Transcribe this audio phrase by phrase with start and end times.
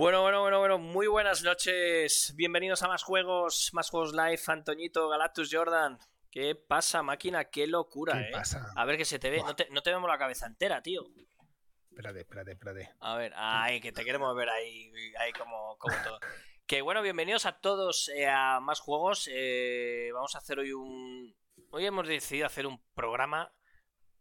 [0.00, 2.32] Bueno, bueno, bueno, bueno, muy buenas noches.
[2.34, 5.98] Bienvenidos a más juegos, más juegos live, Antoñito, Galactus Jordan.
[6.30, 7.44] ¿Qué pasa, máquina?
[7.44, 8.32] Qué locura, ¿Qué ¿eh?
[8.32, 8.72] pasa?
[8.76, 9.42] A ver que se te ve.
[9.42, 11.02] No te, no te vemos la cabeza entera, tío.
[11.90, 12.94] Espérate, espérate, espérate.
[13.00, 16.18] A ver, ay, que te queremos ver ahí, ahí como, como todo.
[16.66, 19.28] Que bueno, bienvenidos a todos eh, a más juegos.
[19.30, 21.36] Eh, vamos a hacer hoy un.
[21.72, 23.52] Hoy hemos decidido hacer un programa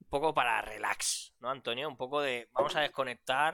[0.02, 1.88] un poco para relax, ¿no, Antonio?
[1.88, 2.50] Un poco de.
[2.52, 3.54] Vamos a desconectar.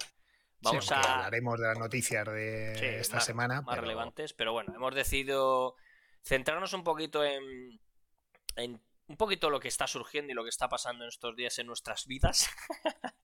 [0.61, 0.99] Vamos Sí, a.
[0.99, 3.61] Hablaremos de las noticias de Sí, esta más- semana.
[3.61, 5.75] más pero relevantes, pero bueno, hemos decidido
[6.23, 7.79] centrarnos un poquito en,
[8.55, 11.59] en un poquito lo que está surgiendo y lo que está pasando en estos días
[11.59, 12.49] en nuestras vidas.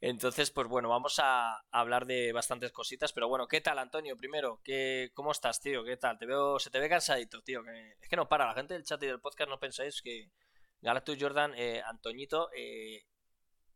[0.00, 4.16] Entonces, pues bueno, vamos a hablar de bastantes cositas, pero bueno, ¿qué tal, Antonio?
[4.16, 5.82] Primero, ¿qué, ¿cómo estás, tío?
[5.84, 6.18] ¿Qué tal?
[6.18, 7.64] Te veo, se te ve cansadito, tío.
[7.64, 10.30] que- es que no para, la gente del chat y del podcast no pensáis que
[10.80, 13.04] Galactus Jordan, eh, Antoñito, eh,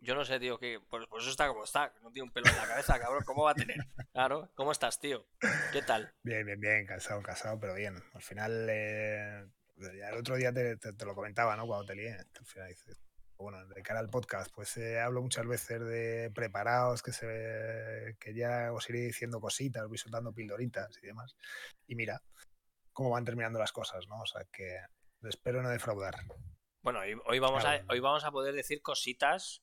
[0.03, 2.49] yo no sé, tío, que pues, pues eso está como está, no tiene un pelo
[2.51, 3.77] en la cabeza, cabrón, ¿cómo va a tener?
[4.13, 5.27] Claro, ¿cómo estás, tío?
[5.73, 6.13] ¿Qué tal?
[6.23, 7.97] Bien, bien, bien, cansado, cansado, pero bien.
[8.13, 9.47] Al final, eh,
[9.99, 11.67] ya el otro día te, te- te lo comentaba, ¿no?
[11.67, 12.13] Cuando te lié.
[12.13, 13.01] Al final dices,
[13.39, 18.35] bueno, de cara al podcast, pues eh, hablo muchas veces de preparados, que se que
[18.35, 21.35] ya os iré diciendo cositas, voy soltando pildoritas y demás.
[21.87, 22.21] Y mira
[22.93, 24.21] cómo van terminando las cosas, ¿no?
[24.21, 24.79] O sea que
[25.23, 26.17] espero no defraudar.
[26.83, 29.63] Bueno, hoy, hoy vamos a, hoy vamos a poder decir cositas,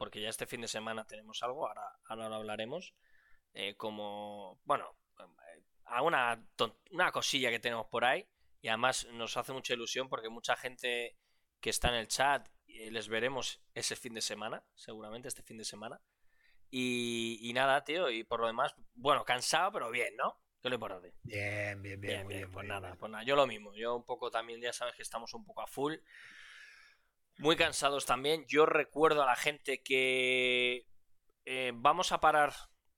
[0.00, 2.94] porque ya este fin de semana tenemos algo, ahora, ahora lo hablaremos,
[3.52, 8.26] eh, como, bueno, eh, alguna ton- una cosilla que tenemos por ahí,
[8.62, 11.18] y además nos hace mucha ilusión porque mucha gente
[11.60, 15.58] que está en el chat eh, les veremos ese fin de semana, seguramente este fin
[15.58, 16.00] de semana.
[16.70, 20.40] Y, y nada, tío, y por lo demás, bueno, cansado, pero bien, ¿no?
[20.62, 21.12] ¿Qué le importante?
[21.22, 22.52] Bien, bien, bien, Bien, muy bien, bien.
[22.52, 25.34] pues nada, pues nada, yo lo mismo, yo un poco también, ya sabes que estamos
[25.34, 25.94] un poco a full,
[27.40, 30.86] muy cansados también, yo recuerdo a la gente que
[31.44, 32.52] eh, vamos a parar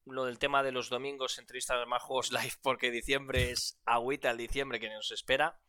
[0.04, 4.31] lo del tema de los domingos entrevistas de más juegos live porque diciembre es agüita
[4.31, 5.60] el diciembre que nos espera.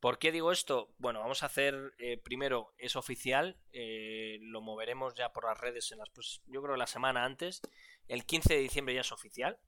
[0.00, 0.92] ¿Por qué digo esto?
[0.98, 5.92] Bueno, vamos a hacer eh, primero, es oficial, eh, lo moveremos ya por las redes
[5.92, 7.60] en las, pues, yo creo la semana antes,
[8.08, 9.60] el 15 de diciembre ya es oficial.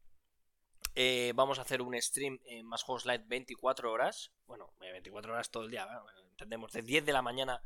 [0.96, 4.32] Eh, vamos a hacer un stream en Más Juegos Live 24 horas.
[4.46, 5.88] Bueno, eh, 24 horas todo el día,
[6.30, 7.60] entendemos, de 10 de la mañana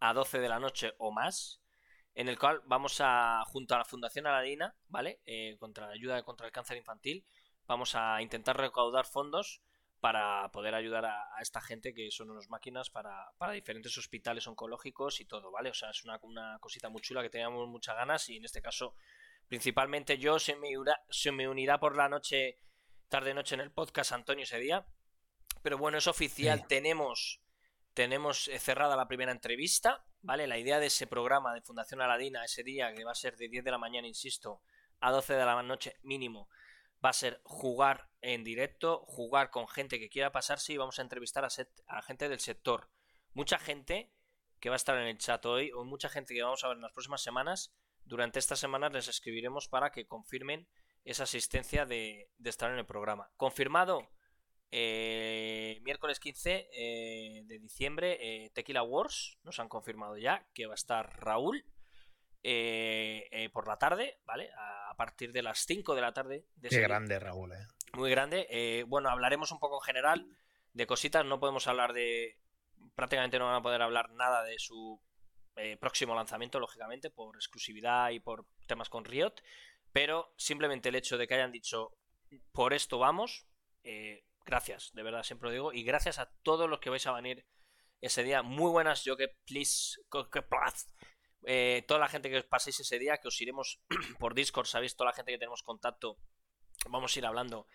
[0.00, 1.60] a 12 de la noche o más.
[2.14, 5.20] En el cual vamos a, junto a la Fundación Aladina, ¿vale?
[5.24, 7.24] Eh, contra la ayuda contra el cáncer infantil,
[7.66, 9.62] vamos a intentar recaudar fondos
[10.00, 14.46] para poder ayudar a, a esta gente que son unas máquinas para, para diferentes hospitales
[14.46, 15.70] oncológicos y todo, ¿vale?
[15.70, 18.62] O sea, es una, una cosita muy chula que teníamos muchas ganas y en este
[18.62, 18.94] caso
[19.48, 22.58] Principalmente yo se me, unirá, se me unirá por la noche,
[23.08, 24.86] tarde noche en el podcast Antonio ese día.
[25.62, 26.64] Pero bueno, es oficial, Sí.
[26.68, 27.40] tenemos,
[27.98, 30.46] tenemos eh, cerrada la primera entrevista, ¿vale?
[30.46, 33.48] La idea de ese programa de Fundación Aladina ese día, que va a ser de
[33.48, 34.62] 10 de la mañana, insisto,
[35.00, 36.48] a 12 de la noche mínimo,
[37.04, 41.02] va a ser jugar en directo, jugar con gente que quiera pasarse y vamos a
[41.02, 42.88] entrevistar a, set- a gente del sector.
[43.32, 44.12] Mucha gente
[44.60, 46.76] que va a estar en el chat hoy, o mucha gente que vamos a ver
[46.76, 50.68] en las próximas semanas, durante estas semanas les escribiremos para que confirmen
[51.02, 53.32] esa asistencia de, de estar en el programa.
[53.36, 54.08] Confirmado
[54.70, 60.72] eh, miércoles 15 eh, de diciembre, eh, Tequila Wars, nos han confirmado ya que va
[60.72, 61.64] a estar Raúl
[63.52, 64.50] por la tarde, ¿vale?
[64.56, 66.46] A, partir de las 5 de la tarde.
[66.56, 67.66] De Qué grande, Raúl, ¿eh?
[67.92, 68.84] Muy grande.
[68.88, 70.26] Bueno, hablaremos un poco en general
[70.72, 71.24] de cositas.
[71.24, 72.36] No podemos hablar de.
[72.96, 75.00] Prácticamente no van a poder hablar nada de su
[75.78, 79.34] próximo lanzamiento, lógicamente, por exclusividad y por temas con Riot.
[79.92, 81.92] Pero simplemente el hecho de que hayan dicho
[82.52, 83.46] por esto vamos,
[83.84, 85.72] eh, gracias, de verdad, siempre lo digo.
[85.72, 87.46] Y gracias a todos los que vais a venir
[88.00, 88.42] ese día.
[88.42, 90.00] Muy buenas, yo que please,
[90.32, 90.86] que plaz.
[91.44, 93.80] Eh, toda la gente que os paséis ese día, que os iremos
[94.18, 96.18] por Discord, sabéis, toda la gente que tenemos contacto,
[96.88, 97.66] vamos a ir hablando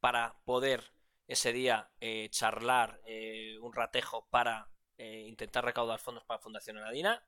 [0.00, 0.92] para poder
[1.28, 7.24] ese día eh, charlar eh, un ratejo para eh, intentar recaudar fondos para Fundación Aladina.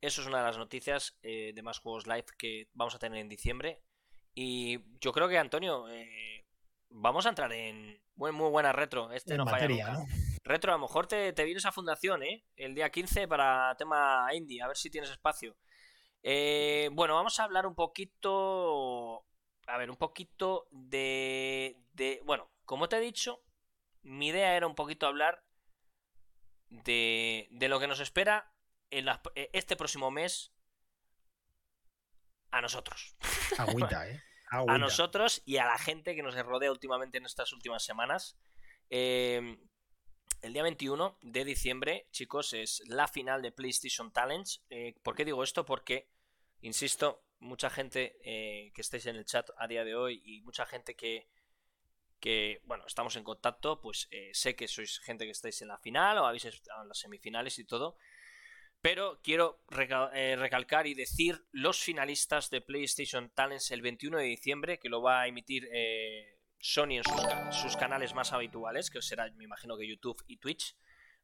[0.00, 3.18] Eso es una de las noticias eh, de más juegos live que vamos a tener
[3.18, 3.82] en diciembre.
[4.34, 6.35] Y yo creo que, Antonio, eh,
[6.98, 9.12] vamos a entrar en buen- muy buena retro.
[9.12, 9.98] Este En no falla materia, nunca.
[10.00, 10.06] ¿no?
[10.44, 12.44] Retro, a lo mejor te, te vienes a Fundación, ¿eh?
[12.56, 15.56] El día 15 para tema indie, a ver si tienes espacio.
[16.22, 19.24] Eh, bueno, vamos a hablar un poquito.
[19.66, 22.20] A ver, un poquito de, de.
[22.24, 23.42] Bueno, como te he dicho,
[24.02, 25.44] mi idea era un poquito hablar
[26.68, 28.52] de, de lo que nos espera
[28.90, 30.52] en eh, este próximo mes
[32.50, 33.16] a nosotros.
[33.58, 34.22] Agüita, ¿eh?
[34.50, 34.78] A Agüita.
[34.78, 38.38] nosotros y a la gente que nos rodea últimamente en estas últimas semanas.
[38.90, 39.58] Eh,
[40.42, 44.62] el día 21 de diciembre, chicos, es la final de PlayStation Talents.
[44.70, 45.64] Eh, ¿Por qué digo esto?
[45.64, 46.08] Porque,
[46.60, 50.66] insisto, mucha gente eh, que estáis en el chat a día de hoy y mucha
[50.66, 51.28] gente que,
[52.20, 55.78] que bueno, estamos en contacto, pues eh, sé que sois gente que estáis en la
[55.78, 57.96] final o habéis estado en las semifinales y todo.
[58.86, 59.58] Pero quiero
[60.14, 65.02] eh, recalcar y decir los finalistas de PlayStation Talents el 21 de diciembre, que lo
[65.02, 65.68] va a emitir
[66.60, 67.02] Sony en
[67.52, 70.76] sus, canales más habituales, que será, me imagino que YouTube y Twitch.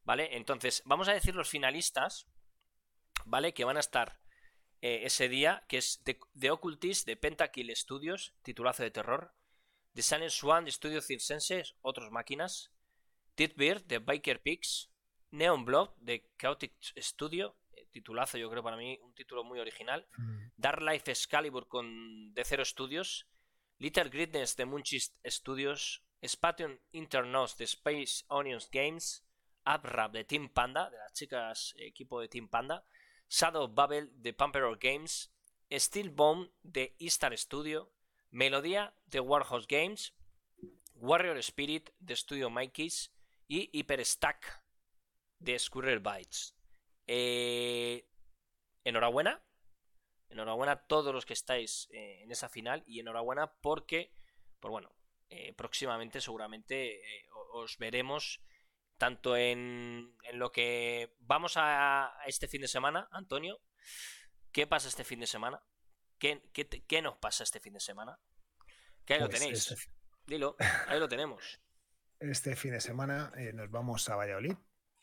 [0.03, 0.35] ¿Vale?
[0.35, 2.27] Entonces, vamos a decir los finalistas,
[3.23, 3.53] ¿vale?
[3.53, 4.19] Que van a estar
[4.81, 9.33] eh, ese día, que es The, Occultist de Pentakill Studios, titulazo de terror.
[9.93, 12.73] The Silent Swan de Studio Circense, otros máquinas.
[13.35, 14.92] Titbeard de Biker Pigs.
[15.33, 20.07] Neon Blood de Chaotic Studio, eh, titulazo yo creo para mí, un título muy original.
[20.15, 20.51] Mm.
[20.57, 23.27] Dark Life Excalibur con The Zero Studios.
[23.79, 26.03] Little Greatness de Munchist Studios.
[26.23, 29.25] Spation Internos de Space Onions Games.
[29.65, 32.85] Uprap de Team Panda, de las chicas equipo de Team Panda.
[33.27, 35.33] Shadow Bubble de Pamperor Games,
[35.71, 37.91] Steel Bomb de Eastar Studio,
[38.29, 40.13] Melodía de Warhouse Games,
[40.93, 43.11] Warrior Spirit de Studio Mikey's
[43.47, 44.62] y Hyper Stack
[45.43, 46.55] de Squirrel Bytes.
[47.07, 48.07] Eh,
[48.83, 49.43] enhorabuena.
[50.29, 54.13] Enhorabuena a todos los que estáis eh, en esa final y enhorabuena porque,
[54.59, 54.95] pues bueno,
[55.29, 57.01] eh, próximamente seguramente
[57.51, 58.41] os veremos
[58.97, 63.59] tanto en, lo que vamos a, este fin de semana, Antonio.
[64.51, 65.61] ¿Qué pasa este fin de semana?
[66.17, 68.19] ¿Qué, qué, nos pasa este fin de semana?
[69.05, 69.71] Que ahí lo pues tenéis.
[69.71, 69.91] Este
[70.25, 70.55] Dilo,
[70.87, 71.59] ahí lo tenemos.
[72.19, 74.55] Este fin de semana nos vamos a Valladolid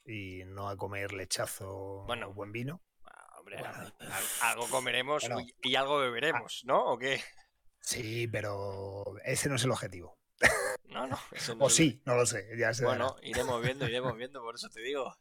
[0.04, 2.82] y no a comer lechazo o buen vino.
[3.04, 3.58] Ah, hombre,
[4.42, 5.28] algo comeremos
[5.62, 6.84] y algo beberemos, ¿no?
[6.92, 7.22] ¿O qué?
[7.80, 10.18] Sí, pero ese no es el objetivo.
[10.90, 11.18] No, no.
[11.58, 12.48] o sí, no lo sé.
[12.56, 15.14] Ya bueno, iremos viendo, iremos viendo, por eso te digo.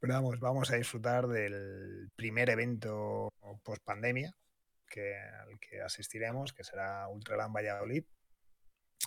[0.00, 3.32] Pero vamos, vamos a disfrutar del primer evento
[3.62, 4.34] post pandemia
[4.86, 8.04] que, al que asistiremos, que será Ultraland Valladolid,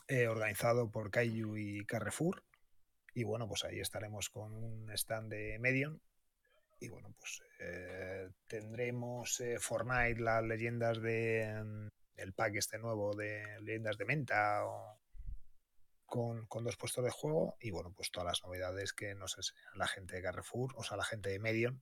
[0.07, 2.44] eh, organizado por Kaiju y Carrefour.
[3.18, 6.00] Y bueno, pues ahí estaremos con un stand de Medium.
[6.80, 13.16] Y bueno, pues eh, tendremos eh, Fortnite, las leyendas de mm, el pack este nuevo
[13.16, 15.00] de leyendas de menta o
[16.06, 19.42] con, dos puestos de juego y bueno, pues todas las novedades que nos sé
[19.74, 21.81] la gente de Carrefour, o sea, la gente de Medion,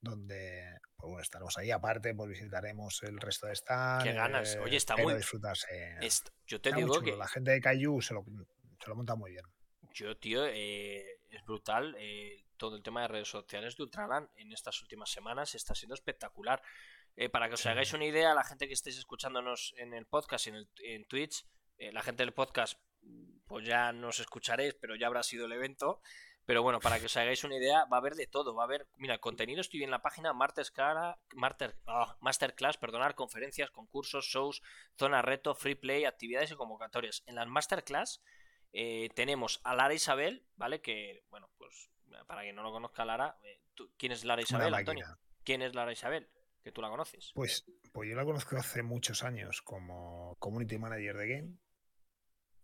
[0.00, 4.02] donde pues bueno, estaremos ahí aparte, pues visitaremos el resto de stand.
[4.02, 5.14] Qué ganas, oye, está muy...
[5.14, 6.00] disfrutarse.
[6.48, 7.14] Yo te digo que...
[7.14, 8.24] La gente de Cayu se lo,
[8.82, 9.44] se lo monta muy bien.
[9.94, 11.94] Yo, tío, eh, es brutal.
[12.00, 15.94] Eh, todo el tema de redes sociales de Ultraland en estas últimas semanas está siendo
[15.94, 16.60] espectacular.
[17.14, 20.46] Eh, para que os hagáis una idea, la gente que estéis escuchándonos en el podcast
[20.46, 21.46] y en, el, en Twitch,
[21.78, 22.80] la gente del podcast
[23.46, 26.00] pues ya nos escucharéis, pero ya habrá sido el evento.
[26.44, 28.54] Pero bueno, para que os hagáis una idea, va a haber de todo.
[28.54, 31.16] Va a haber, mira, contenido estoy en la página Masterclass,
[31.86, 34.60] ah, Masterclass, perdonar, conferencias, concursos, shows,
[34.98, 37.22] zona reto, free play, actividades y convocatorias.
[37.26, 38.20] En las Masterclass
[38.76, 40.80] eh, tenemos a Lara Isabel, ¿vale?
[40.80, 41.90] Que, bueno, pues
[42.26, 43.60] para quien no lo conozca, Lara, eh,
[43.96, 45.06] ¿quién es Lara Isabel, Antonio?
[45.44, 46.28] ¿Quién es Lara Isabel?
[46.60, 47.30] Que tú la conoces.
[47.34, 51.58] Pues, pues yo la conozco hace muchos años como community manager de Game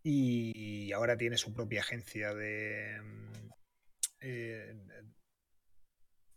[0.02, 3.00] y ahora tiene su propia agencia de...
[3.00, 3.50] Mm,
[4.22, 4.74] eh,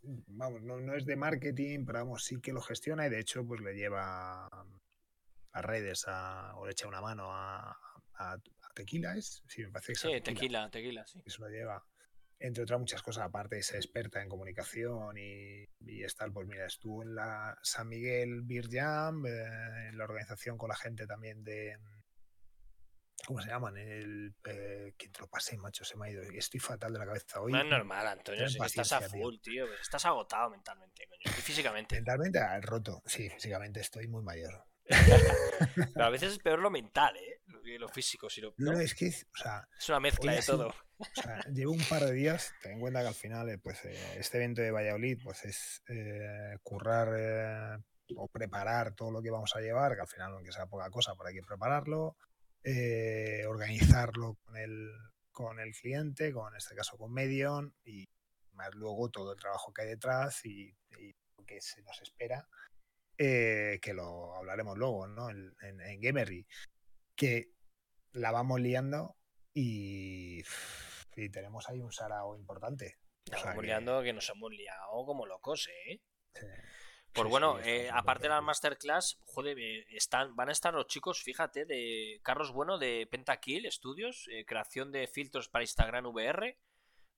[0.02, 3.60] vamos, no, es de marketing, pero vamos, sí que lo gestiona y de hecho pues
[3.60, 7.76] le lleva a redes o le echa una mano a,
[8.74, 9.42] Tequila, ¿es?
[9.48, 11.22] Sí, me parece que Sí, tequila, tequila, sí.
[11.24, 11.84] Eso lo lleva.
[12.38, 17.02] Entre otras muchas cosas, aparte es experta en comunicación y, y estar, pues mira, estuvo
[17.02, 21.78] en la San Miguel Beer Jam, eh, en la organización con la gente también de,
[23.26, 23.76] ¿Cómo se llaman?
[23.76, 26.22] El, eh, que te lo pasé, macho, se me ha ido.
[26.22, 27.52] Estoy fatal de la cabeza hoy.
[27.52, 28.48] No es normal, Antonio.
[28.48, 29.66] Si estás a full, tío.
[29.66, 31.20] Pues estás agotado mentalmente, coño.
[31.24, 31.96] Y físicamente.
[31.96, 33.02] Mentalmente roto.
[33.06, 34.64] Sí, físicamente estoy muy mayor.
[34.86, 37.40] Pero a veces es peor lo mental, ¿eh?
[37.78, 38.28] Lo físico.
[38.28, 40.74] Si no, no, es que o sea, es una mezcla de todo.
[40.98, 43.84] O sea, llevo un par de días, ten en cuenta que al final, eh, pues
[43.84, 47.80] eh, este evento de Valladolid, pues es eh, currar
[48.16, 51.14] o preparar todo lo que vamos a llevar, que al final, aunque sea poca cosa,
[51.16, 52.16] pero hay que prepararlo
[52.66, 54.90] eh, organizarlo con el,
[55.30, 58.08] con el cliente, con en este caso con Medion, y
[58.52, 60.74] más luego todo el trabajo que hay detrás y,
[61.36, 62.48] lo que se nos espera,
[63.18, 65.30] eh, que lo hablaremos luego ¿no?
[65.30, 66.46] en, en, Gamery,
[67.14, 67.50] que
[68.12, 69.16] la vamos liando
[69.54, 70.42] y,
[71.32, 72.98] tenemos ahí un sarao importante.
[73.24, 76.00] Estamos liando que nos hemos liado como locos, ¿eh?
[77.14, 81.22] Pues bueno, eh, aparte de la masterclass, joder, eh, están, van a estar los chicos,
[81.22, 86.58] fíjate, de Carlos Bueno de Pentakill Studios, eh, creación de filtros para Instagram VR,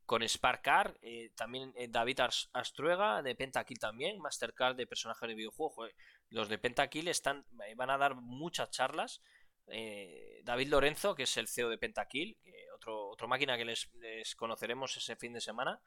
[0.06, 0.98] con Sparkar,
[1.34, 2.20] también David
[2.52, 5.90] Astruega de Pentakill también, Mastercard de personajes de videojuegos.
[6.30, 7.44] Los de Pentakill están,
[7.76, 9.20] van a dar muchas charlas.
[9.68, 12.38] Eh, David Lorenzo, que es el CEO de Pentakill,
[12.75, 13.88] otro, otro máquina que les,
[14.36, 15.80] conoceremos ese fin de semana.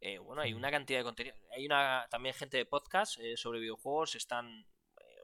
[0.00, 1.36] Eh, bueno, hay una cantidad de contenido.
[1.50, 4.14] Hay una también gente de podcast eh, sobre videojuegos.
[4.14, 4.66] Están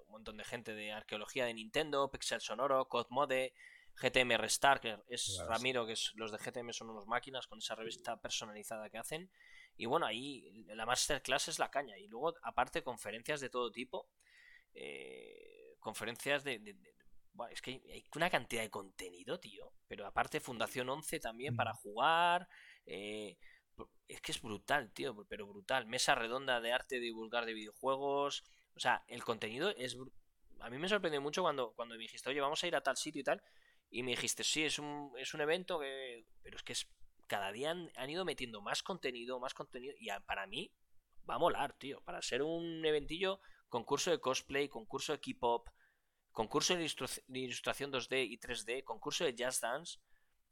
[0.06, 3.54] un montón de gente de arqueología de Nintendo, Pixel Sonoro, Codemode,
[4.00, 7.74] GTM Restart, que es Ramiro, que es, los de GTM son unos máquinas con esa
[7.74, 9.30] revista personalizada que hacen.
[9.76, 11.98] Y bueno, ahí la masterclass es la caña.
[11.98, 14.08] Y luego, aparte, conferencias de todo tipo.
[14.74, 16.60] Eh, conferencias de,
[17.50, 19.72] es que hay una cantidad de contenido, tío.
[19.88, 21.76] Pero aparte, Fundación 11 también para mm.
[21.76, 22.48] jugar.
[22.86, 23.38] Eh,
[24.08, 25.14] es que es brutal, tío.
[25.28, 25.86] Pero brutal.
[25.86, 28.44] Mesa redonda de arte divulgar de videojuegos.
[28.76, 29.96] O sea, el contenido es.
[30.60, 32.96] A mí me sorprendió mucho cuando, cuando me dijiste, oye, vamos a ir a tal
[32.96, 33.42] sitio y tal.
[33.94, 36.24] Y me dijiste, sí, es un, es un evento que.
[36.42, 36.88] Pero es que es.
[37.26, 39.94] Cada día han, ido metiendo más contenido, más contenido.
[39.98, 40.72] Y para mí
[41.28, 42.00] va a molar, tío.
[42.00, 45.68] Para ser un eventillo, concurso de cosplay, concurso de K-pop,
[46.30, 46.90] concurso de,
[47.38, 49.98] ilustración 2D y 3D, concurso de Jazz Dance,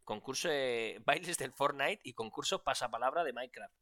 [0.04, 3.74] concurso de bailes del Fortnite y concurso pasapalabra de Minecraft.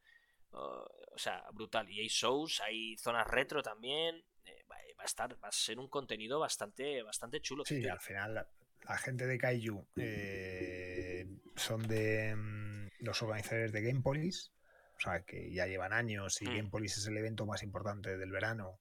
[0.53, 1.91] o sea, brutal.
[1.91, 4.25] Y hay shows, hay zonas retro también.
[4.45, 7.65] Eh, va, a estar, va a ser un contenido bastante, bastante chulo.
[7.65, 8.47] Sí, al final
[8.87, 14.53] la, gente de Kaiju eh, son de mm, los organizadores de Gamepolis.
[14.97, 16.57] O sea, que ya llevan años y mm.
[16.57, 18.81] Gamepolis es el evento más importante del verano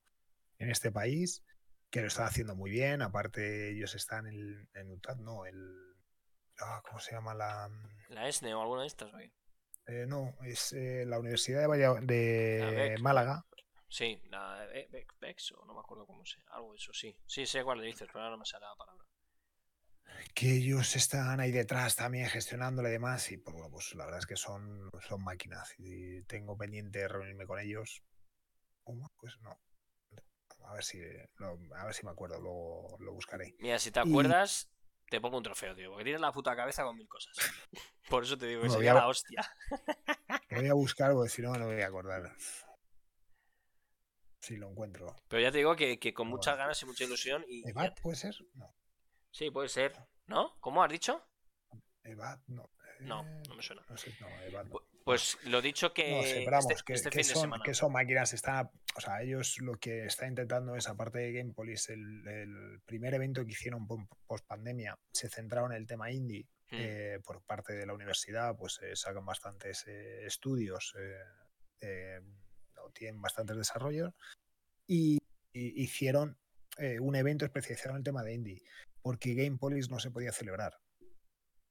[0.57, 1.43] en este país
[1.89, 3.01] que lo están haciendo muy bien.
[3.01, 5.95] Aparte, ellos están en, en no, el.
[6.59, 7.69] Ah, ¿Cómo se llama la.
[8.09, 9.11] La ESNE o alguna de estas,
[9.89, 13.45] eh, no, es eh, la Universidad de, de Málaga.
[13.87, 14.67] Sí, la
[15.21, 16.39] BEX, o no me acuerdo cómo se.
[16.49, 17.15] Algo de eso, sí.
[17.25, 19.06] Sí, sé cuál le dices, pero ahora no me sale la palabra.
[20.33, 23.31] Que ellos están ahí detrás también gestionándole y demás.
[23.31, 25.73] Y pues, bueno, pues la verdad es que son, son máquinas.
[25.77, 28.03] Y tengo pendiente reunirme con ellos.
[29.19, 29.59] Pues no.
[30.65, 33.55] A ver si, a ver si me acuerdo, luego lo buscaré.
[33.59, 34.69] Mira, si te acuerdas,
[35.09, 37.35] te pongo un trofeo, tío, porque tienes la puta cabeza con mil cosas.
[38.09, 39.49] Por eso te digo que sería la hostia.
[40.49, 42.35] Lo voy a buscar, porque si no, me lo voy a acordar.
[44.41, 45.15] Si lo encuentro.
[45.27, 47.45] Pero ya te digo que, con muchas ganas y mucha ilusión.
[47.47, 47.63] Y
[48.01, 48.35] puede ser?
[48.55, 48.73] No.
[49.37, 49.93] Sí, puede ser.
[50.25, 50.57] ¿No?
[50.59, 51.23] ¿Cómo has dicho?
[52.03, 52.71] Evad, no.
[53.01, 53.83] No, no me suena.
[53.87, 54.81] No sé, no, Evad, no.
[55.03, 59.59] Pues lo dicho que, este, que, este son, que son máquinas, está, o sea, ellos
[59.59, 64.47] lo que están intentando es, aparte de Gamepolis, el, el primer evento que hicieron post
[64.47, 66.75] pandemia, se centraron en el tema indie hmm.
[66.75, 70.95] eh, por parte de la universidad, pues eh, sacan bastantes eh, estudios,
[72.91, 74.15] tienen bastantes desarrollos,
[74.87, 75.19] y,
[75.53, 76.37] hicieron
[76.99, 78.61] un evento especializado en el tema de indie,
[79.07, 80.81] porque Gamepolis no se podía celebrar.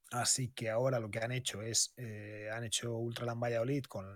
[0.09, 4.07] Así que ahora lo que han hecho es, eh, han hecho Ultraland Valladolid con,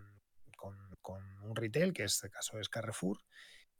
[0.58, 3.20] con, con, un retail, que en este caso es Carrefour.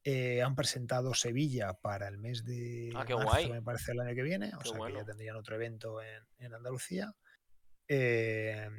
[0.04, 4.22] Eh, han presentado Sevilla para el mes de ah, marzo, me parece, el año que
[4.22, 4.52] viene.
[4.56, 7.12] o sea que ya tendrían otro evento en, en Andalucía.
[7.88, 8.70] Eh,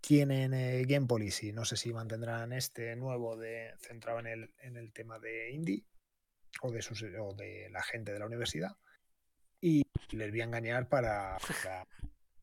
[0.00, 0.52] tienen
[0.88, 5.18] Game Policy, no sé si mantendrán este nuevo de centrado en el, en el tema
[5.18, 5.84] de indie
[6.62, 8.74] o de, sus, o de la gente de la universidad.
[9.66, 9.82] Y
[10.12, 11.36] les voy a engañar para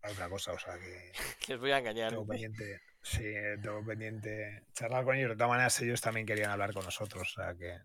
[0.03, 1.13] otra cosa, o sea que.
[1.47, 2.09] Les voy a engañar.
[2.09, 3.23] Tengo pendiente, sí,
[3.61, 5.29] tengo pendiente charlar con ellos.
[5.29, 7.79] De todas maneras, ellos también querían hablar con nosotros, o sea que.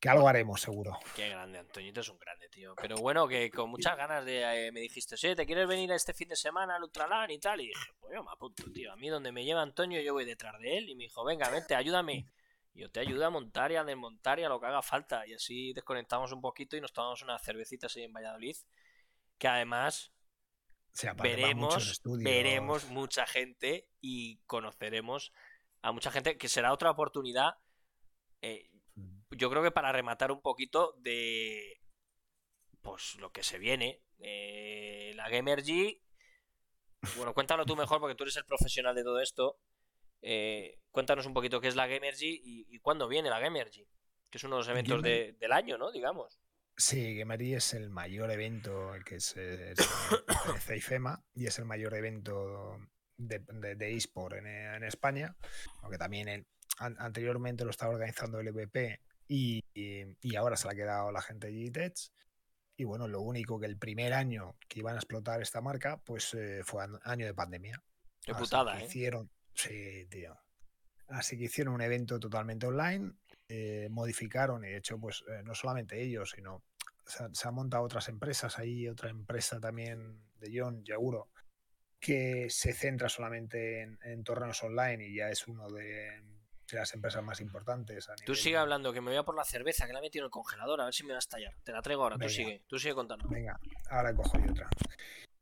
[0.00, 0.98] Que algo haremos, seguro.
[1.14, 2.74] Qué grande, Antoñito es un grande, tío.
[2.74, 4.66] Pero bueno, que con muchas ganas de.
[4.66, 7.60] Eh, me dijiste, sí, ¿te quieres venir este fin de semana al Ultralan y tal?
[7.60, 8.92] Y dije, pues yo me apunto, tío.
[8.92, 10.88] A mí, donde me lleva Antonio, yo voy detrás de él.
[10.88, 12.26] Y me dijo, venga, vente, ayúdame.
[12.76, 15.26] Y yo te ayudo a montar y a desmontar y a lo que haga falta.
[15.26, 18.56] Y así desconectamos un poquito y nos tomamos unas cervecitas ahí en Valladolid.
[19.38, 20.12] Que además,
[21.22, 25.32] veremos, veremos mucha gente y conoceremos
[25.80, 27.54] a mucha gente que será otra oportunidad.
[28.42, 29.22] Eh, mm.
[29.30, 31.80] yo creo que para rematar un poquito de
[32.82, 34.02] pues lo que se viene.
[34.18, 36.02] Eh, la Gamergy.
[37.16, 39.58] Bueno, cuéntalo tú mejor porque tú eres el profesional de todo esto.
[40.28, 43.86] Eh, cuéntanos un poquito qué es la Gamergy y, y cuándo viene la Gamergy.
[44.28, 45.92] Que es uno de los eventos del año, ¿no?
[45.92, 46.40] Digamos.
[46.76, 49.78] Sí, Gamery es el mayor evento que es, es,
[50.68, 52.76] IFEMA y es el mayor evento
[53.16, 53.38] de,
[53.76, 55.34] de, eSport en, España,
[55.80, 56.46] aunque también
[56.78, 61.46] anteriormente lo estaba organizando el EVP y, y, ahora se le ha quedado la gente
[61.46, 61.94] de Digitech.
[62.76, 66.34] Y bueno, lo único que el primer año que iban a explotar esta marca, pues
[66.34, 67.82] eh, fue año de pandemia.
[68.20, 68.84] Qué putada, ¿eh?
[68.84, 70.38] Hicieron, sí, tío.
[71.08, 73.12] Así que hicieron un evento totalmente online
[73.48, 76.64] eh, modificaron y de hecho pues eh, no solamente ellos sino
[77.04, 81.30] se, han montado otras empresas ahí otra empresa también de John Yaguro
[82.00, 86.24] que se centra solamente en, en, torneos online y ya es uno de
[86.74, 88.08] las empresas más importantes.
[88.24, 90.26] Tú sigue hablando, que me voy a por la cerveza, que la he metido en
[90.26, 91.54] el congelador, a ver si me va a estallar.
[91.62, 93.28] Te la traigo ahora, tú sigue, tú sigue contando.
[93.28, 93.58] Venga,
[93.90, 94.68] ahora cojo yo otra.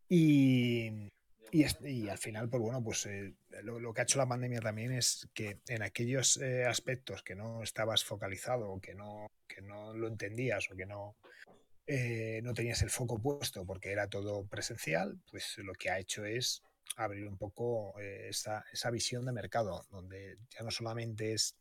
[0.08, 1.10] Y,
[1.54, 3.32] y, al final, pues bueno, pues eh,
[3.62, 7.62] lo, que ha hecho la pandemia también es que en aquellos eh, aspectos que no
[7.62, 11.14] estabas focalizado o que no, que no lo entendías o que no,
[11.86, 16.24] eh, no tenías el foco puesto porque era todo presencial, pues lo que ha hecho
[16.24, 16.60] es
[16.96, 21.54] abrir un poco esa, esa, visión de mercado, donde ya no solamente es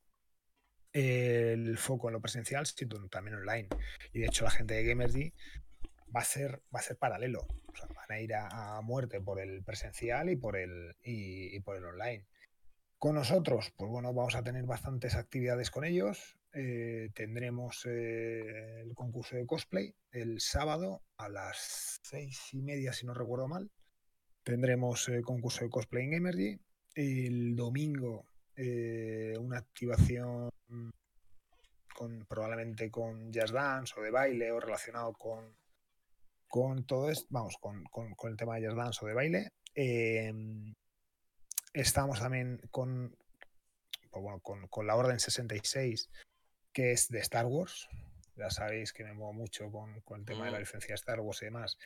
[0.91, 3.67] el foco en lo presencial, sino también online.
[4.11, 5.33] Y de hecho la gente de Gamersy
[6.15, 7.47] va a ser, va a ser paralelo.
[7.95, 12.25] Van a ir a, muerte por el presencial y por el, y, por el online.
[12.99, 16.37] Con nosotros, pues bueno, vamos a tener bastantes actividades con ellos.
[16.53, 23.05] Eh, tendremos eh, el concurso de cosplay el sábado a las seis y media, si
[23.05, 23.71] no recuerdo mal.
[24.43, 26.59] Tendremos el concurso de cosplay en Emergy.
[26.95, 30.49] El domingo eh, una activación
[31.95, 35.55] con, probablemente con jazz dance o de baile o relacionado con,
[36.53, 37.83] con todo esto, vamos, con,
[38.29, 39.53] el tema de jazz dance o de baile.
[39.73, 40.75] Em,
[41.73, 43.17] estamos también con,
[44.11, 46.11] pues bueno, con, la Orden 66,
[46.71, 47.89] que es de Star Wars.
[48.35, 50.61] Ya sabéis que me muevo mucho con, el tema de la mm.
[50.61, 51.79] licencia de Star Wars y demás.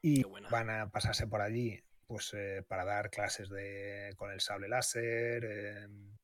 [0.00, 4.68] Y van a pasarse por allí pues eh, para dar clases de con el sable
[4.68, 5.44] láser.
[5.44, 6.16] Em,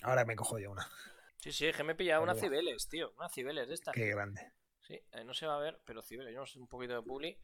[0.00, 0.88] ahora me cojo yo una.
[1.36, 3.12] Sí, sí, que me he pillado una Cibeles, tío.
[3.18, 3.92] Una Cibeles de esta.
[3.92, 4.54] Qué grande.
[4.86, 7.36] Sí, eh, no se va a ver, pero no sé un poquito de publi.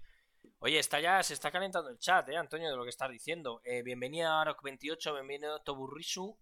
[0.61, 3.61] Oye, está ya, se está calentando el chat, eh, Antonio, de lo que estás diciendo.
[3.65, 6.39] Eh, bienvenida a Arok28, bienvenido a Toburrisu.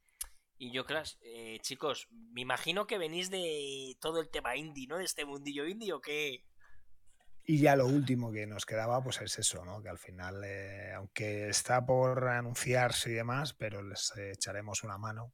[0.59, 4.99] Y yo, claro, eh, chicos, me imagino que venís de todo el tema indie, ¿no?
[4.99, 6.45] De este mundillo indie o qué.
[7.45, 9.83] Y ya lo último que nos quedaba, pues es eso, ¿no?
[9.83, 10.45] Que al final,
[10.97, 15.32] aunque está por anunciarse y demás, pero les echaremos una mano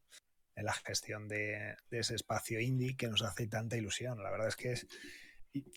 [0.54, 4.22] en la gestión de, ese espacio indie que nos hace tanta ilusión.
[4.22, 4.86] La verdad es que es,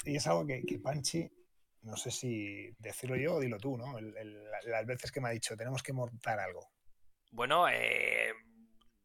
[0.05, 1.29] y, es algo que, Panchi,
[1.81, 3.99] no sé si decirlo yo o dilo tú, ¿no?
[3.99, 6.71] las veces que me ha dicho, tenemos que montar algo.
[7.31, 8.33] Bueno, eh,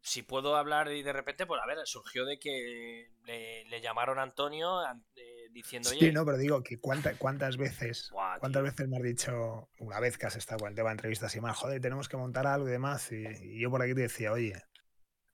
[0.00, 4.22] si puedo hablar y de repente, pues a ver, surgió de que le, llamaron a
[4.22, 4.82] Antonio
[5.14, 8.10] eh, diciendo, Sí, no, pero digo que cuántas veces,
[8.40, 11.34] cuántas veces me has dicho, una vez que has estado con el tema de entrevistas
[11.36, 14.32] y más, joder, tenemos que montar algo y demás, y yo por aquí te decía,
[14.32, 14.62] oye,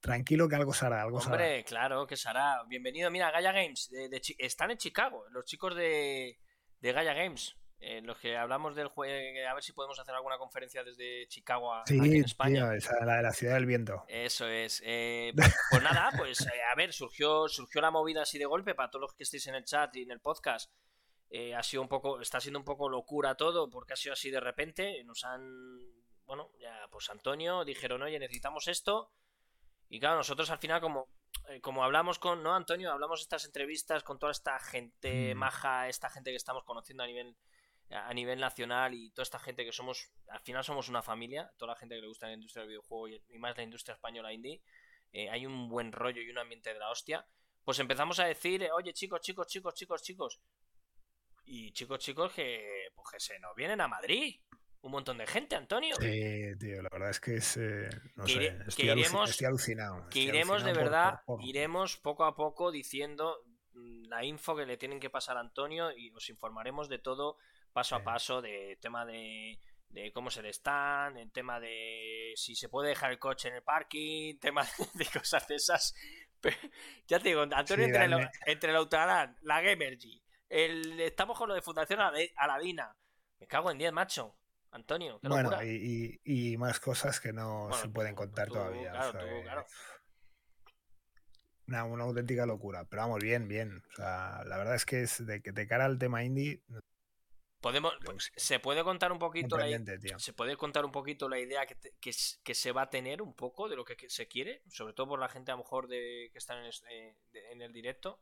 [0.00, 2.64] Tranquilo que algo será, algo Hombre, claro que será.
[2.66, 3.90] Bienvenido, mira, Gaia Games.
[4.38, 6.40] están en Chicago, los chicos de,
[6.80, 7.54] de Gaia Games.
[7.80, 9.14] En los que hablamos del juego,
[9.48, 12.74] a ver si podemos hacer alguna conferencia desde Chicago a, sí, aquí en España.
[12.74, 14.04] esa, la de la ciudad del viento.
[14.08, 14.82] Eso es.
[14.84, 18.74] Eh, pues, pues, nada, pues eh, a ver, surgió, surgió la movida así de golpe
[18.74, 20.70] para todos los que estéis en el chat y en el podcast.
[21.28, 24.30] Eh, ha sido un poco, está siendo un poco locura todo, porque ha sido así
[24.30, 25.02] de repente.
[25.04, 25.78] Nos han,
[26.24, 29.12] bueno, ya, pues Antonio dijeron, oye, necesitamos esto
[29.90, 31.08] y claro, nosotros al final, como,
[31.48, 32.92] eh, como hablamos con, ¿no, Antonio?
[32.92, 35.38] Hablamos estas entrevistas con toda esta gente mm.
[35.38, 37.36] maja, esta gente que estamos conociendo a nivel
[37.92, 41.72] a nivel nacional y toda esta gente que somos, al final somos una familia, toda
[41.72, 44.62] la gente que le gusta la industria del videojuego y, más la industria española indie,
[45.12, 47.26] eh, hay un buen rollo y un ambiente de la hostia,
[47.64, 50.40] pues empezamos a decir, eh, oye chicos, chicos, chicos, chicos, chicos,
[51.44, 54.40] y chicos, chicos que, pues que se nos vienen a Madrid
[54.82, 55.94] un montón de gente, Antonio.
[55.96, 57.56] Sí, tío, la verdad es que es.
[57.56, 58.88] Eh, no sé, estoy,
[59.46, 60.08] alucinado.
[60.08, 65.00] Que iremos de verdad, iremos poco a poco diciendo mm, la info que le tienen
[65.00, 67.36] que pasar a Antonio y os informaremos de todo
[67.72, 72.54] paso a paso, de tema de, de cómo se le están, el tema de si
[72.54, 75.94] se puede dejar el coche en el parking, tema de cosas de esas.
[77.06, 82.00] ya te digo, Antonio, entre, entre, la la Gamergy, el, estamos con lo de Fundación
[82.36, 82.96] Aladina.
[83.38, 84.39] Me cago en 10, macho.
[84.72, 85.18] Antonio.
[85.22, 88.92] bueno, y, más cosas que no se pueden contar todavía.
[91.66, 92.84] una, auténtica locura.
[92.84, 93.82] Pero vamos, bien, bien.
[93.92, 96.62] O sea, la verdad es que es de que te cara al tema indie.
[97.60, 99.66] Podemos, pues, se puede contar un poquito la,
[100.16, 103.68] se puede contar un poquito la idea que, que, se va a tener un poco
[103.68, 106.38] de lo que, se quiere, sobre todo por la gente a lo mejor de que
[106.38, 107.14] están en, eh,
[107.50, 108.18] en el directo.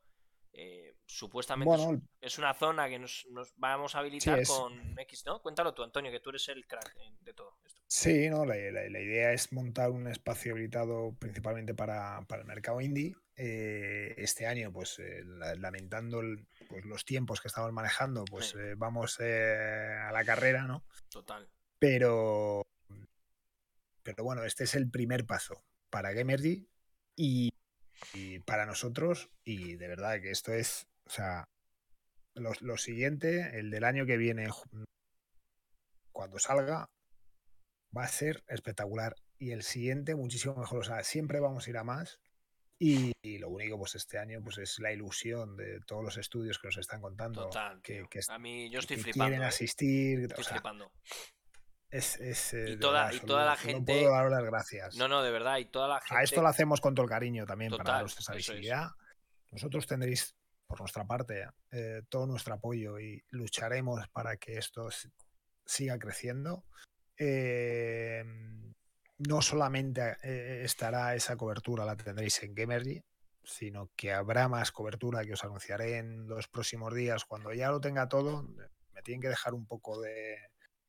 [0.60, 1.72] Eh, supuestamente
[2.20, 5.40] es, una zona que nos, vamos a habilitar con X, ¿no?
[5.40, 7.80] Cuéntalo tú, Antonio, que tú eres el crack de todo esto.
[7.86, 13.14] Sí, no, la, idea es montar un espacio habilitado principalmente para, el mercado indie.
[13.36, 15.22] Eh, este año, pues eh,
[15.58, 16.22] lamentando
[16.68, 20.84] pues, los tiempos que estamos manejando, pues vamos a la carrera, ¿no?
[21.08, 21.48] Total.
[21.78, 22.66] Pero,
[24.02, 26.68] pero bueno, este es el primer paso para Gamergy
[27.14, 27.52] y
[28.14, 31.48] y para nosotros, y de verdad que esto es, o sea,
[32.34, 34.48] lo, siguiente, el del año que viene,
[36.12, 36.88] cuando salga,
[37.96, 39.14] va a ser espectacular.
[39.40, 40.80] y el siguiente muchísimo mejor.
[40.80, 42.20] O sea, siempre vamos a ir a más.
[42.80, 46.68] Y, lo único, pues este año, pues es la ilusión de todos los estudios que
[46.68, 47.44] nos están contando.
[47.44, 49.30] Total, que, que, a mí yo estoy flipando.
[49.30, 49.48] Quieren ¿eh?
[49.48, 50.20] asistir.
[50.20, 50.92] Estoy flipando.
[51.90, 53.92] Es, es, eh, y toda, verdad, y toda la no gente.
[53.92, 54.96] puedo dar las gracias.
[54.96, 55.56] No, no, de verdad.
[55.58, 56.16] Y toda la gente.
[56.16, 58.36] A esto lo hacemos con todo el cariño también Total, para daros esa eso es.
[58.38, 58.90] visibilidad.
[59.50, 64.88] Nosotros tendréis, por nuestra parte, eh, todo nuestro apoyo y lucharemos para que esto
[65.64, 66.64] siga creciendo.
[67.16, 68.22] Eh,
[69.18, 73.02] no solamente eh, estará esa cobertura, la tendréis en Gamergy,
[73.42, 77.24] sino que habrá más cobertura que os anunciaré en los próximos días.
[77.24, 80.36] Cuando ya lo tenga todo, me tienen que dejar un poco de,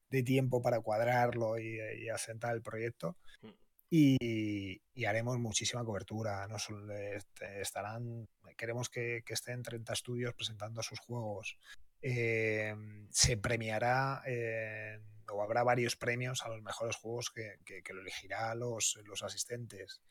[0.09, 3.17] de tiempo para cuadrarlo y, y asentar el proyecto.
[3.41, 3.47] Mm.
[3.91, 6.47] Y, y haremos muchísima cobertura.
[6.47, 11.57] No solo este, estarán, queremos que, que estén 30 estudios presentando sus juegos.
[12.01, 12.75] Eh,
[13.11, 14.99] se premiará eh,
[15.31, 19.23] o habrá varios premios a los mejores juegos que, que, que lo elegirá los, los
[19.23, 20.01] asistentes.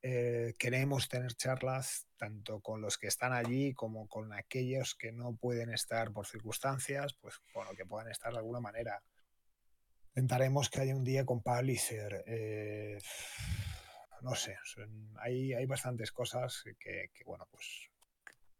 [0.00, 5.34] Eh, queremos tener charlas tanto con los que están allí como con aquellos que no
[5.34, 9.02] pueden estar por circunstancias, pues bueno, que puedan estar de alguna manera.
[10.18, 12.24] Intentaremos que haya un día con Publisher.
[12.26, 12.98] Eh,
[14.22, 17.88] no sé, son, hay, hay bastantes cosas que, que, bueno, pues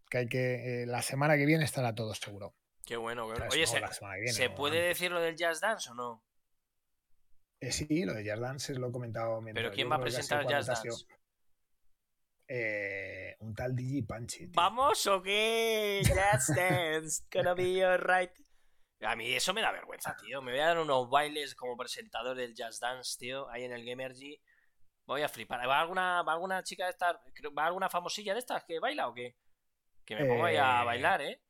[0.09, 0.83] que hay que.
[0.83, 2.55] Eh, la semana que viene estará todo seguro.
[2.87, 3.45] Qué bueno, bueno.
[3.51, 3.81] Oye, no, ¿se,
[4.21, 6.23] viene, ¿se no, puede decir lo del Jazz Dance o no?
[7.59, 9.41] Eh, sí, lo de Jazz Dance lo he comentado.
[9.41, 10.67] mientras ¿Pero quién va a presentar Jazz.
[10.67, 11.07] Dance?
[12.47, 14.47] Eh, un tal Digi Panchi.
[14.47, 14.53] tío.
[14.55, 16.03] ¿Vamos o qué?
[16.05, 18.31] Jazz Dance, gonna be alright.
[19.01, 20.43] A mí eso me da vergüenza, tío.
[20.43, 23.85] Me voy a dar unos bailes como presentador del Jazz Dance, tío, ahí en el
[23.85, 24.41] Gamergy.
[25.07, 25.67] Voy a flipar.
[25.69, 27.17] ¿Va alguna, va alguna chica de estas?
[27.57, 29.37] ¿Va alguna famosilla de estas que baila o qué?
[30.05, 31.41] Que me pongo ahí a Eh, bailar, ¿eh?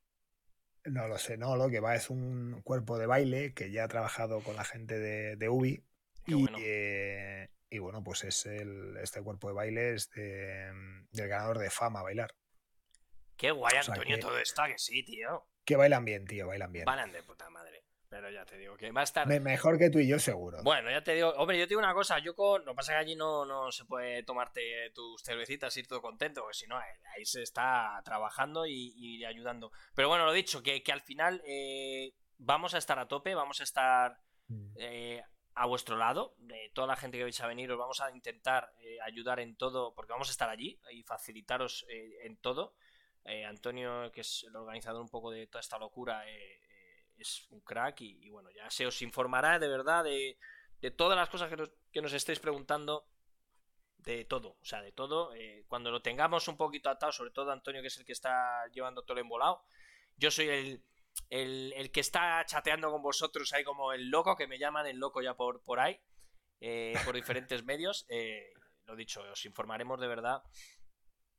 [0.85, 3.87] No lo sé, no, lo que va es un cuerpo de baile que ya ha
[3.89, 5.83] trabajado con la gente de, de Ubi.
[6.25, 6.57] Qué Y, bueno.
[6.61, 10.71] eh, y bueno, pues es el, este cuerpo de baile es de-
[11.11, 12.33] del ganador de fama bailar.
[13.35, 15.47] Qué guay, o sea Antonio, que- todo está, que sí, tío.
[15.69, 16.85] Que bailan bien, tío, bailan bien.
[16.85, 17.83] Bailan de puta madre.
[18.09, 19.27] Pero ya te digo que va a estar.
[19.27, 20.63] Me- mejor que tú y yo, seguro.
[20.63, 22.93] Bueno, ya te digo, hombre, yo te digo una cosa, yo con, lo que pasa
[22.93, 26.57] es que allí no, no se puede tomarte tus cervecitas y ir todo contento, porque
[26.57, 29.71] si no, ahí, ahí se está trabajando y, y ayudando.
[29.93, 33.59] Pero bueno, lo dicho, que, que al final eh, vamos a estar a tope, vamos
[33.59, 34.73] a estar Mm.
[34.77, 38.09] eh, a vuestro lado, de toda la gente que vais a venir, os vamos a
[38.09, 42.73] intentar eh, ayudar en todo, porque vamos a estar allí y facilitaros eh, en todo.
[43.25, 47.47] Eh, Antonio, que es el organizador un poco de toda esta locura, eh, eh, es
[47.51, 50.37] un crack y, bueno, ya se os informará de verdad de,
[50.95, 53.07] todas las cosas que nos, que estéis preguntando,
[53.97, 55.33] de todo, o sea, de todo.
[55.67, 59.03] cuando lo tengamos un poquito atado, sobre todo Antonio, que es el que está llevando
[59.03, 59.61] todo el embolado,
[60.15, 60.81] yo soy
[61.29, 65.21] el, que está chateando con vosotros ahí como el loco, que me llaman el loco
[65.21, 65.99] ya por, por ahí,
[67.03, 68.07] por diferentes medios.
[68.85, 70.43] lo dicho, os informaremos de verdad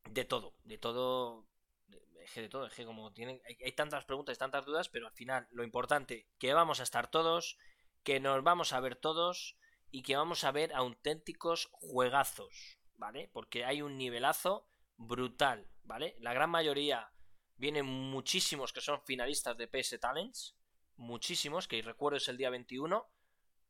[0.08, 1.46] de todo, de todo,
[2.24, 5.06] es de todo, es que como tienen, hay, hay tantas preguntas y tantas dudas, pero
[5.06, 7.58] al final lo importante, que vamos a estar todos,
[8.02, 9.56] que nos vamos a ver todos
[9.90, 13.30] y que vamos a ver auténticos juegazos, ¿vale?
[13.32, 16.16] Porque hay un nivelazo brutal, ¿vale?
[16.20, 17.12] La gran mayoría
[17.56, 20.56] vienen muchísimos que son finalistas de PS Talents,
[20.96, 23.06] muchísimos, que recuerdo es el día 21,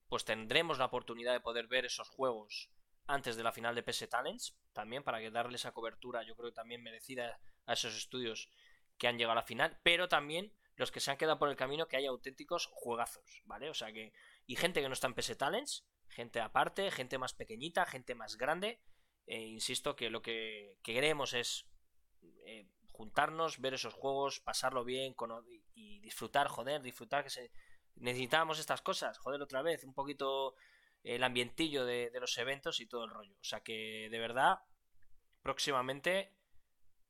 [0.08, 2.70] pues tendremos la oportunidad de poder ver esos juegos
[3.06, 6.50] antes de la final de PS Talents, también para que darle esa cobertura, yo creo
[6.50, 8.50] que también merecida a esos estudios
[8.98, 11.56] que han llegado a la final, pero también los que se han quedado por el
[11.56, 13.70] camino que hay auténticos juegazos, ¿vale?
[13.70, 14.12] O sea que
[14.46, 18.36] y gente que no está en PS Talents, gente aparte, gente más pequeñita, gente más
[18.36, 18.80] grande,
[19.26, 21.66] eh, insisto que lo que, que queremos es
[22.44, 25.14] eh, juntarnos, ver esos juegos, pasarlo bien
[25.74, 27.52] y disfrutar, joder, disfrutar que se
[27.94, 30.54] necesitábamos estas cosas, joder, otra vez, un poquito
[31.04, 33.36] el ambientillo de, de los eventos y todo el rollo.
[33.40, 34.58] O sea que de verdad,
[35.42, 36.34] próximamente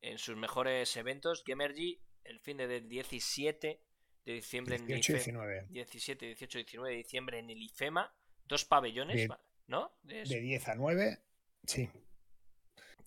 [0.01, 3.81] en sus mejores eventos, Gamergy, el fin de del 17
[4.25, 5.65] de diciembre en el 18 y IFE- 19.
[5.69, 8.13] 17, 18, 19 de diciembre en el IFEMA,
[8.45, 9.35] dos pabellones, De-
[9.67, 9.91] ¿no?
[10.03, 11.19] De- De 10 a 9,
[11.65, 11.89] sí.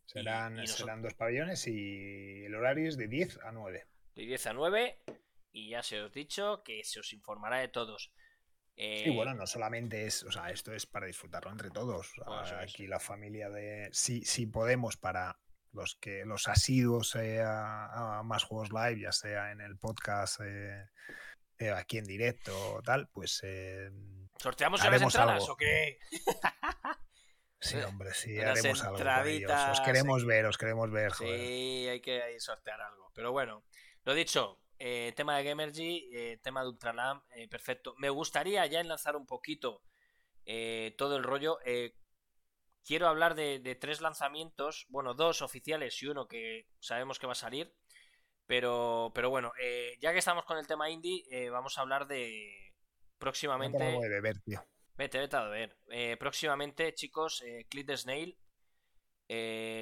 [0.07, 3.87] Serán, y nosotros- serán dos pabellones y el horario es de 10 a 9.
[4.14, 4.98] de 10 a 9
[5.52, 8.12] y ya se os he dicho que se os informará de todos.
[8.76, 12.12] Eh, Y bueno, no solamente es, o sea, esto es para disfrutarlo entre todos.
[12.24, 12.52] Bueno, es.
[12.52, 15.38] aquí la familia de, si, si podemos para
[15.74, 20.40] los que los asiduos eh, a, a más juegos live, ya sea en el podcast,
[20.40, 20.87] eh,
[21.58, 23.42] eh, aquí en directo o tal, pues
[24.38, 25.52] ¿Sorteamos las entradas algo.
[25.52, 25.98] o qué?
[27.60, 28.98] sí, hombre, sí, Unas haremos algo.
[28.98, 29.52] con ellos.
[29.70, 31.40] Os queremos ver, os queremos ver, joder.
[31.40, 33.10] Sí, hay que sortear algo.
[33.14, 33.64] Pero bueno,
[34.04, 37.94] lo dicho, tema de Gamergy, tema de Ultralam, perfecto.
[37.98, 39.82] Me gustaría ya enlazar un poquito
[40.96, 41.58] todo el rollo.
[42.85, 47.37] Quiero hablar de, tres lanzamientos, bueno, dos oficiales y uno que sabemos que va a
[47.37, 47.75] salir.
[48.47, 52.07] Pero, pero bueno, eh, ya que estamos con el tema indie, eh, vamos a hablar
[52.07, 52.75] de
[53.18, 53.79] próximamente.
[53.83, 54.62] de ver, tío.
[54.97, 55.79] Vete, vete a ver.
[55.88, 58.38] Eh, próximamente, chicos, Click the Snail,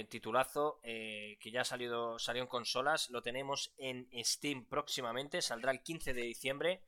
[0.08, 5.82] titulazo, que ya ha salido, salió en consolas, lo tenemos en Steam próximamente, saldrá el
[5.82, 6.84] 15 de diciembre.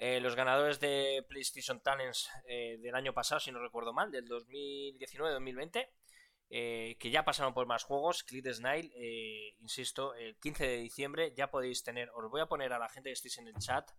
[0.00, 4.28] Eh, los ganadores de PlayStation Talents eh, del año pasado, si no recuerdo mal, del
[4.28, 5.88] 2019-2020,
[6.50, 8.92] eh, que ya pasaron por más juegos, Click Snail,
[9.58, 13.08] insisto, el 15 de diciembre ya podéis tener, os voy a poner a la gente
[13.08, 13.90] que estéis en el chat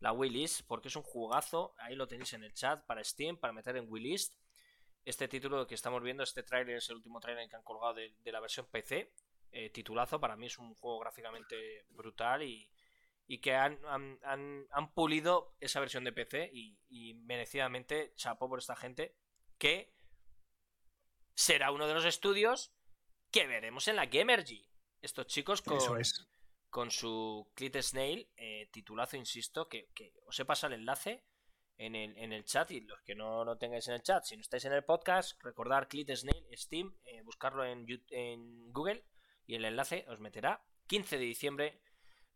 [0.00, 3.52] la List porque es un jugazo, ahí lo tenéis en el chat para Steam, para
[3.52, 4.34] meter en List
[5.04, 8.14] Este título que estamos viendo, este trailer es el último trailer que han colgado de,
[8.18, 9.12] de la versión PC,
[9.72, 12.68] titulazo, para mí es un juego gráficamente brutal y
[13.26, 13.78] y que han,
[14.22, 19.16] han, pulido esa versión de PC y, merecidamente chapo por esta gente
[19.58, 19.94] que
[21.34, 22.72] será uno de los estudios
[23.30, 24.68] que veremos en la Gamergy.
[25.00, 25.78] Estos chicos con,
[26.70, 29.90] con su Clit Snail, eh, titulazo, insisto, que,
[30.26, 31.24] os he pasado el enlace
[31.76, 34.36] en el, en el chat y los que no lo tengáis en el chat, si
[34.36, 39.04] no estáis en el podcast, recordar Clit Snail, Steam, eh, buscarlo en, en Google
[39.46, 41.80] y el enlace os meterá 15 de diciembre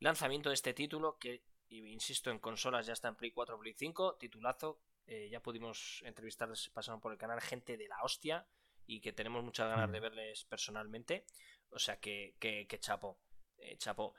[0.00, 4.16] Lanzamiento de este título que, insisto, en consolas ya está en Play 4, Play 5,
[4.16, 4.80] titulazo.
[5.06, 8.46] Eh, ya pudimos entrevistar, pasaron por el canal gente de la hostia
[8.86, 10.02] y que tenemos muchas ganas de mm.
[10.02, 11.24] verles personalmente.
[11.70, 13.18] O sea que, que, chapo,
[13.58, 14.14] eh, chapo.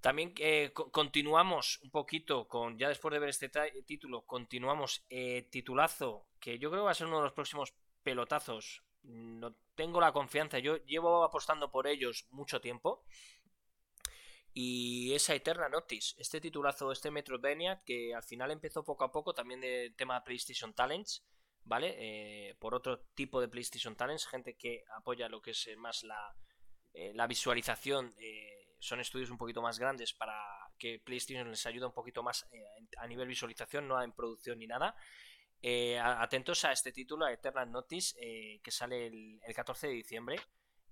[0.00, 3.50] También eh, continuamos un poquito con, ya después de ver este
[3.82, 5.04] título, continuamos
[5.50, 8.84] titulazo, que yo creo que va a ser uno de los próximos pelotazos.
[9.02, 13.04] No tengo la confianza, yo llevo apostando por ellos mucho tiempo
[14.58, 19.34] y esa Eterna Notice, este titulazo, este Metroidvania, que al final empezó poco a poco
[19.34, 21.26] también de tema PlayStation Talents,
[21.64, 21.94] ¿vale?
[21.98, 26.04] Eh, por otro tipo de PlayStation Talents, gente que apoya lo que es eh, más
[26.04, 26.34] la,
[26.94, 28.14] eh, la visualización,
[28.78, 30.42] son estudios un poquito más grandes para
[30.78, 32.46] que PlayStation les ayude un poquito más
[32.96, 34.96] a nivel visualización, no en producción ni nada.
[36.02, 40.40] atentos a este título, a Eternal Notice, que sale el, el 14 de diciembre,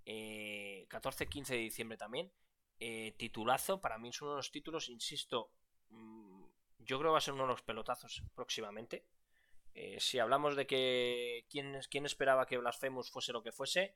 [0.05, 2.31] 14-15 de diciembre también.
[2.81, 5.51] Eh, titulazo, para mí es uno de los títulos, insisto,
[5.91, 6.45] mm,
[6.79, 9.07] yo creo que va a ser uno de los pelotazos próximamente.
[9.75, 13.95] Eh, si hablamos de que quién, quién esperaba que Blasphemous fuese lo que fuese,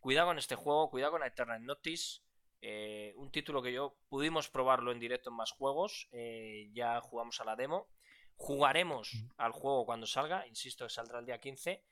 [0.00, 2.22] cuidado con este juego, cuidado con Eternal Notice.
[2.60, 6.08] Eh, un título que yo pudimos probarlo en directo en más juegos.
[6.72, 7.88] ya jugamos a la demo.
[8.36, 10.46] Jugaremos al juego cuando salga.
[10.46, 11.84] Insisto, saldrá el día 15.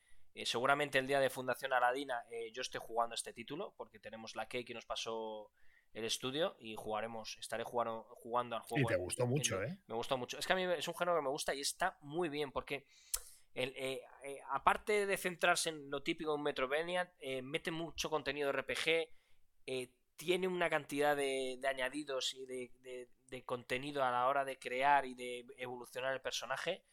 [0.44, 3.74] seguramente el día de Fundación Aladina yo esté jugando este título.
[3.76, 5.52] Porque tenemos la key que nos pasó
[5.92, 8.90] el estudio y jugaremos, estaré jugando, jugando al juego.
[8.90, 9.78] Y te gustó mucho, ¿eh?
[9.86, 10.38] Me gustó mucho.
[10.38, 12.86] Es que a mí es un género que me gusta y está muy bien porque
[13.54, 18.08] el, eh, eh, aparte de centrarse en lo típico de un Metrovania, eh, mete mucho
[18.08, 19.08] contenido de RPG,
[20.16, 23.08] tiene una cantidad de, añadidos y de,
[23.44, 26.84] contenido a la hora de crear y de evolucionar el personaje.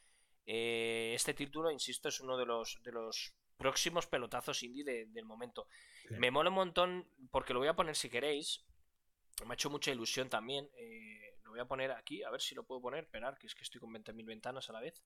[0.46, 5.68] este título, insisto, es uno de los, de los próximos pelotazos indie del momento.
[6.12, 8.66] Me mola un montón porque lo voy a poner si queréis
[9.46, 10.70] me ha hecho mucha ilusión también.
[10.76, 13.04] Eh, lo voy a poner aquí, a ver si lo puedo poner.
[13.04, 15.04] Esperar, que es que estoy con 20.000 ventanas a la vez.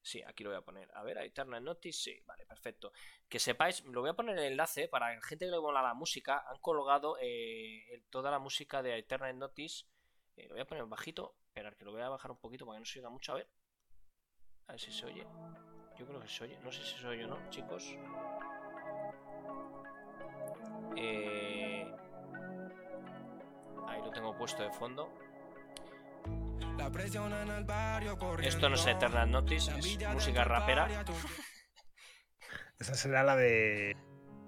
[0.00, 0.90] Sí, aquí lo voy a poner.
[0.94, 2.92] A ver, Eternal Notice, sí, vale, perfecto.
[3.28, 5.94] Que sepáis, lo voy a poner el enlace para la gente que le mola la
[5.94, 6.44] música.
[6.48, 9.84] Han colgado eh, toda la música de Eternal Notice.
[10.36, 11.36] Eh, lo voy a poner bajito.
[11.46, 13.32] Esperar, que lo voy a bajar un poquito para que no se oiga mucho.
[13.32, 13.48] A ver.
[14.66, 15.26] A ver si se oye.
[15.98, 16.58] Yo creo que se oye.
[16.60, 17.94] No sé si se oye o no, chicos.
[20.96, 21.41] Eh
[24.02, 25.10] lo tengo puesto de fondo.
[28.42, 30.88] Esto no es Eternal Notice, es música rapera.
[32.78, 33.96] Esa será la de.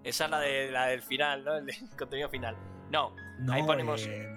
[0.02, 1.56] Esa es la de la del final, ¿no?
[1.56, 1.66] El
[1.98, 2.56] contenido final.
[2.90, 3.14] No,
[3.50, 4.04] ahí ponemos.
[4.06, 4.28] Eh,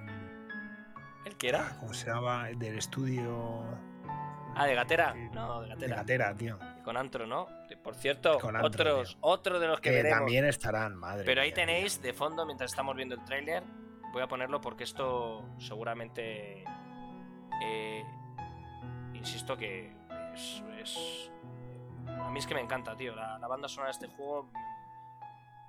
[1.26, 1.76] ¿El que era?
[1.80, 2.48] ¿Cómo se llama?
[2.56, 3.64] Del estudio.
[4.56, 5.14] Ah, de Gatera.
[5.34, 5.88] No, de Gatera.
[5.88, 6.60] De Gatera, tío.
[6.84, 7.48] con Antro, ¿no?
[7.84, 10.20] Por cierto, otros, otro de los que, veremos.
[10.20, 11.26] también estarán, madre.
[11.26, 13.64] Pero ahí tenéis de fondo, mientras estamos viendo el tráiler,
[14.12, 16.64] voy a ponerlo porque esto seguramente
[17.62, 18.04] eh,
[19.14, 19.92] insisto que
[20.34, 21.32] es,
[22.08, 23.16] a mí es que me encanta tío.
[23.16, 24.50] La, banda sonora de este juego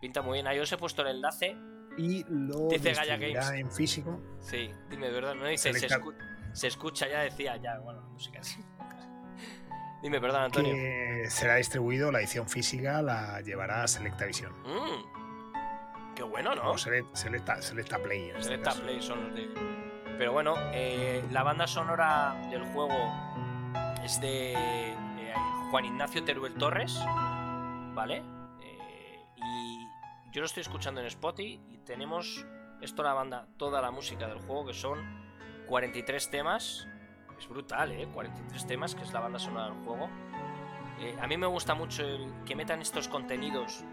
[0.00, 0.46] pinta muy bien.
[0.46, 1.56] Ahí os he puesto el enlace.
[1.96, 3.50] Y lo dice Gaia Games.
[3.50, 4.20] en físico.
[4.40, 5.72] Sí dime verdad no dice
[6.52, 8.64] se, escucha ya decía ya bueno la música así
[10.02, 10.74] dime perdón Antonio.
[10.74, 14.52] Que será distribuido la edición física la llevará a Selecta Visión.
[14.62, 15.17] Mm.
[16.18, 16.64] Qué bueno, ¿no?
[16.64, 18.32] no Selecta, Selecta Play.
[18.40, 19.48] Selecta Play son los de.
[20.18, 22.96] Pero bueno, eh, la banda sonora del juego
[24.02, 25.34] es de eh,
[25.70, 26.98] Juan Ignacio Teruel Torres,
[27.94, 28.24] ¿vale?
[28.60, 29.24] Eh,
[30.32, 32.44] yo lo estoy escuchando en Spotify y tenemos
[32.80, 34.98] esto la banda, toda la música del juego, que son
[35.68, 36.88] 43 temas.
[37.38, 38.08] Es brutal, ¿eh?
[38.12, 40.10] 43 temas, que es la banda sonora del juego.
[41.22, 43.84] A mí me gusta mucho el que metan estos contenidos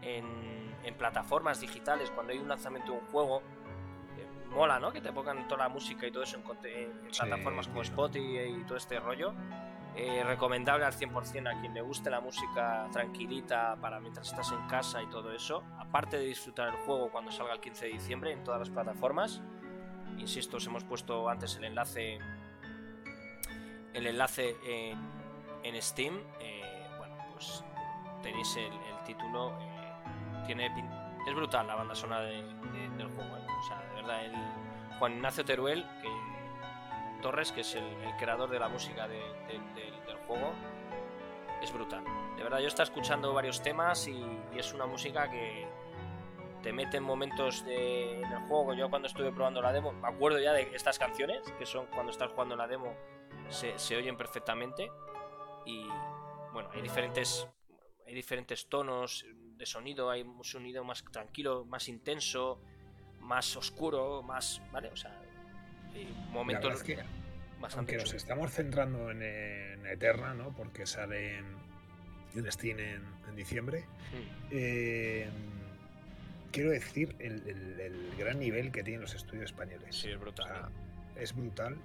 [0.00, 0.55] en,
[0.86, 3.42] en plataformas digitales cuando hay un lanzamiento de un juego.
[4.16, 4.92] Eh, mola, ¿no?
[4.92, 8.78] Que te pongan toda la música y todo eso en, plataformas como Spotify y todo
[8.78, 9.34] este rollo.
[9.96, 14.66] Eh, recomendable al 100% a quien le guste la música tranquilita para mientras estás en
[14.68, 15.62] casa y todo eso.
[15.78, 19.40] Aparte de disfrutar el juego cuando salga el 15 de diciembre en todas las plataformas.
[20.18, 22.18] Insisto, os hemos puesto antes el enlace
[23.94, 24.98] el enlace en,
[25.62, 26.20] en Steam.
[26.40, 27.64] Eh, bueno, pues
[28.22, 28.72] tenéis el,
[29.04, 29.52] título.
[30.46, 30.72] Eh, tiene
[31.26, 32.44] es brutal la banda sonora del
[33.16, 33.36] juego.
[33.58, 34.32] O sea, de verdad, el
[34.98, 35.84] Juan Ignacio Teruel,
[37.20, 37.84] Torres, que es el,
[38.16, 40.52] creador de la música del juego,
[41.60, 42.04] es brutal.
[42.36, 45.66] De verdad, yo estoy escuchando varios temas y, es una música que
[46.62, 48.74] te mete en momentos de, en el juego.
[48.74, 52.12] Yo cuando estuve probando la demo, me acuerdo ya de estas canciones, que son cuando
[52.12, 52.94] estás jugando la demo,
[53.48, 54.92] se, se oyen perfectamente.
[55.64, 55.88] Y
[56.52, 57.48] bueno, hay diferentes,
[58.06, 62.60] hay diferentes tonos de sonido, hay un sonido más tranquilo, más intenso,
[63.20, 64.88] más oscuro, más, ¿vale?
[64.88, 65.18] O sea,
[66.30, 66.98] momentos que,
[67.76, 70.54] aunque nos estamos centrando en, Eterna, ¿no?
[70.54, 73.84] Porque sale en, Steam en, diciembre.
[74.12, 74.48] Hmm.
[74.50, 75.28] Eh,
[76.52, 79.94] quiero decir el, gran nivel que tienen los estudios españoles.
[79.94, 80.70] Sí, es brutal.
[81.16, 81.76] es brutal.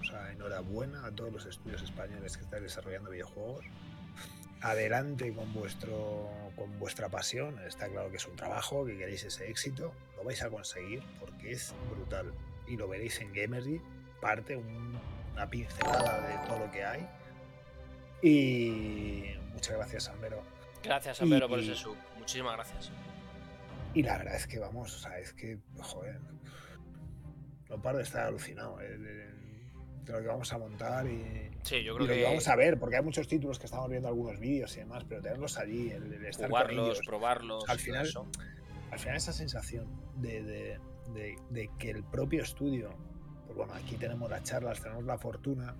[0.00, 3.64] O sea, enhorabuena a todos los estudios españoles que están desarrollando videojuegos.
[4.60, 7.58] Adelante con vuestro con vuestra pasión.
[7.66, 9.92] Está claro que es un trabajo, que queréis ese éxito.
[10.16, 12.32] Lo vais a conseguir porque es brutal
[12.66, 13.80] y lo veréis en Gamersy,
[14.20, 17.06] parte una pincelada de todo lo que hay.
[18.22, 20.42] Y muchas gracias, Ambero.
[20.82, 21.96] Gracias, Ambero, por ese sub.
[22.18, 22.90] Muchísimas gracias.
[23.94, 26.20] Y la verdad es que vamos, o sea, es que, joder,
[27.68, 29.30] no paro de estar alucinado eh,
[30.06, 32.22] de, lo que vamos a montar y, sí, yo creo lo que...
[32.22, 35.20] vamos a ver, porque hay muchos títulos que estamos viendo algunos vídeos y demás, pero
[35.20, 38.08] tenerlos allí, el, estar Jugarlos, probarlos, al final,
[38.90, 40.78] al final esa sensación de
[41.14, 42.90] de, que el propio estudio,
[43.46, 45.74] pues bueno, aquí tenemos las charlas, tenemos la fortuna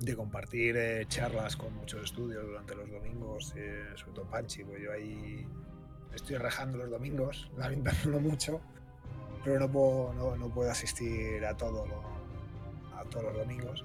[0.00, 4.82] de compartir eh, charlas con muchos estudios durante los domingos, eh, sobre todo Panchi, pues
[4.82, 5.46] yo ahí
[6.12, 8.60] estoy rajando los domingos, lamentándolo mucho,
[9.44, 12.13] pero no puedo, no, puedo asistir a todo a
[13.10, 13.84] todos los domingos.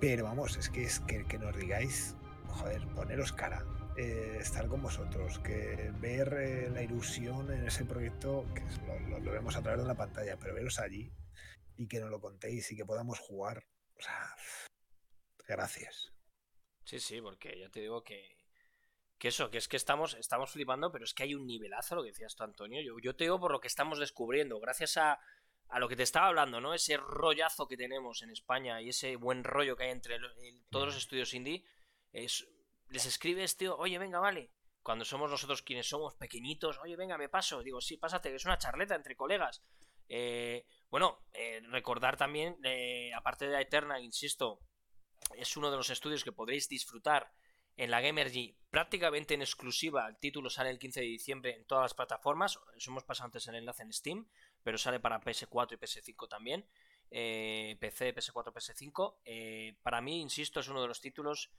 [0.00, 2.16] Pero vamos, es que es que, nos digáis,
[2.48, 3.64] joder, poneros cara,
[3.96, 8.62] eh, estar con vosotros, que ver eh, la ilusión en ese proyecto, que
[9.08, 11.12] lo, vemos a través de la pantalla, pero veros allí
[11.76, 13.64] y que nos lo contéis y que podamos jugar.
[13.96, 14.36] O sea,
[15.46, 16.12] gracias.
[16.84, 18.36] Sí, sí, porque ya te digo que,
[19.18, 22.02] que eso, que es que estamos, estamos flipando, pero es que hay un nivelazo, lo
[22.02, 22.82] que decías tú, Antonio.
[22.82, 25.18] Yo, yo te digo por lo que estamos descubriendo, gracias a,
[25.68, 26.74] a lo que te estaba hablando, ¿no?
[26.74, 30.18] Ese rollazo que tenemos en España y ese buen rollo que hay entre
[30.70, 31.64] todos los estudios indie,
[32.12, 32.46] es,
[32.88, 34.52] les escribes, tío, oye, venga, vale.
[34.82, 37.62] Cuando somos nosotros quienes somos pequeñitos, oye, venga, me paso.
[37.62, 39.64] Digo, sí, pásate, que es una charleta entre colegas.
[40.08, 44.60] Eh, bueno, eh, recordar también, eh, aparte de la Eterna, insisto,
[45.36, 47.32] es uno de los estudios que podréis disfrutar
[47.76, 50.06] en la Gamergy prácticamente en exclusiva.
[50.06, 52.58] El título sale el 15 de diciembre en todas las plataformas.
[52.76, 54.28] Eso hemos pasado antes el enlace en Steam,
[54.64, 56.66] pero sale para PS4 y PS5 también.
[57.08, 59.76] PC, PS4, PS5.
[59.82, 61.52] para mí, insisto, es uno de los títulos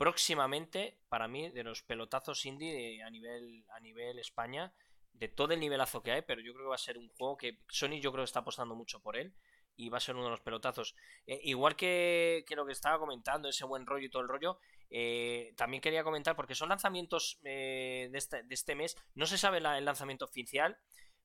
[0.00, 4.72] próximamente, para mí, de los pelotazos indie a nivel, a nivel España,
[5.12, 7.36] de todo el nivelazo que hay, pero yo creo que va a ser un juego
[7.36, 9.34] que Sony yo creo que está apostando mucho por él
[9.76, 10.94] y va a ser uno de los pelotazos.
[11.26, 15.52] Eh, igual que, lo que estaba comentando, ese buen rollo y todo el rollo, eh,
[15.56, 19.58] también quería comentar, porque son lanzamientos eh, de, este, de, este, mes, no se sabe
[19.58, 20.78] el lanzamiento oficial,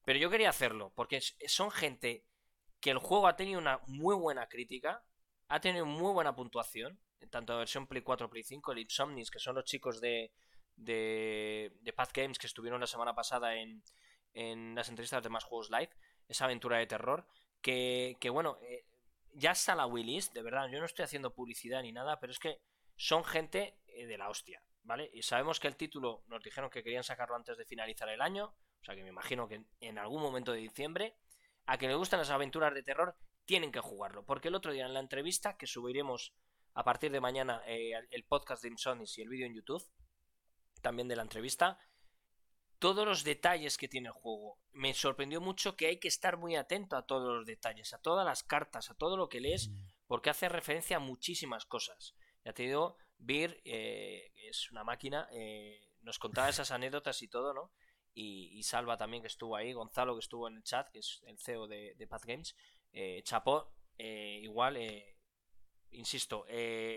[0.06, 2.26] pero yo quería hacerlo, porque son gente
[2.80, 5.04] que el juego ha tenido una muy buena crítica,
[5.48, 9.40] ha tenido muy buena puntuación, tanto la versión Play 4 Play 5, el Insomnis, que
[9.40, 10.32] son los chicos de,
[10.76, 13.84] de, de Path Games que estuvieron la semana pasada en,
[14.36, 15.90] en las entrevistas de Más Juegos Live,
[16.28, 17.26] esa aventura de terror,
[17.62, 18.86] que, bueno, eh,
[19.34, 22.40] ya está la Willis, de verdad, yo no estoy haciendo publicidad ni nada, pero es
[22.40, 22.62] que
[22.96, 25.10] son gente eh, de la hostia, ¿vale?
[25.14, 28.54] Y sabemos que el título nos dijeron que querían sacarlo antes de finalizar el año,
[28.86, 31.18] o sea que me imagino que en, algún momento de diciembre,
[31.66, 34.86] a que le gustan las aventuras de terror, tienen que jugarlo, porque el otro día
[34.86, 36.36] en la entrevista que subiremos
[36.76, 39.84] a partir de mañana eh, el podcast de Insomnis y el vídeo en YouTube,
[40.84, 41.80] también de la entrevista,
[42.78, 44.60] todos los detalles que tiene el juego.
[44.72, 48.24] Me sorprendió mucho que hay que estar muy atento a todos los detalles, a todas
[48.24, 49.78] las cartas, a todo lo que lees, mm.
[50.06, 52.14] porque hace referencia a muchísimas cosas.
[52.44, 57.52] Ya te digo, Beer eh, es una máquina, eh, nos contaba esas anécdotas y todo,
[57.52, 57.72] ¿no?
[58.16, 61.38] Y, Salva también que estuvo ahí, Gonzalo que estuvo en el chat, que es el
[61.38, 62.56] CEO de, de Path Games,
[62.94, 65.18] eh, chapó, eh, igual, eh,
[65.92, 66.46] insisto,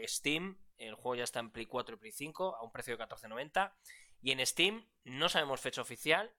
[0.04, 3.04] Steam, el juego ya está en Play 4 y Play 5 a un precio de
[3.04, 3.74] 14.90
[4.22, 6.32] y en Steam no sabemos fecha oficial,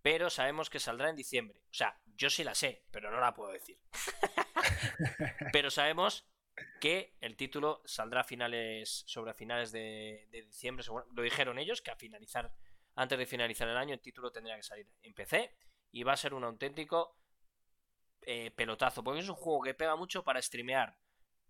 [0.00, 1.62] pero sabemos que saldrá en diciembre.
[1.70, 3.78] O sea, yo sí la sé, pero no la puedo decir.
[5.52, 6.26] pero sabemos
[6.80, 11.90] que el título saldrá a finales, sobre finales de, de diciembre, lo dijeron ellos, que
[11.90, 12.52] a finalizar
[12.94, 15.54] antes de finalizar el año el título tendría que salir en PC
[15.92, 17.16] y va a ser un auténtico
[18.22, 20.96] eh, pelotazo, porque es un juego que pega mucho para streamear.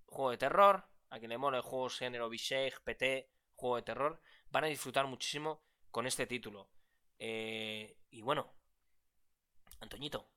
[0.06, 4.20] Juego de terror, a quien le mola el juego género Bishake, PT, juego de terror,
[4.50, 6.70] van a disfrutar muchísimo con este título.
[7.18, 8.52] Eh, y bueno,
[9.80, 10.28] Antoñito,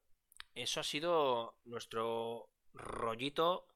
[0.54, 3.68] eso ha sido nuestro rollito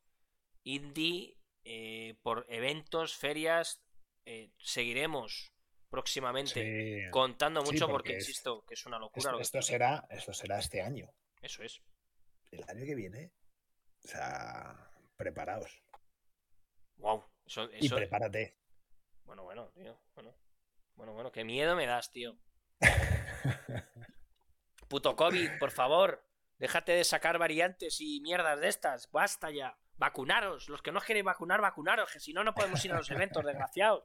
[0.63, 3.83] indie eh, por eventos, ferias.
[4.59, 5.53] seguiremos
[5.89, 9.33] próximamente contando mucho porque, insisto que es una locura.
[9.39, 11.11] Esto, será, esto será este año.
[11.41, 11.81] Eso es.
[12.51, 13.31] El año que viene.
[14.03, 15.83] O sea, preparaos.
[16.97, 17.25] Wow.
[17.79, 18.57] Y prepárate.
[19.23, 19.99] Bueno, bueno, tío.
[20.13, 20.35] Bueno.
[20.95, 22.37] Bueno, bueno, qué miedo me das, tío.
[24.89, 26.25] Puto COVID, por favor.
[26.57, 29.09] Déjate de sacar variantes y mierdas de estas.
[29.11, 29.77] Basta ya.
[29.97, 30.67] Vacunaros.
[30.67, 32.11] Los que no queréis vacunar, vacunaros.
[32.11, 34.03] Que si no, no podemos ir a los eventos, desgraciados.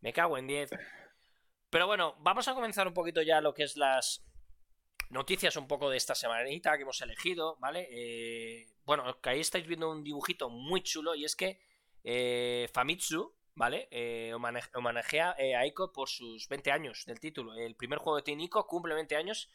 [0.00, 0.70] Me cago en 10.
[1.74, 4.24] Pero bueno, vamos a comenzar un poquito ya lo que es las
[5.10, 7.88] noticias un poco de esta semanita que hemos elegido, ¿vale?
[7.90, 11.58] Eh, bueno, que ahí estáis viendo un dibujito muy chulo y es que
[12.04, 13.88] eh, Famitsu, ¿vale?
[13.90, 17.56] Eh, homenajea a Ico por sus 20 años del título.
[17.56, 19.50] El primer juego de Team Ico cumple 20 años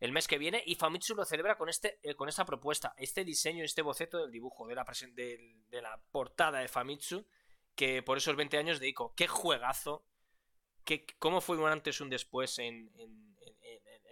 [0.00, 3.64] el mes que viene y Famitsu lo celebra con, este, con esta propuesta, este diseño,
[3.64, 7.28] este boceto del dibujo, de la, de, de la portada de Famitsu,
[7.76, 9.14] que por esos 20 años de Ico.
[9.14, 10.09] ¡Qué juegazo!
[11.18, 12.90] Cómo fue un antes y un después en,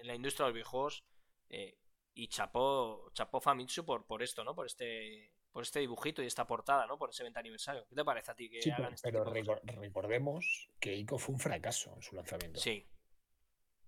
[0.03, 1.05] la industria de los videojuegos.
[1.51, 1.79] Eh,
[2.15, 4.55] y chapó, chapó Famitsu por, por esto, ¿no?
[4.55, 6.99] Por este, por este dibujito y esta portada, ¿no?
[6.99, 7.87] Por ese 20 aniversario.
[7.89, 11.93] ¿Qué te parece a ti que hagan este Pero recordemos que Ico fue un fracaso
[11.95, 12.61] en su lanzamiento.
[12.61, 12.87] Sí.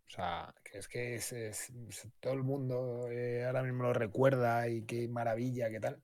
[0.06, 1.20] O sea, que es que
[2.20, 6.02] todo el mundo eh, ahora mismo lo recuerda y qué maravilla, qué tal.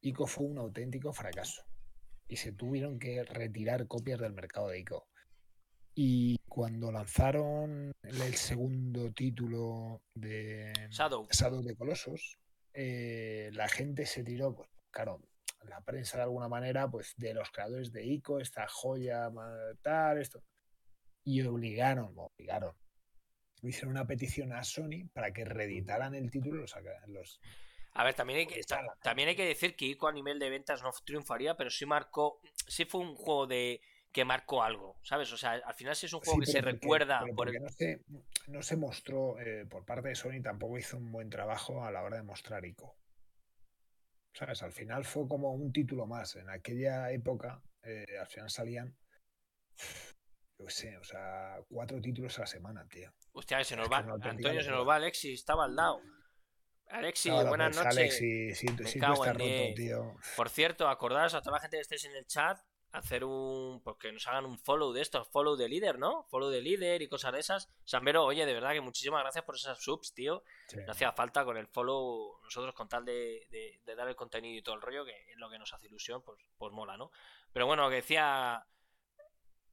[0.00, 1.64] Ico fue un auténtico fracaso.
[2.26, 5.08] Y se tuvieron que retirar copias del mercado de Ico.
[5.94, 11.26] Y cuando lanzaron el segundo título de Shadow,
[11.62, 12.38] de Colosos,
[12.72, 15.20] eh, la gente se tiró, pues claro,
[15.68, 19.30] la prensa de alguna manera, pues de los creadores de ICO, esta joya,
[19.82, 20.42] tal, esto.
[21.22, 22.74] Y obligaron, obligaron.
[23.62, 26.74] Hicieron una petición a Sony para que reeditaran el título los,
[27.06, 27.40] los
[27.96, 28.60] a ver, también hay, que,
[29.02, 32.40] también hay que decir que ICO a nivel de ventas no triunfaría, pero sí marcó,
[32.66, 33.80] sí fue un juego de,
[34.14, 35.32] que marcó algo, ¿sabes?
[35.32, 37.20] O sea, al final sí es un juego que se recuerda.
[37.34, 38.00] por no, se,
[38.46, 42.00] no, se, mostró, eh, por parte de Sony tampoco hizo un buen trabajo a la
[42.00, 42.96] hora de mostrar ICO.
[44.32, 44.62] ¿Sabes?
[44.62, 46.36] Al final fue como un título más.
[46.36, 48.96] En aquella época, eh, al final salían,
[50.58, 53.12] yo sé, o sea, cuatro títulos a la semana, tío.
[53.32, 56.00] Hostia, se nos va, Antonio se nos va, Alexis, estaba al lado.
[56.86, 57.96] Alexis, buenas noches.
[57.96, 59.32] Alexis, sí, sí, roto,
[59.74, 60.14] tío.
[60.36, 62.60] Por cierto, acordaos a toda la gente que estéis en el chat
[62.94, 63.80] hacer un.
[63.82, 66.24] Porque nos hagan un follow de esto, follow de líder, ¿no?
[66.24, 67.68] Follow de líder y cosas de esas.
[67.84, 70.42] Sambero, oye, de verdad que muchísimas gracias por esas subs, tío.
[70.86, 74.76] No hacía falta con el follow, nosotros con tal de, dar el contenido y todo
[74.76, 77.10] el rollo, que es lo que nos hace ilusión, pues, pues mola, ¿no?
[77.52, 78.64] Pero bueno, que decía.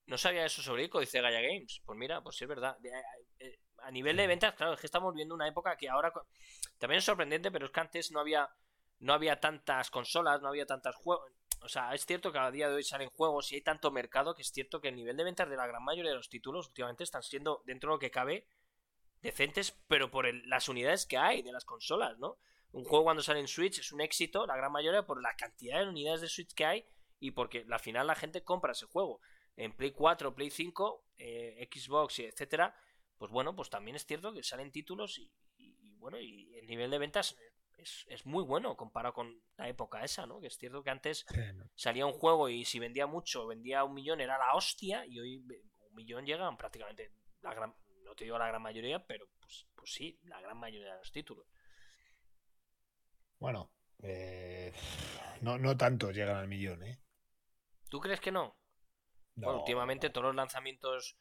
[0.07, 1.82] No sabía eso sobre ICO, dice Gaia Games.
[1.86, 2.78] Pues mira, pues sí es verdad.
[3.39, 6.11] Eh, a nivel de ventas, claro, es que estamos viendo una época que ahora.
[6.80, 8.49] También es sorprendente, pero es que antes no había.
[8.99, 11.32] No había tantas consolas, no había tantos juegos
[11.62, 14.34] o sea, es cierto que a día de hoy salen juegos y hay tanto mercado
[14.34, 16.68] que es cierto que el nivel de ventas de la gran mayoría de los títulos
[16.68, 18.47] últimamente están siendo, dentro de lo que cabe,
[19.22, 22.39] decentes, pero por las unidades que hay de las consolas, ¿no?
[22.72, 25.80] Un juego cuando sale en Switch es un éxito, la gran mayoría, por la cantidad
[25.80, 26.86] de unidades de Switch que hay
[27.20, 29.20] y porque al final la gente compra ese juego.
[29.55, 32.76] En Play 4, Play 5, eh, Xbox, etcétera,
[33.18, 36.89] pues bueno, pues también es cierto que salen títulos y, y bueno, y el nivel
[36.89, 37.36] de ventas
[37.82, 40.39] es, muy bueno comparado con la época esa, ¿no?
[40.39, 41.25] Que es cierto que antes
[41.75, 45.38] salía un juego y si vendía mucho, vendía un millón, era la hostia, y hoy
[45.38, 47.11] un millón llegan prácticamente
[47.41, 50.93] la gran, no te digo la gran mayoría, pero pues, pues sí, la gran mayoría
[50.93, 51.47] de los títulos.
[53.39, 53.71] Bueno,
[54.03, 54.73] eh,
[55.41, 57.01] no, no tanto llegan al millón, ¿eh?
[57.89, 58.57] ¿Tú crees que no?
[59.36, 61.17] bueno, últimamente todos los lanzamientos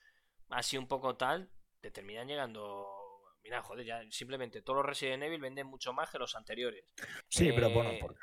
[0.50, 1.50] así un poco tal
[1.80, 2.99] te terminan llegando
[3.43, 6.84] mira, joder, ya simplemente todos los Resident Evil venden mucho más que los anteriores.
[7.28, 8.18] Sí, pero bueno, eh, porque,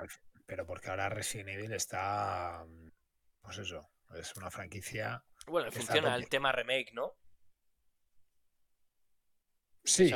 [0.45, 2.65] pero porque ahora Resident Evil está,
[3.41, 5.23] pues eso, es una franquicia.
[5.45, 7.13] Bueno, funciona el tema remake, ¿no?
[9.83, 10.11] Sí,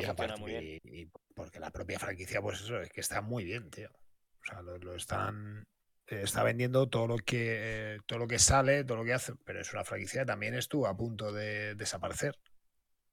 [0.84, 3.90] y, porque la propia franquicia, pues eso, es que está muy bien, tío.
[3.90, 5.64] O sea, lo, están.
[6.08, 9.62] Eh, está vendiendo todo lo que todo lo que sale, todo lo que hace, pero
[9.62, 12.38] es una franquicia también estuvo a punto de desaparecer.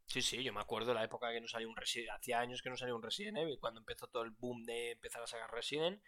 [0.08, 2.62] Sí, sí, yo me acuerdo de la época que no salió un Resident hacía años
[2.62, 5.52] que no salió un Resident Evil, cuando empezó todo el boom de empezar a sacar
[5.52, 6.02] Resident,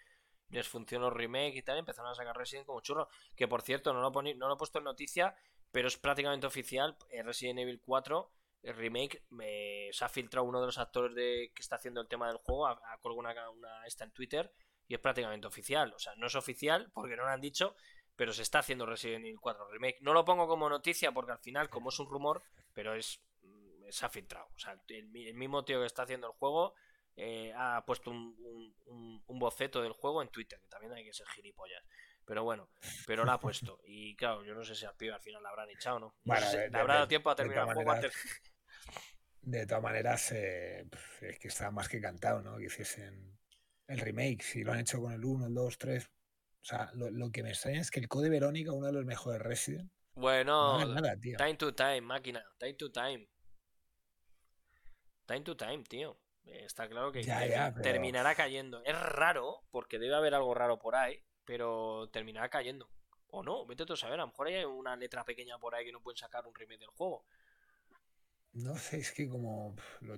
[0.49, 4.01] les funcionó remake y tal, empezaron a sacar Resident como churro, que por cierto no
[4.01, 5.37] lo, no lo he puesto en noticia,
[5.71, 8.33] pero es prácticamente oficial, eh, Resident Evil 4
[8.63, 12.09] el remake me, se ha filtrado uno de los actores de, que está haciendo el
[12.09, 14.53] tema del juego, ha, colgado una, una, esta en Twitter
[14.87, 15.93] y es prácticamente oficial.
[15.95, 17.75] O sea, no es oficial porque no lo han dicho,
[18.17, 19.99] pero se está haciendo Resident Evil 4 remake.
[20.01, 22.43] No lo pongo como noticia porque al final, como es un rumor,
[22.75, 23.23] pero es
[23.91, 24.47] se ha filtrado.
[24.55, 26.75] O sea, el, mismo tío que está haciendo el juego
[27.17, 28.35] eh, ha puesto un,
[29.27, 31.83] un, boceto del juego en Twitter, que también hay que ser gilipollas.
[32.25, 32.71] Pero bueno,
[33.07, 33.81] pero lo ha puesto.
[33.85, 36.15] Y claro, yo no sé si al pibe al final la habrán echado o no.
[36.25, 38.13] le habrá dado tiempo a terminar el juego antes.
[39.43, 40.87] De todas maneras, eh,
[41.23, 42.59] es que está más que cantado, ¿no?
[42.59, 43.39] Que hiciesen
[43.87, 46.05] el remake, si lo han hecho con el 1, el 2, 3.
[46.07, 49.41] O sea, lo, que me extraña es que el Code Verónica, uno de los mejores
[49.41, 49.91] Resident.
[50.13, 50.79] Bueno,
[51.39, 53.27] time to time, máquina, time to time.
[55.31, 56.19] Time to time, tío.
[56.45, 57.23] Está claro que
[57.85, 58.83] terminará cayendo.
[58.85, 62.91] Es raro, porque debe haber algo raro por ahí, pero terminará cayendo.
[63.29, 65.85] O no, vete tú a saber, a lo mejor hay una letra pequeña por ahí
[65.85, 67.25] que no pueden sacar un remake del juego.
[68.55, 69.77] No sé, es que como.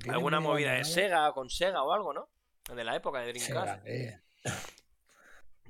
[0.08, 2.30] Alguna movida de Sega con Sega o algo, ¿no?
[2.74, 3.86] De la época de Dreamcast.
[3.86, 4.18] Eh.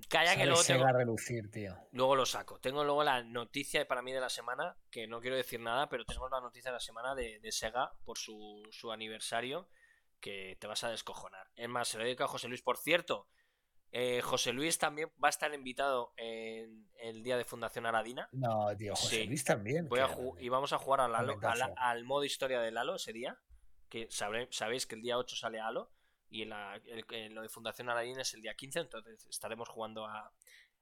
[0.08, 0.86] Calla que luego tengo...
[0.86, 1.76] relucir, tío.
[1.92, 2.58] Luego lo saco.
[2.60, 6.04] Tengo luego la noticia para mí de la semana, que no quiero decir nada, pero
[6.04, 9.68] tenemos la noticia de la semana de, Sega por su, su, aniversario,
[10.20, 11.50] que te vas a descojonar.
[11.56, 12.62] Es más, se lo dedico a José Luis.
[12.62, 13.28] Por cierto,
[13.94, 18.26] eh, José Luis también va a estar invitado en el día de Fundación Aradina.
[18.32, 19.88] No, tío, José Luis también.
[20.38, 21.14] y vamos a jugar al,
[21.76, 23.38] al, modo historia del Halo ese día.
[23.90, 25.92] Que sabéis que el día 8 sale Halo.
[26.32, 28.80] Y en, lo de Fundación Aradina es el día 15.
[28.80, 30.08] Entonces estaremos jugando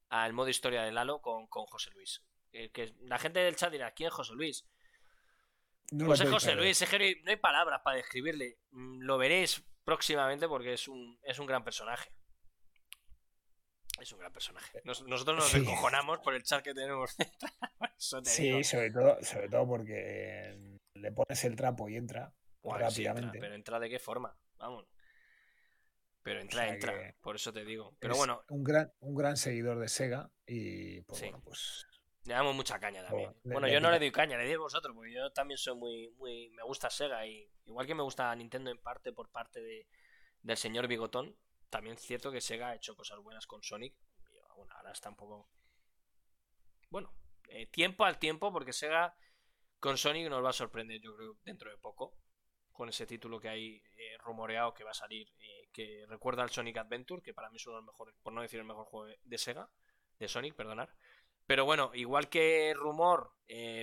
[0.09, 2.23] al modo historia del Halo con, José Luis.
[2.53, 4.65] Eh, que la gente del chat dirá: ¿Quién es José Luis?
[5.91, 6.81] No pues es José Luis,
[7.25, 8.59] no hay palabras para describirle.
[8.71, 12.13] Mm, lo veréis próximamente porque es un, es un gran personaje.
[14.01, 14.81] Es un gran personaje.
[14.85, 15.67] nosotros nos sí.
[16.23, 17.17] por el chat que tenemos.
[18.23, 22.33] sí, sobre todo, sobre todo porque le pones el trapo y entra
[22.63, 23.41] rápidamente.
[23.41, 24.87] pero entra de qué forma, vamos.
[26.23, 27.97] Pero entra, entra, por eso te digo.
[27.99, 28.43] Pero bueno.
[28.49, 31.87] Un gran, un gran seguidor de Sega y pues bueno, pues.
[32.25, 33.35] Le damos mucha caña también.
[33.45, 36.11] Bueno, yo no le doy caña, le doy a vosotros, porque yo también soy muy,
[36.19, 36.51] muy.
[36.51, 39.89] Me gusta Sega y igual que me gusta Nintendo en parte por parte de,
[40.43, 41.37] del señor Bigotón,
[41.71, 43.95] también es cierto que Sega ha hecho cosas buenas con Sonic.
[44.29, 45.49] Y bueno, ahora está un poco.
[46.91, 47.15] Bueno,
[47.49, 49.17] eh, tiempo al tiempo, porque Sega
[49.79, 52.17] con Sonic nos va a sorprender, yo creo, dentro de poco.
[52.81, 56.49] Con ese título que hay eh, rumoreado que va a salir, eh, que recuerda al
[56.49, 58.87] Sonic Adventure, que para mí es uno de los mejores, por no decir el mejor
[58.87, 59.69] juego de Sega,
[60.19, 60.95] de Sonic, perdonar.
[61.47, 63.35] Pero bueno, igual que rumor,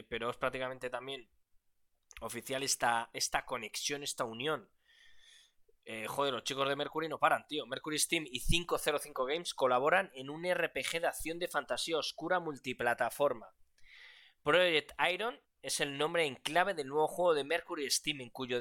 [0.10, 1.30] pero es prácticamente también
[2.22, 4.68] oficial esta, esta conexión, esta unión
[5.90, 7.66] eh, joder, los chicos de Mercury no paran, tío.
[7.66, 13.48] Mercury Steam y 505 Games colaboran en un RPG de acción de fantasía oscura multiplataforma.
[14.44, 18.58] Project Iron es el nombre en clave del nuevo juego de Mercury Steam, en cuyo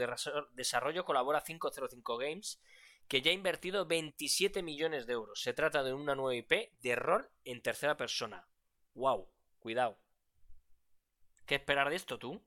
[0.55, 2.61] desarrollo colabora 505 Games,
[3.07, 5.41] que ya ha invertido 27 millones de euros.
[5.41, 8.49] Se trata de una nueva IP de rol en tercera persona.
[8.95, 9.31] ¡Wow!
[9.61, 10.01] Cuidado.
[11.47, 12.43] ¿Qué esperar de esto tú?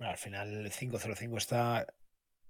[0.00, 1.86] al final 505 está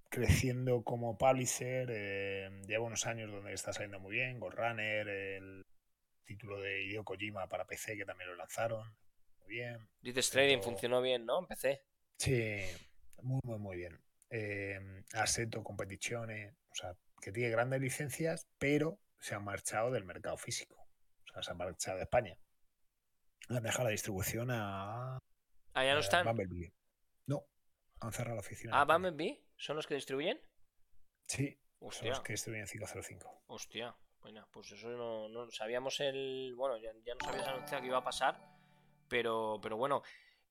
[0.09, 1.89] creciendo como publisher.
[1.91, 4.41] Eh, lleva unos años donde está saliendo muy bien.
[4.41, 5.67] Ghost Runner, el
[6.25, 8.97] título de Hideo Kojima para PC que también lo lanzaron.
[9.51, 9.89] Bien.
[10.01, 11.41] Dices Trading funcionó bien, ¿no?
[11.41, 11.85] En PC.
[12.17, 12.61] Sí,
[13.23, 14.01] muy, muy, muy bien.
[14.31, 14.79] Eh,
[15.13, 20.77] Assetto Competizione, o sea, que tiene grandes licencias, pero se han marchado del mercado físico.
[20.77, 22.39] O sea, se han marchado de España.
[23.49, 25.19] Han dejado la distribución a.
[25.75, 26.25] ¿Ah, ya no están?
[27.27, 27.45] No,
[27.99, 28.81] han cerrado la oficina.
[28.81, 29.45] ¿Ah, Bumblebee?
[29.57, 30.41] ¿Son los que distribuyen?
[31.27, 31.59] Sí,
[31.91, 33.43] son los que distribuyen 505.
[33.49, 36.55] Hostia, bueno, pues eso no, no sabíamos el.
[36.57, 38.60] Bueno, ya, ya nos habías anunciado que iba a pasar,
[39.11, 40.03] pero, pero bueno.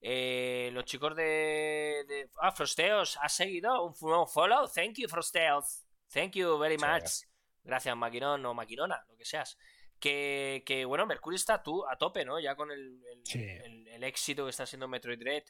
[0.02, 4.68] Eh, los chicos de, Ah, Frosteos, ¿has seguido un follow?
[4.72, 5.84] Thank you, Frosteos.
[6.12, 7.26] Thank you very much.
[7.62, 9.58] Gracias, Maquinón o Maquinona, lo que seas.
[9.98, 12.40] Que, que, bueno, Mercury está tú a tope, ¿no?
[12.40, 13.02] Ya con el,
[13.34, 15.44] el, el, éxito que está siendo Metroid Dread,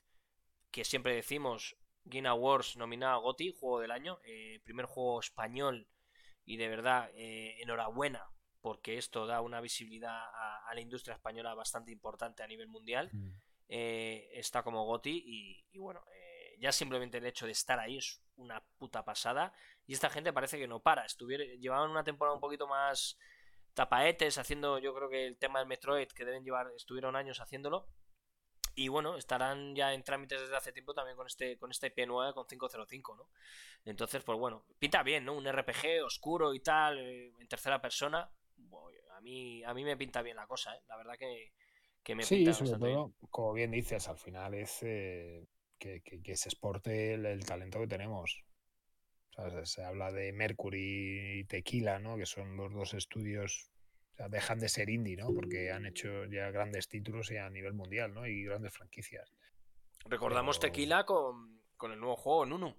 [0.73, 5.87] que siempre decimos, Game Awards nominado a GOTY, juego del año, eh, primer juego español
[6.45, 8.29] y de verdad eh, enhorabuena
[8.61, 13.11] porque esto da una visibilidad a, la industria española bastante importante a nivel mundial.
[13.13, 13.31] Mm.
[13.69, 16.05] Eh, está como GOTY y, bueno,
[16.59, 19.53] ya simplemente el hecho de estar ahí es una puta pasada.
[19.87, 21.05] Y esta gente parece que no para.
[21.05, 23.19] Estuvieron, llevaban una temporada un poquito más
[23.75, 27.87] tapaetes haciendo, yo creo que el tema del Metroid, que deben llevar, estuvieron años haciéndolo.
[28.75, 32.07] Y bueno, estarán ya en trámites desde hace tiempo también con este con esta IP
[32.07, 33.29] nueva con 505, ¿no?
[33.85, 35.35] Entonces, pues bueno, pinta bien, ¿no?
[35.35, 38.31] Un RPG oscuro y tal, eh, en tercera persona.
[39.17, 40.81] A mí, a mí me pinta bien la cosa, ¿eh?
[40.89, 41.53] La verdad que,
[42.03, 43.29] que me Sí, pinta sobre bastante todo, bien.
[43.31, 45.47] como bien dices, al final es eh,
[45.79, 48.43] que, que- que se exporte el, el talento que tenemos.
[49.37, 52.17] O sea, se, habla de Mercury y Tequila, ¿no?
[52.17, 53.71] Que son los dos estudios,
[54.13, 55.33] o sea, dejan de ser indie, ¿no?
[55.35, 58.27] Porque han hecho ya grandes títulos y a nivel mundial, ¿no?
[58.27, 59.33] Y grandes franquicias.
[60.07, 62.75] Recordamos Pero- Tequila con, con el nuevo juego Nunu,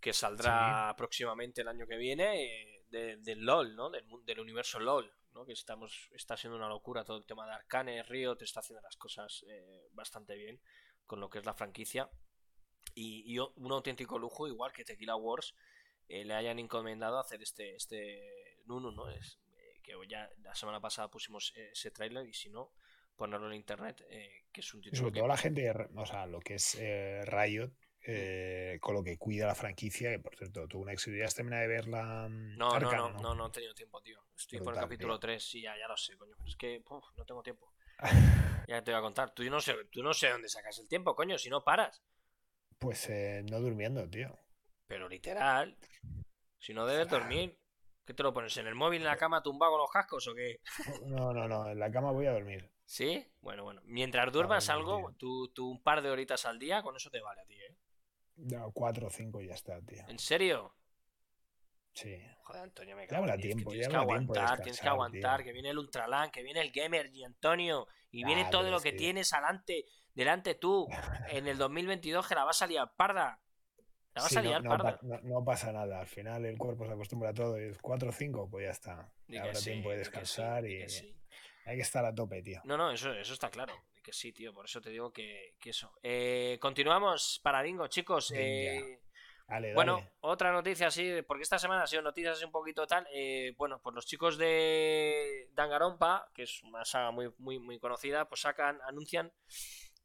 [0.00, 3.90] que saldrá próximamente el año que viene eh, de- del LOL, ¿no?
[3.90, 5.44] Del, del universo LOL, ¿no?
[5.44, 8.96] Que estamos, está siendo una locura todo el tema de Arcane, Riot está haciendo las
[8.96, 10.60] cosas eh, bastante bien
[11.06, 12.10] con lo que es la franquicia.
[12.94, 15.54] Y, un auténtico lujo, igual que Tequila Wars,
[16.08, 19.10] eh, le hayan encomendado hacer este, este Nunu, ¿no?
[19.10, 22.72] Es, eh, que ya la semana pasada pusimos eh, ese tráiler y si no,
[23.16, 26.26] ponerlo en internet, eh, que es un título sobre que todo la gente, o sea,
[26.26, 26.78] lo que es
[27.26, 27.72] Riot,
[28.08, 31.16] eh, con lo que cuida la franquicia, que por cierto, tuvo un éxito.
[31.16, 33.74] ¿Ya has terminado de ver la mm, No, no, Arcane, no, no, no he tenido
[33.74, 34.20] tiempo, tío.
[34.36, 35.20] Estoy por el capítulo tío.
[35.20, 36.34] 3, sí, ya, ya lo sé, coño.
[36.36, 37.72] Pero es que uf, no tengo tiempo.
[38.68, 39.30] Ya te voy a contar.
[39.32, 42.02] Tú no sé, tú no sé dónde sacas el tiempo, coño, si no paras.
[42.80, 44.36] Pues eh, no durmiendo, tío.
[44.88, 45.76] Pero literal.
[46.58, 47.56] Si no debes dormir.
[48.04, 48.56] ¿Qué te lo pones?
[48.56, 50.60] ¿En el móvil en la cama tumbado con los cascos o qué?
[51.06, 52.70] No, no, no, en la cama voy a dormir.
[52.84, 53.26] ¿Sí?
[53.40, 53.80] Bueno, bueno.
[53.84, 57.40] Mientras duermas algo, tú, tú un par de horitas al día, con eso te vale
[57.40, 57.76] a ti, ¿eh?
[58.36, 60.04] No, cuatro o cinco y ya está, tío.
[60.08, 60.74] ¿En serio?
[61.94, 62.22] Sí.
[62.42, 65.42] Joder, Antonio, me Ya cago en habrá tiempo, tienes ya que aguantar, tienes que aguantar,
[65.44, 68.80] que viene el Ultralan, que viene el Gamer y Antonio, y viene Ah, todo lo
[68.80, 70.86] que tienes adelante, delante tú,
[71.28, 73.40] en el 2022 que la vas a liar parda.
[74.14, 74.96] La vas Sí, a liar no parda.
[74.96, 76.00] pa- no- no pasa nada.
[76.00, 77.60] Al final el cuerpo se acostumbra a todo.
[77.60, 79.10] Y es cuatro o cinco, pues ya está.
[79.28, 80.82] Ya habrá sí, tiempo de descansar y
[81.64, 82.60] hay que estar a tope, tío.
[82.64, 83.74] No, no, eso, eso está claro.
[84.06, 85.92] Que sí, tío, por eso te digo que, que eso.
[86.00, 88.32] Eh, continuamos para Bingo, chicos.
[88.36, 89.00] Eh,
[89.48, 93.04] Dale, Bueno, otra noticia así, porque esta semana ha sido noticias así un poquito tal.
[93.12, 98.28] eh, bueno, pues los chicos de Danganronpa, que es una saga muy, muy, muy conocida,
[98.28, 99.32] pues sacan, anuncian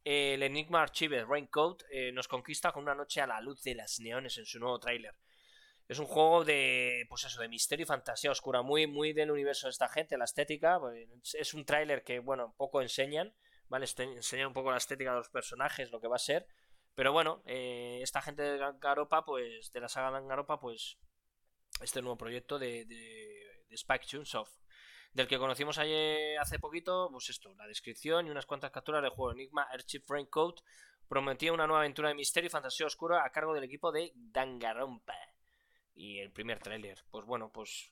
[0.03, 3.99] el Enigma Archive Raincoat eh, nos conquista con una noche a la luz de las
[3.99, 5.13] neones en su nuevo tráiler.
[5.87, 9.67] Es un juego de, pues eso, de misterio y fantasía oscura, muy, muy del universo
[9.67, 10.79] de esta gente, la estética.
[10.79, 13.35] pues, es un tráiler que, bueno, poco enseñan,
[13.71, 13.85] ¿vale?
[13.85, 16.45] Este- un poco la estética de los personajes, lo que va a ser.
[16.93, 20.97] Pero bueno, eh, esta gente de Danganronpa, pues, de la saga Danganronpa, pues,
[21.81, 24.51] este nuevo proyecto de, de, Spike Chunsoft,
[25.13, 29.11] del que conocimos ayer hace poquito, pues esto, la descripción y unas cuantas capturas del
[29.11, 30.59] juego Enigma Airchip Raincoat
[31.07, 35.15] prometía una nueva aventura de misterio y fantasía oscura a cargo del equipo de Danganronpa.
[35.93, 37.89] Y el primer tráiler, pues bueno, pues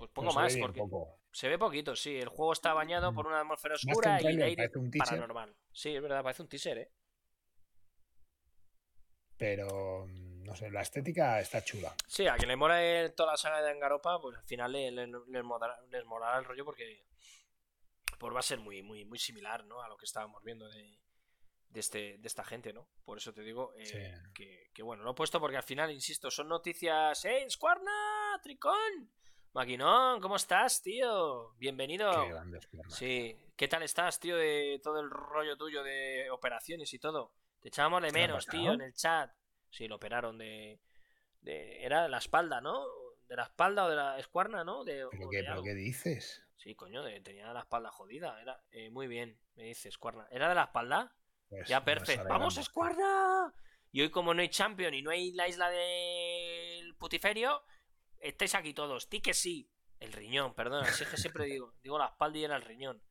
[0.00, 1.18] pues pongo más porque poco.
[1.30, 4.90] se ve poquito, sí, el juego está bañado por una atmósfera oscura y aire un
[4.90, 5.54] paranormal.
[5.72, 6.90] Sí, es verdad, parece un teaser, ¿eh?
[9.36, 11.94] Pero mm, no sé, la estética está chula.
[12.06, 12.80] Sí, a quien le mola
[13.14, 16.44] toda la saga de Dangaropa, pues al final le- le- les, molará, les molará el
[16.44, 17.04] rollo porque
[18.18, 19.82] pues va a ser muy, muy, muy similar, ¿no?
[19.82, 20.98] A lo que estábamos viendo de,
[21.70, 22.86] de, este, de esta gente, ¿no?
[23.04, 23.98] Por eso te digo eh, Sí.
[24.34, 27.24] que, que, bueno, lo he puesto porque al final, insisto, son noticias.
[27.24, 28.38] ¡Eh, Squarna!
[28.42, 29.10] ¡Tricón!
[29.52, 31.52] Maquinón, ¿cómo estás, tío?
[31.58, 32.10] Bienvenido.
[32.12, 32.94] Qué piernas.
[32.94, 37.32] Sí, ¿qué tal estás, tío, de todo el rollo tuyo de operaciones y todo?
[37.60, 39.32] Te echábamos de ¿Qué le ha menos, tío, en el chat.
[39.68, 40.80] Sí, lo operaron de,
[41.40, 41.84] de...
[41.84, 42.84] Era de la espalda, ¿no?
[43.26, 44.84] De la espalda o de la escuarna, ¿no?
[44.84, 45.64] De, ¿Pero qué, de pero algo.
[45.64, 46.42] qué dices?
[46.56, 48.40] Sí, coño, de- tenía la espalda jodida.
[48.40, 50.28] Era eh, muy bien, me dices, Escuarna.
[50.30, 51.12] ¿Era de la espalda?
[51.48, 52.28] Pues ya, perfecto.
[52.28, 52.56] ¡Vamos.
[52.56, 53.52] Escuarna!
[53.90, 57.64] Y hoy, como no hay Champion y no hay la isla del Putiferio,
[58.20, 59.08] estáis aquí todos.
[59.08, 59.68] Ti que sí.
[59.98, 63.02] El riñón, perdona, si es que siempre digo, digo la espalda y era el riñón.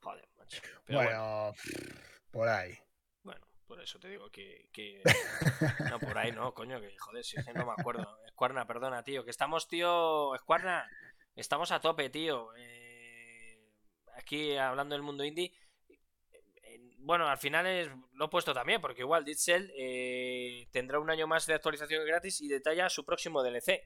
[0.00, 0.60] Joder, macho.
[0.84, 1.54] Pero bueno, bueno,
[2.30, 2.78] por ahí.
[3.22, 5.02] bueno, por eso te digo que, que-
[5.90, 8.18] No, por ahí no, coño, que joder, si es que no me acuerdo.
[8.26, 9.24] Escuarna, perdona, tío.
[9.24, 10.34] Que estamos, tío.
[10.34, 10.86] Escuarna,
[11.34, 12.54] estamos a tope, tío.
[12.56, 13.58] Eh,
[14.14, 15.54] aquí hablando del mundo indie.
[15.88, 21.08] Eh, Bueno, al final es, lo he puesto también, porque igual Cell eh, tendrá un
[21.08, 23.80] año más de actualización gratis y detalla su próximo DLC.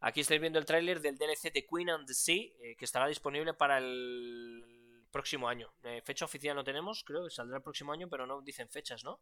[0.00, 3.06] Aquí estáis viendo el tráiler del DLC de Queen and the Sea, eh, que estará
[3.06, 5.72] disponible para el próximo año.
[5.82, 9.04] Eh, fecha oficial no tenemos, creo que saldrá el próximo año, pero no dicen fechas,
[9.04, 9.20] ¿no?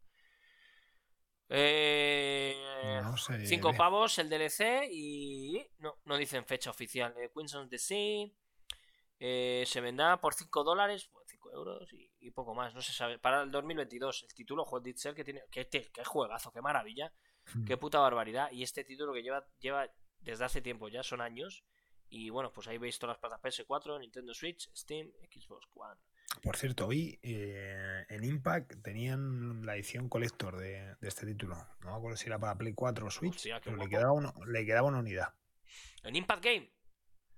[1.54, 2.56] Eh,
[3.02, 3.46] No sé.
[3.46, 7.14] Cinco pavos el DLC y no, no dicen fecha oficial.
[7.18, 8.26] Eh, Queens of the Sea
[9.18, 11.10] eh, se vendrá por 5 dólares.
[11.12, 13.18] Bueno, cinco euros y, poco más, no se sabe.
[13.18, 15.42] Para el 2022, el título, Juan Ditzel, que tiene.
[15.50, 17.12] Qué, qué juegazo, qué maravilla,
[17.54, 17.64] hmm.
[17.64, 18.50] qué puta barbaridad.
[18.50, 19.86] Y este título que lleva, lleva
[20.22, 21.64] desde hace tiempo, ya son años.
[22.08, 25.98] Y bueno, pues ahí veis todas las plataformas PS4, Nintendo Switch, Steam, Xbox One.
[26.42, 31.56] Por cierto, hoy eh, en Impact tenían la edición collector de, este título.
[31.80, 34.12] No me acuerdo si era para Play 4 o Switch, pero le quedaba,
[34.46, 35.34] le quedaba una unidad.
[36.02, 36.72] ¿En Impact Game?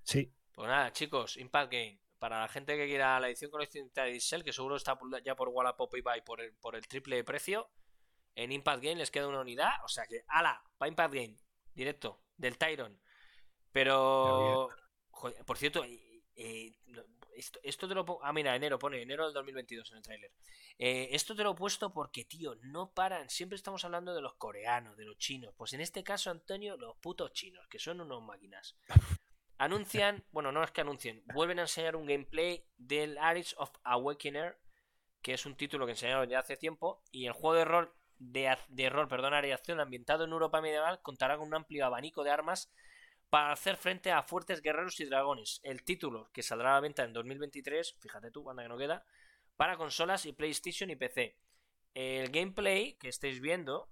[0.03, 0.33] Sí.
[0.53, 2.01] Pues nada, chicos, Impact Game.
[2.19, 5.49] Para la gente que quiera la edición colección de Diesel, que seguro está ya por
[5.49, 7.71] Wallapop y Buy por el, por el triple de precio,
[8.35, 9.73] en Impact Game les queda una unidad.
[9.85, 11.37] O sea que, ala, para Impact Game,
[11.75, 13.01] directo, del Tyron.
[13.73, 14.69] Pero,
[15.47, 15.85] por cierto,
[16.37, 16.77] eh,
[17.63, 18.25] esto, te lo pongo.
[18.25, 20.33] Ah, mira, enero, pone enero del 2022 en el tráiler.
[20.79, 23.29] Eh, esto te lo he puesto porque, tío, no paran.
[23.31, 25.55] Siempre estamos hablando de los coreanos, de los chinos.
[25.57, 28.77] Pues en este caso, Antonio, los putos chinos, que son unos máquinas.
[29.59, 34.59] Anuncian, bueno, no es que anuncien, vuelven a enseñar un gameplay del Aris of Awakener,
[35.23, 38.91] que es un título que enseñaron ya hace tiempo, y el juego de rol, de,
[38.91, 42.73] rol, perdón, acción ambientado en Europa medieval contará con un amplio abanico de armas
[43.31, 45.61] para hacer frente a fuertes guerreros y dragones.
[45.65, 49.05] El título, que saldrá a la venta en 2023, fíjate tú, cuando que no queda,
[49.57, 51.37] para consolas y PlayStation y PC.
[51.95, 53.89] El gameplay que estáis viendo,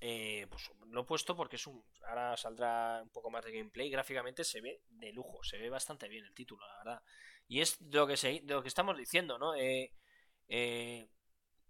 [0.00, 1.84] eh, pues lo he puesto porque es un.
[2.08, 3.90] Ahora saldrá un poco más de gameplay.
[3.90, 7.02] Gráficamente se ve de lujo, se ve bastante bien el título, la verdad.
[7.48, 9.54] Y es de lo que, se, lo que estamos diciendo, ¿no?
[9.54, 9.92] Eh,
[10.48, 11.08] eh,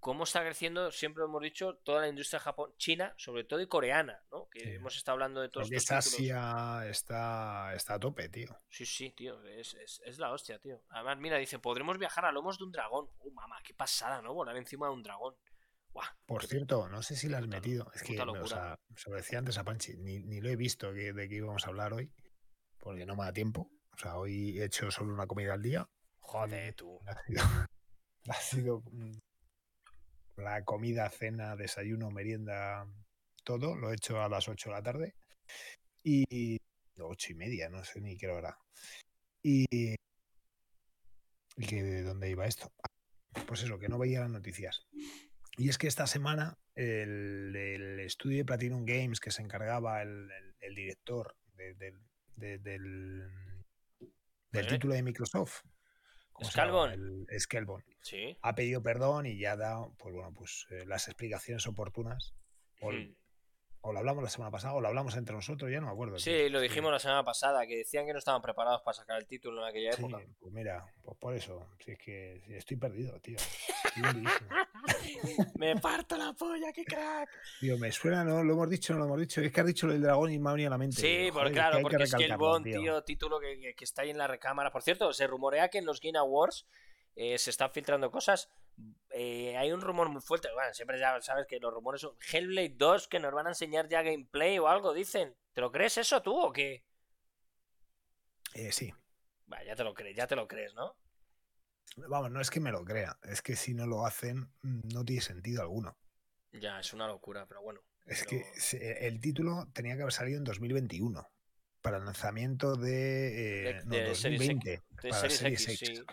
[0.01, 4.23] cómo está creciendo, siempre hemos dicho, toda la industria Japón, China, sobre todo y coreana,
[4.31, 4.49] ¿no?
[4.49, 8.57] Que hemos estado hablando de todos estos Asia está, está a tope, tío.
[8.69, 10.83] Sí, sí, tío, es, es, la hostia, tío.
[10.91, 13.09] Además, mira, dice, podremos viajar a lomos de un dragón.
[13.19, 14.35] Uh, mamá, qué pasada, ¿no?
[14.35, 15.35] Volar encima de un dragón.
[16.27, 17.91] Por cierto, no sé si la has metido.
[17.95, 21.29] Es que, o sea, se lo decía antes a Panchi, ni, lo he visto de
[21.29, 22.13] qué íbamos a hablar hoy,
[22.79, 23.71] porque no me da tiempo.
[23.93, 25.89] O sea, hoy he hecho solo una comida al día.
[26.21, 27.01] Joder, tú.
[28.29, 29.19] ha sido mm,
[30.37, 32.87] la comida, cena, desayuno, merienda,
[33.45, 35.15] todo, lo he hecho a las 8 de la tarde.
[36.03, 36.59] Y
[36.99, 38.59] 8 y media, no sé ni qué hora.
[39.43, 39.95] Y,
[41.57, 42.73] y que de dónde iba esto.
[43.47, 44.87] Pues eso, que no veía las noticias.
[45.57, 50.29] Y es que esta semana el, estudio de Platinum Games que se encargaba el,
[50.75, 51.99] director del,
[52.37, 53.31] del,
[54.69, 55.63] título de Microsoft,
[56.43, 57.27] Scalbon.
[57.39, 57.85] Scalbon.
[58.43, 62.35] Ha pedido perdón y ya ha dado, pues bueno, pues eh, las explicaciones oportunas.
[62.81, 63.15] Hmm.
[63.81, 66.19] O, lo hablamos la semana pasada, o lo hablamos entre nosotros, ya no me acuerdo.
[66.19, 69.27] Sí, lo dijimos la semana pasada, que decían que no estaban preparados para sacar el
[69.27, 70.21] título en aquella época.
[70.41, 73.37] pues mira, pues por eso, si es que estoy perdido, tío.
[75.59, 77.29] me parto la polla, qué crack.
[77.79, 79.41] Me suena, no lo hemos dicho, no lo hemos dicho.
[79.41, 81.01] Es que has dicho el dragón y me ha venido a la mente.
[81.01, 84.27] Sí, claro, porque es que el Bond, tío, título que, que, está ahí en la
[84.27, 84.71] recámara.
[84.71, 86.67] Por cierto, se rumorea que en los Game Awards
[87.17, 88.51] eh, se están filtrando cosas.
[89.11, 90.49] Eh, hay un rumor muy fuerte.
[90.53, 93.89] Bueno, siempre ya sabes que los rumores son Hellblade 2 que nos van a enseñar
[93.89, 95.35] ya gameplay o algo, dicen.
[95.55, 96.85] ¿Te lo crees eso tú o qué?
[98.53, 98.93] Eh, sí.
[99.65, 100.95] ya te lo crees, ya te lo crees, ¿no?
[101.97, 105.23] Vamos, no es que me lo crea, es que si no lo hacen no tiene
[105.23, 105.97] sentido alguno.
[106.53, 107.81] Ya, es una locura, pero bueno.
[108.05, 108.45] Es que
[109.01, 111.29] el título tenía que haber salido en 2021
[111.81, 116.05] para el lanzamiento de, 2020 para Series X.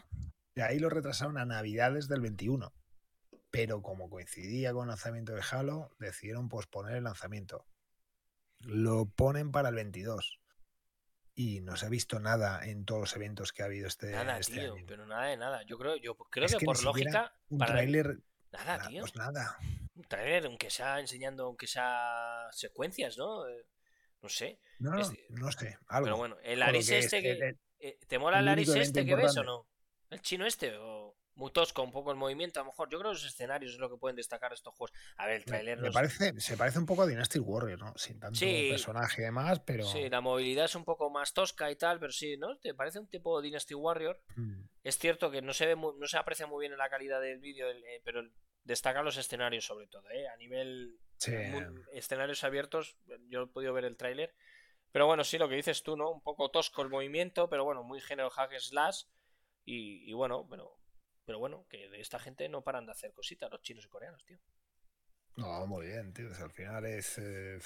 [0.56, 2.74] Y ahí lo retrasaron a Navidades del 21.
[3.52, 7.66] Pero como coincidía con el lanzamiento de Halo, decidieron posponer el lanzamiento.
[8.60, 10.40] Lo ponen para el 22.
[11.36, 14.38] Y no se ha visto nada en todos los eventos que ha habido este, nada,
[14.38, 15.64] este tío, Pero nada de nada.
[15.64, 17.34] Yo creo, yo creo que, por lógica.
[17.50, 18.20] Un trailer.
[18.52, 19.02] Nada, tío.
[19.02, 19.58] Pues nada.
[19.96, 23.48] Un trailer, aunque sea enseñando, aunque sea secuencias, ¿no?
[23.48, 23.66] Eh,
[24.22, 24.60] no sé.
[24.80, 25.78] No, no, no sé.
[25.88, 26.06] Algo.
[26.06, 27.58] Pero bueno, el Aris este que.
[27.80, 29.68] Eh, ¿Te mola el Aris este que ves o no?
[30.12, 30.78] ¿El chino este?
[30.78, 32.60] ¿O muy tosco un poco el movimiento?
[32.60, 34.96] A lo mejor yo creo que los escenarios es lo que pueden destacar estos juegos.
[35.18, 35.80] A ver, el trailer.
[35.80, 37.94] Me, parece, se parece un poco a Dynasty Warrior, ¿no?
[37.98, 39.84] Sin tanto personaje y demás, pero.
[39.86, 42.58] Sí, la movilidad es un poco más tosca y tal, pero sí, ¿no?
[42.58, 44.22] ¿Te parece un tipo Dynasty Warrior?
[44.36, 44.64] Mm.
[44.84, 47.40] Es cierto que no se ve no se aprecia muy bien en la calidad del
[47.40, 48.22] vídeo, eh, pero
[48.64, 50.28] destaca los escenarios sobre todo, ¿eh?
[50.28, 50.98] A nivel
[51.94, 52.98] escenarios abiertos,
[53.30, 54.34] yo he podido ver el tráiler.
[54.92, 56.12] Pero bueno, sí, lo que dices tú, ¿no?
[56.12, 59.06] Un poco tosco el movimiento, pero bueno, muy género hack slash.
[59.66, 60.78] Y, bueno, pero,
[61.26, 64.26] pero bueno, que de esta gente no paran de hacer cositas, los chinos y coreanos,
[64.26, 64.40] tío.
[65.36, 66.28] No, muy bien, tío.
[66.40, 67.18] al final es.
[67.18, 67.60] Eh...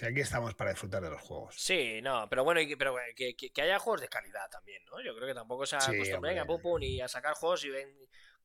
[0.00, 1.56] O aquí estamos para disfrutar de los juegos.
[1.56, 5.00] Sí, no, pero bueno, pero que, que, haya juegos de calidad también, ¿no?
[5.02, 7.88] Yo creo que tampoco se acostumbren a pum, y a sacar juegos y ven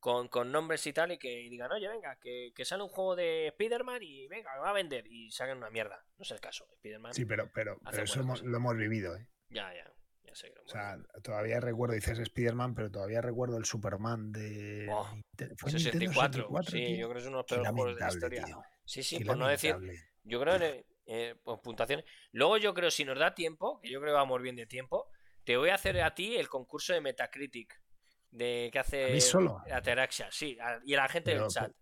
[0.00, 3.14] con, con, nombres y tal y que digan, oye, venga, que, que sale un juego
[3.14, 6.04] de Spider-Man y venga, va a vender y saquen una mierda.
[6.18, 6.66] No es el caso.
[6.72, 7.14] Spider-Man.
[7.14, 9.28] Sí, pero, pero, pero eso lo hemos vivido, ¿eh?
[9.48, 9.92] Ya, ya.
[10.34, 14.32] Ya sé que lo O sea, todavía recuerdo, dices Spider-Man, pero todavía recuerdo el Superman
[14.32, 14.88] de.
[14.90, 15.04] Oh,
[15.56, 16.42] ¿fue Nintendo 64.
[16.48, 16.96] 64, sí, tío?
[16.96, 18.44] yo creo que es uno de los peores juegos de la historia.
[18.44, 18.62] tío.
[18.84, 19.76] Sí, sí, Qué por no decir.
[20.24, 22.04] Yo creo que eh, pues, puntuaciones.
[22.32, 25.06] Luego yo creo, si nos da tiempo, que yo creo que vamos bien de tiempo,
[25.44, 27.80] te voy a hacer a ti el concurso de Metacritic.
[28.30, 29.62] De que hace ¿A mí solo?
[29.70, 31.72] Ataraxia, sí, a- y a la gente Pero- del chat.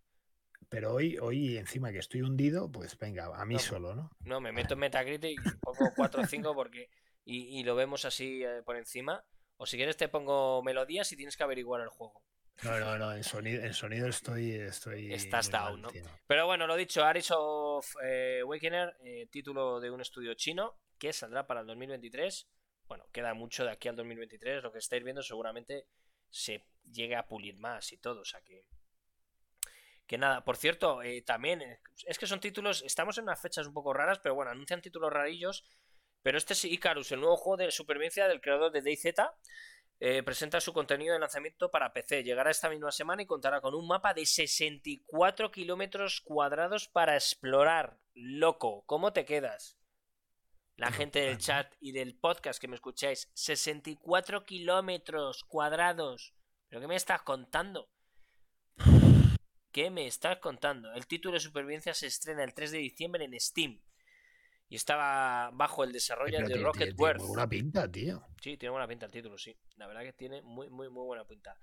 [0.68, 4.10] Pero hoy, hoy, encima que estoy hundido, pues venga, a mí No, solo, ¿no?
[4.20, 6.88] No, me meto en Metacritic y pongo 4 o 5 porque.
[7.24, 9.24] Y, y lo vemos así eh, por encima.
[9.56, 12.22] O si quieres te pongo melodías y tienes que averiguar el juego.
[12.62, 15.12] No, no, no, en sonido, en sonido estoy, estoy.
[15.12, 15.88] Estás down, mal, ¿no?
[15.90, 16.04] tío.
[16.26, 21.12] Pero bueno, lo dicho, Aris of eh, Awakener, eh, título de un estudio chino que
[21.12, 22.48] saldrá para el 2023.
[22.86, 24.62] Bueno, queda mucho de aquí al 2023.
[24.62, 25.86] Lo que estáis viendo seguramente
[26.30, 28.20] se llegue a pulir más y todo.
[28.20, 28.64] O sea que.
[30.06, 32.82] Que nada, por cierto, eh, también eh, es que son títulos.
[32.82, 35.64] Estamos en unas fechas un poco raras, pero bueno, anuncian títulos rarillos.
[36.22, 39.14] Pero este es Icarus, el nuevo juego de supervivencia del creador de DayZ.
[40.04, 42.24] Eh, presenta su contenido de lanzamiento para PC.
[42.24, 47.98] Llegará esta misma semana y contará con un mapa de 64 kilómetros cuadrados para explorar.
[48.14, 49.78] Loco, ¿cómo te quedas?
[50.76, 56.34] La gente del chat y del podcast que me escucháis, 64 kilómetros cuadrados.
[56.68, 57.88] ¿Pero qué me estás contando?
[59.70, 60.92] ¿Qué me estás contando?
[60.94, 63.80] El título de supervivencia se estrena el 3 de diciembre en Steam.
[64.72, 68.24] Y estaba bajo el desarrollo Pero de tiene- Rocket tiene- tiene muy buena pinta, tío.
[68.40, 69.54] Sí, tiene buena pinta el título, sí.
[69.76, 71.58] La verdad que tiene muy, muy, muy buena pinta.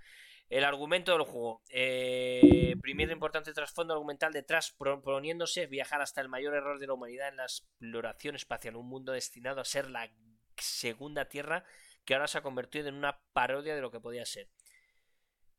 [0.47, 1.63] El argumento del juego.
[1.69, 7.29] Eh, primer importante trasfondo argumental detrás, proponiéndose viajar hasta el mayor error de la humanidad
[7.29, 8.75] en la exploración espacial.
[8.75, 10.07] Un mundo destinado a ser la
[10.55, 11.63] segunda Tierra
[12.05, 14.49] que ahora se ha convertido en una parodia de lo que podía ser.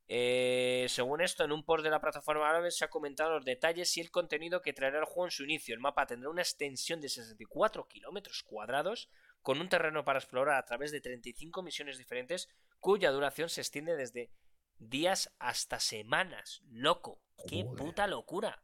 [0.07, 3.95] Eh, según esto, en un post de la plataforma árabe se ha comentado los detalles
[3.95, 5.73] y el contenido que traerá el juego en su inicio.
[5.73, 9.09] El mapa tendrá una extensión de 64 kilómetros cuadrados,
[9.41, 12.49] con un terreno para explorar a través de 35 misiones diferentes,
[12.79, 14.31] cuya duración se extiende desde
[14.77, 16.61] días hasta semanas.
[16.69, 17.77] Loco, qué Joder.
[17.77, 18.63] puta locura.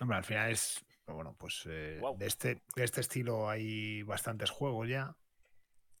[0.00, 0.84] Hombre, al final es.
[1.06, 5.16] Bueno, pues eh, de, este, de este estilo hay bastantes juegos ya.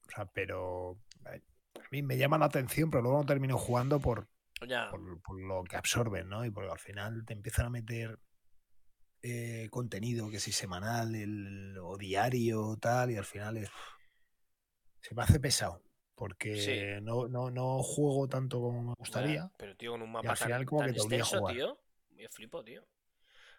[0.06, 0.98] O sea, pero.
[1.32, 1.40] eh,
[1.76, 4.28] A mí me llama la atención, pero luego no termino jugando por,
[4.90, 6.44] Por, por lo que absorben, ¿no?
[6.44, 8.18] Y porque al final te empiezan a meter
[9.22, 13.70] eh, contenido que si semanal el, o diario tal, y al final es,
[15.00, 15.82] se me hace pesado.
[16.14, 17.02] Porque Sí.
[17.04, 19.50] no, no, no juego tanto como me gustaría.
[19.56, 21.38] Pero tío, con un mapa al tan, final como tan que te obliga a extenso,
[21.38, 21.54] jugar.
[21.54, 21.78] tío.
[22.10, 22.84] Me flipo, tío.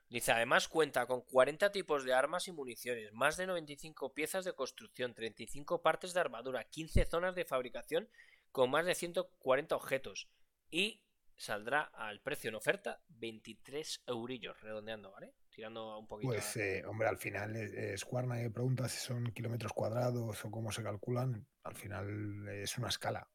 [0.10, 4.54] Dice, además cuenta con 40 tipos de armas y municiones, más de 95 piezas de
[4.54, 8.10] construcción, 35 partes de armadura, 15 zonas de fabricación
[8.52, 10.28] con más de 140 objetos.
[10.70, 11.04] Y
[11.36, 15.34] saldrá al precio en oferta 23 eurillos, redondeando, ¿vale?
[15.50, 16.32] Tirando un poquito.
[16.32, 20.72] Pues, eh, hombre, al final eh, Square nadie pregunta si son kilómetros cuadrados o cómo
[20.72, 21.48] se calculan.
[21.64, 23.28] Al final es una escala.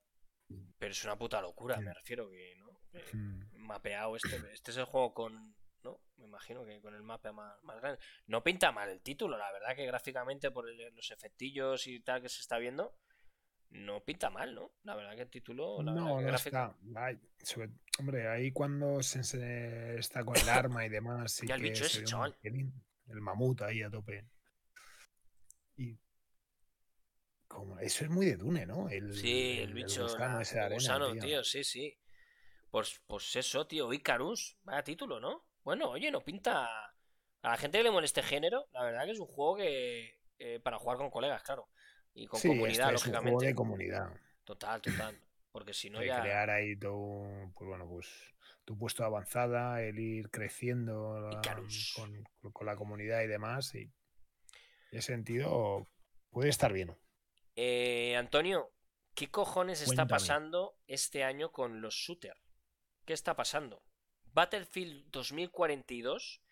[0.78, 2.80] Pero es una puta locura, me refiero que, ¿no?
[2.92, 3.40] Eh, Mm.
[3.66, 4.36] mapeado este.
[4.52, 5.56] Este es el juego con.
[5.82, 6.00] ¿No?
[6.16, 8.00] Me imagino que con el mapa más, más grande.
[8.26, 12.22] No pinta mal el título, la verdad que gráficamente por el- los efectillos y tal
[12.22, 12.96] que se está viendo,
[13.74, 14.72] no pinta mal, ¿no?
[14.84, 15.82] La verdad que el título.
[15.82, 16.76] La No, no está.
[16.94, 21.32] Ay, sobre- hombre, ahí cuando se, se está con el arma y demás.
[21.32, 22.36] Sí Ya el que bicho se ese, chaval.
[22.42, 24.26] El mamut ahí a tope.
[25.76, 25.98] Y.
[27.48, 28.88] Como, eso es muy de Dune, ¿no?
[28.88, 30.04] El, Sí, el bicho.
[30.04, 31.20] gusano ese el arena, gusano, tío.
[31.22, 31.98] tío, sí, sí.
[32.70, 33.92] Pues, pues eso, tío.
[33.92, 35.46] Icarus, vaya título, ¿no?
[35.62, 36.66] Bueno, oye, no pinta.
[37.42, 40.20] A la gente que le moleste género, la verdad que es un juego que.
[40.38, 41.68] eh, para jugar con colegas, claro.
[42.14, 43.46] Y con Sí, comunidad, es un juego lógicamente.
[43.46, 44.20] de comunidad.
[44.44, 45.18] Total, total.
[45.50, 46.20] Porque si no ya.
[46.20, 48.08] crear ahí tu, pues bueno, pues
[48.64, 51.40] tu puesto de avanzada, el ir creciendo la-
[51.96, 53.74] con, con la comunidad y demás.
[53.74, 53.92] Y en
[54.98, 55.86] ese sentido
[56.30, 56.96] puede estar bien.
[57.56, 58.72] Eh, Antonio,
[59.14, 62.40] ¿qué cojones está pasando este año con los shooters?
[63.04, 63.84] ¿Qué está pasando?
[64.32, 66.42] Battlefield 2042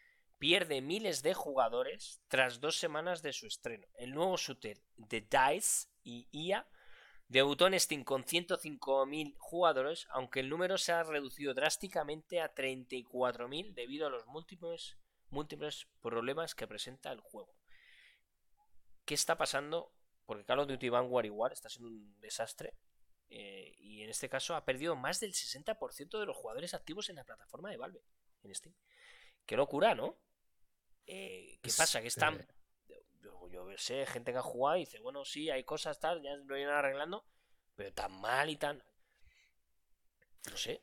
[0.43, 3.87] pierde miles de jugadores tras dos semanas de su estreno.
[3.95, 6.67] El nuevo shooter de DICE y IA
[7.29, 13.73] debutó en Steam con 105.000 jugadores, aunque el número se ha reducido drásticamente a 34.000
[13.73, 14.99] debido a los múltiples,
[15.31, 17.55] múltiples problemas que presenta el juego.
[19.05, 19.93] ¿Qué está pasando?
[20.27, 22.75] Porque Call of Duty Vanguard igual está siendo un desastre.
[23.31, 27.15] eh, y en este caso ha perdido más del 60% de los jugadores activos en
[27.17, 28.03] la plataforma de Valve,
[28.43, 28.75] en Steam.
[29.47, 30.19] Qué locura, ¿no?
[31.07, 32.01] Eh, ¿Qué pasa?
[32.01, 32.45] Que están.
[33.23, 36.35] Yo, yo sé, gente que ha jugado y dice, bueno, sí, hay cosas tal, ya
[36.37, 37.25] lo irán arreglando,
[37.77, 38.83] pero tan mal y tan.
[40.51, 40.83] No sé.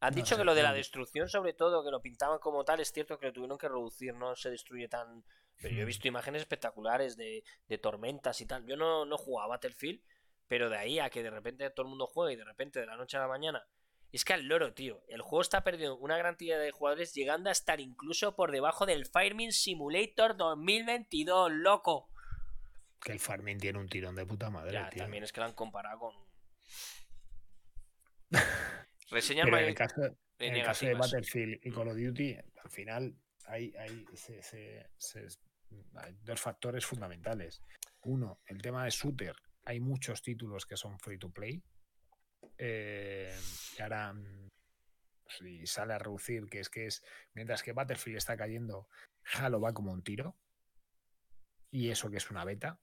[0.00, 2.80] Han No dicho que lo de la destrucción, sobre todo, que lo pintaban como tal,
[2.80, 5.24] es cierto que lo tuvieron que reducir, no se destruye tan.
[5.60, 5.86] Pero yo he Hmm.
[5.86, 8.66] visto imágenes espectaculares de, de tormentas y tal.
[8.66, 10.02] Yo no, no he jugado a Battlefield,
[10.48, 12.86] Pero de ahí a que de repente todo el mundo juegue y de repente de
[12.86, 13.66] la noche a la mañana.
[14.12, 15.02] Es que al loro, tío.
[15.08, 18.84] El juego está perdiendo una gran cantidad de jugadores, llegando a estar incluso por debajo
[18.86, 22.08] del Fireman Simulator 2022, loco.
[23.00, 24.72] Que el Farming tiene un tirón de puta madre.
[24.72, 25.02] Ya, tío.
[25.02, 26.14] también es que lo han comparado con.
[29.10, 30.02] Reseña Pero en el caso,
[30.38, 30.94] en el caso de.
[30.94, 32.34] Battlefield y Call of Duty,
[32.64, 35.26] al final hay, hay, se- se- se-
[35.94, 37.62] hay dos factores fundamentales.
[38.02, 39.34] Uno, el tema de shooter.
[39.64, 41.62] Hay muchos títulos que son free to play.
[42.60, 43.34] Eh,
[43.78, 44.48] y ahora mm,
[45.28, 47.02] si sale a reducir, que es que es.
[47.34, 48.88] Mientras que Battlefield está cayendo,
[49.34, 50.36] Halo va como un tiro.
[51.70, 52.78] Y eso que es una beta.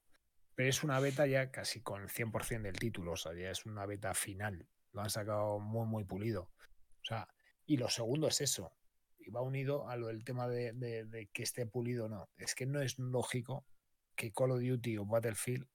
[0.56, 3.12] Pero es una beta ya casi con el 100% del título.
[3.12, 4.68] O sea, ya es una beta final.
[4.94, 6.44] Lo han sacado muy, muy pulido.
[7.02, 7.28] O sea,
[7.66, 8.74] y lo segundo es eso.
[9.20, 12.30] Y va unido a lo del tema de, de- de que esté pulido o no.
[12.38, 13.66] Es que no es lógico
[14.16, 15.68] que Call of Duty o Battlefield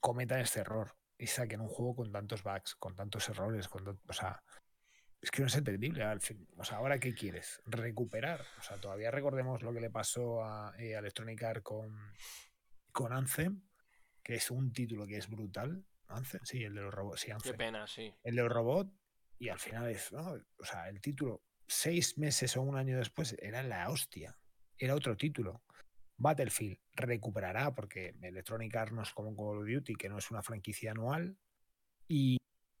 [0.00, 4.12] cometan este error y saquen un juego con tantos bugs, con tantos errores, con o
[4.12, 4.42] sea,
[5.20, 6.02] es que no es entendible.
[6.02, 7.62] Al fin, o sea, ahora qué quieres?
[7.64, 8.44] Recuperar.
[8.58, 12.12] O sea, todavía recordemos lo que le pasó a, eh, a Electronic Arts con,
[12.90, 13.62] con Anthem,
[14.22, 15.84] que es un título que es brutal.
[16.08, 18.12] Anthem, sí, el de los robots, sí, Qué pena, sí.
[18.22, 18.92] el del robot
[19.38, 20.34] y al final es, ¿no?
[20.58, 24.38] o sea, el título seis meses o un año después era la hostia,
[24.76, 25.62] era otro título.
[26.16, 30.42] Battlefield recuperará porque Electronic Arts no es como Call of Duty, que no es una
[30.42, 31.36] franquicia anual
[32.08, 32.36] y,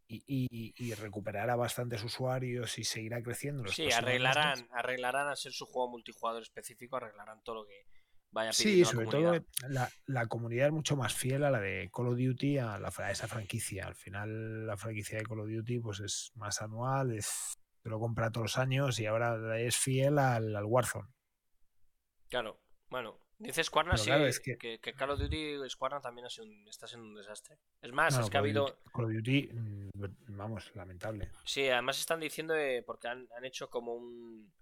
[0.08, 3.60] y, y- y recuperará bastantes usuarios y seguirá creciendo.
[3.62, 4.68] en los Sí, arreglarán, meses.
[4.72, 7.86] arreglarán a ser su juego multijugador específico, arreglarán todo lo que
[8.30, 9.42] vaya Sí, sobre comunidad.
[9.42, 12.78] todo la, la comunidad es mucho más fiel a la de Call of Duty, a,
[12.78, 13.86] la, a esa franquicia.
[13.86, 17.98] Al final la franquicia de Call of Duty pues es más anual, es, te lo
[17.98, 21.08] compra todos los años y ahora es fiel al, al Warzone.
[22.28, 24.56] Claro, bueno, dice Squarna sí, claro, es que...
[24.56, 27.58] que- que Call of Duty Squarna también ha sido un- está siendo un desastre.
[27.80, 28.78] Es más, No, es que ha habido...
[28.92, 29.90] Call of Duty, mm,
[30.36, 31.30] vamos, lamentable.
[31.44, 34.52] Sí, además están diciendo de- porque han, han hecho como un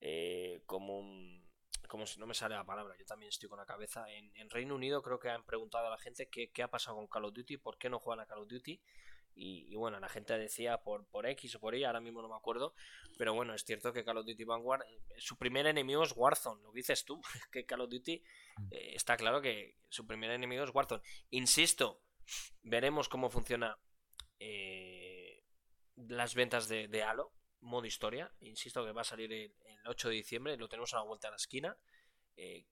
[0.00, 1.40] eh, como un
[1.88, 4.08] como si no me sale la palabra, yo también estoy con la cabeza.
[4.12, 6.96] En, en Reino Unido creo que han preguntado a la gente qué, qué ha pasado
[6.96, 8.80] con Call of Duty, por qué no juegan a Call of Duty.
[9.34, 12.28] Y, y bueno, la gente decía por, por X o por Y, ahora mismo no
[12.28, 12.74] me acuerdo.
[13.16, 16.62] Pero bueno, es cierto que Call of Duty Vanguard, eh, su primer enemigo es Warzone,
[16.62, 17.20] lo dices tú,
[17.52, 18.22] que Call of Duty
[18.70, 21.02] eh, está claro que su primer enemigo es Warzone.
[21.30, 22.02] Insisto,
[22.62, 23.78] veremos cómo funciona
[24.38, 25.44] eh,
[25.96, 28.32] las ventas de, de Halo, modo historia.
[28.40, 31.28] Insisto que va a salir el, el 8 de diciembre, lo tenemos a la vuelta
[31.28, 31.76] de la esquina.
[32.36, 32.66] Eh,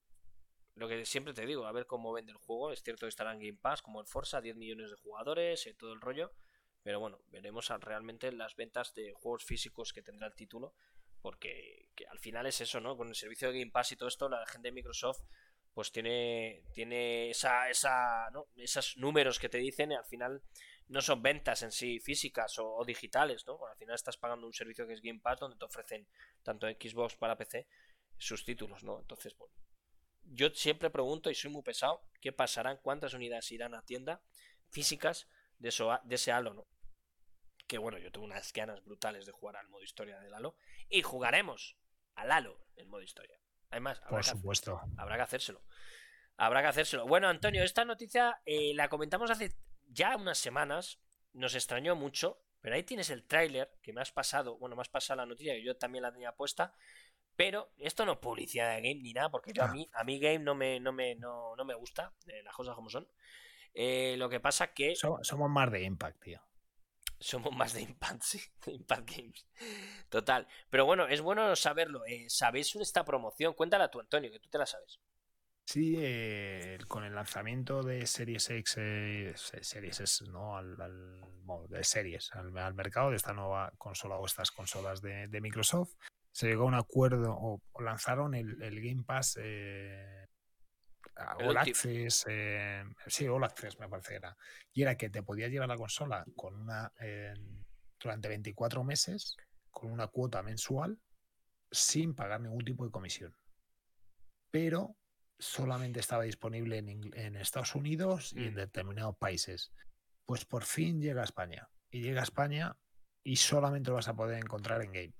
[0.74, 2.72] lo que siempre te digo, a ver cómo vende el juego.
[2.72, 5.92] Es cierto que estará en Game Pass, como el Forza, 10 millones de jugadores, todo
[5.92, 6.32] el rollo.
[6.82, 10.74] Pero bueno, veremos realmente las ventas de juegos físicos que tendrá el título.
[11.20, 12.96] Porque que al final es eso, ¿no?
[12.96, 15.22] Con el servicio de Game Pass y todo esto, la gente de Microsoft
[15.74, 18.48] pues tiene, tiene esa, esa, ¿no?
[18.56, 20.42] esos números que te dicen al final
[20.88, 23.64] no son ventas en sí físicas o, o digitales, ¿no?
[23.64, 26.08] Al final estás pagando un servicio que es Game Pass donde te ofrecen
[26.42, 27.68] tanto Xbox para PC
[28.16, 28.98] sus títulos, ¿no?
[28.98, 29.54] Entonces, bueno,
[30.24, 32.78] yo siempre pregunto y soy muy pesado, ¿qué pasarán?
[32.82, 34.22] ¿Cuántas unidades irán a tienda
[34.70, 36.66] físicas de, eso, de ese Halo, ¿no?
[37.66, 40.56] Que bueno, yo tengo unas ganas brutales de jugar al modo historia del Halo
[40.88, 41.76] y jugaremos
[42.14, 43.38] al Halo en modo historia.
[43.70, 44.80] Además, habrá Por que, supuesto.
[44.96, 45.62] habrá que hacérselo.
[46.38, 47.06] Habrá que hacérselo.
[47.06, 49.52] Bueno, Antonio, esta noticia eh, la comentamos hace
[49.86, 50.98] ya unas semanas.
[51.34, 52.42] Nos extrañó mucho.
[52.60, 54.56] Pero ahí tienes el tráiler que me has pasado.
[54.58, 56.72] Bueno, me has pasado la noticia que yo también la tenía puesta.
[57.36, 59.30] Pero esto no es publicidad de game ni nada.
[59.30, 59.72] Porque yo a Ah.
[59.72, 62.14] mí, a mí game no me, no me, no, no me gusta.
[62.26, 63.06] eh, las cosas como son.
[63.74, 66.40] Eh, lo que pasa que Somos, somos más de Impact, tío.
[67.20, 69.46] somos más de Impact, sí, de Impact Games.
[70.08, 70.46] Total.
[70.70, 72.04] Pero bueno, es bueno saberlo.
[72.06, 73.54] Eh, ¿Sabéis esta promoción?
[73.54, 74.98] Cuéntala tú, Antonio, que tú te la sabes.
[75.64, 80.56] Sí, eh, con el lanzamiento de Series X, eh, se- Series S, ¿no?
[80.56, 85.02] Al, al- bueno, de series al, al mercado de esta nueva consola o estas consolas
[85.02, 85.92] de, de Microsoft,
[86.32, 90.26] se llegó a un acuerdo o, lanzaron el, el Game Pass eh,
[91.38, 94.36] All ulti- Access, eh, sí, All Access me parece que era,
[94.72, 97.34] y era que te podías llevar la consola con una eh,
[98.00, 99.36] durante 24 meses
[99.70, 100.98] con una cuota mensual
[101.70, 103.36] sin pagar ningún tipo de comisión.
[104.50, 104.96] Pero
[105.38, 108.56] solamente estaba disponible en, en Estados Unidos y en Mm.
[108.56, 109.72] determinados países.
[110.24, 111.68] Pues por fin llega a España.
[111.90, 112.76] Y llega a España
[113.24, 115.14] y solamente lo vas a poder encontrar en game.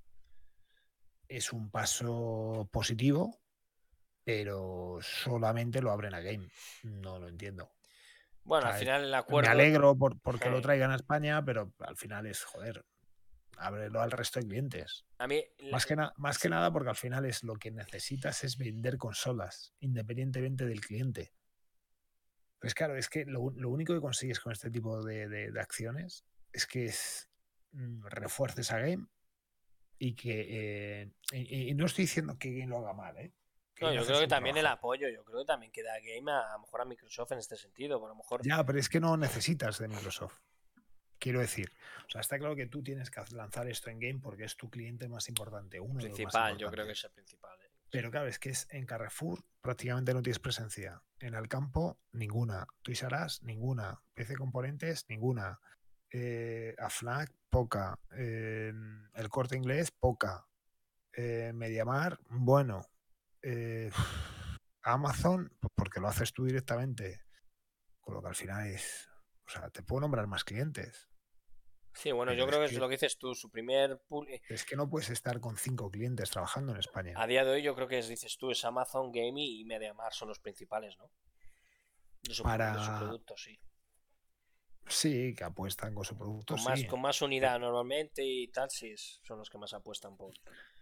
[1.29, 3.41] Es un paso positivo,
[4.29, 6.51] pero solamente lo abren a game.
[6.83, 7.73] No lo entiendo.
[8.45, 9.51] Bueno, O al final el Me acuerdo.
[9.51, 10.51] alegro por, porque Sí.
[10.51, 12.85] lo traigan a España, pero al final es, joder,
[13.57, 15.07] ábrelo al resto de clientes.
[15.17, 17.71] A mí, la- Más que, na- más que nada porque al final es lo que
[17.71, 21.33] necesitas es vender consolas, independientemente del cliente.
[22.59, 26.93] Pues claro, es que lo, único que consigues con este tipo de, acciones es que
[27.73, 29.07] mm, refuerces a Game
[29.99, 31.07] y que.
[31.33, 33.33] Eh, y, no estoy diciendo que Game lo haga mal, ¿eh?
[33.81, 36.61] No, yo creo que también el apoyo, yo creo que también queda Game a, lo
[36.61, 38.05] mejor a Microsoft en este sentido.
[38.05, 38.43] a lo mejor...
[38.43, 40.39] Ya, pero es que no necesitas de Microsoft.
[41.19, 41.73] Quiero decir,
[42.07, 44.71] o sea, está claro que tú tienes que lanzar esto en game porque es tu
[44.71, 45.81] cliente más importante.
[45.81, 47.59] Uno principal, yo creo que es el principal.
[47.61, 47.71] ¿eh?
[47.91, 51.03] Pero claro, es que es en Carrefour prácticamente no tienes presencia.
[51.19, 52.67] En el campo, ninguna.
[52.83, 54.01] Toys R ninguna.
[54.15, 55.61] PC Componentes, ninguna.
[56.11, 57.99] Eh, Aflac, poca.
[58.13, 60.47] el Corte Inglés, poca.
[61.13, 62.87] Eh, Mediamar, bueno.
[63.43, 63.91] Eh,
[64.83, 67.23] Amazon, pues porque lo haces tú directamente.
[68.01, 69.09] Con lo que al final es.
[69.47, 71.09] O sea, te puedo nombrar más clientes.
[71.95, 74.01] Sí, bueno, yo creo que, es lo que dices tú, su primer...
[74.49, 77.15] Es que no puedes estar con cinco clientes trabajando en España.
[77.17, 80.13] A día de hoy yo creo que es, dices tú, es Amazon, Game y MediaMar
[80.13, 81.11] son los principales, ¿no?
[82.23, 82.79] De su, Para...
[82.79, 83.59] su producto, sí.
[84.87, 86.55] Sí, que apuestan con su producto.
[86.55, 90.33] Con más, con más unidad normalmente y tal, sí, son los que más apuestan por...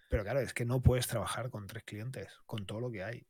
[0.09, 3.27] Pero claro, es que no puedes trabajar con tres clientes, con todo lo que hay.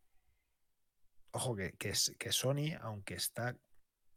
[1.31, 3.57] Ojo, que, que, Sony, aunque está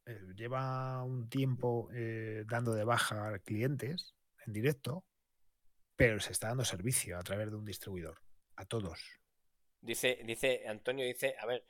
[0.05, 5.05] eh, lleva un tiempo eh, dando de baja clientes en directo,
[5.95, 8.21] pero se está dando servicio a través de un distribuidor,
[8.55, 8.99] a todos.
[9.81, 11.65] Dice, dice, Antonio dice, a ver,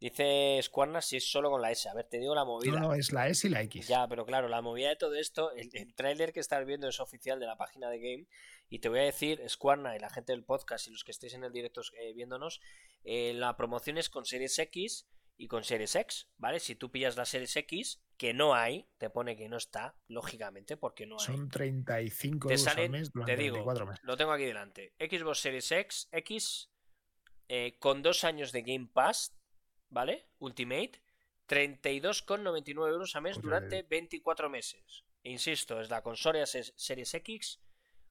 [0.00, 1.88] dice Squarna si es solo con la S.
[1.88, 2.72] A ver, te digo la movida.
[2.72, 3.88] No, no, es la S y la X.
[3.88, 7.00] Ya, pero claro, la movida de todo esto, el, el tráiler que estás viendo es
[7.00, 8.26] oficial de la página de Game.
[8.70, 11.34] Y te voy a decir, Squarna y la gente del podcast y los que estéis
[11.34, 12.60] en el directo eh, viéndonos,
[13.04, 16.58] la promoción es con Series X y con Series X, ¿vale?
[16.58, 20.76] Si tú pillas la Series X, que no hay, te pone que no está, lógicamente,
[20.76, 21.26] porque no hay.
[21.26, 24.00] Son 35 euros al mes durante te digo, meses.
[24.02, 24.94] Lo tengo aquí delante.
[24.98, 26.70] Xbox Series X, X,
[27.46, 29.37] eh, con dos años de Game Pass,
[29.90, 30.28] ¿vale?
[30.38, 31.02] Ultimate,
[31.48, 35.04] 32,99 euros al mes durante 24 meses.
[35.22, 37.60] Insisto, es la consola Series X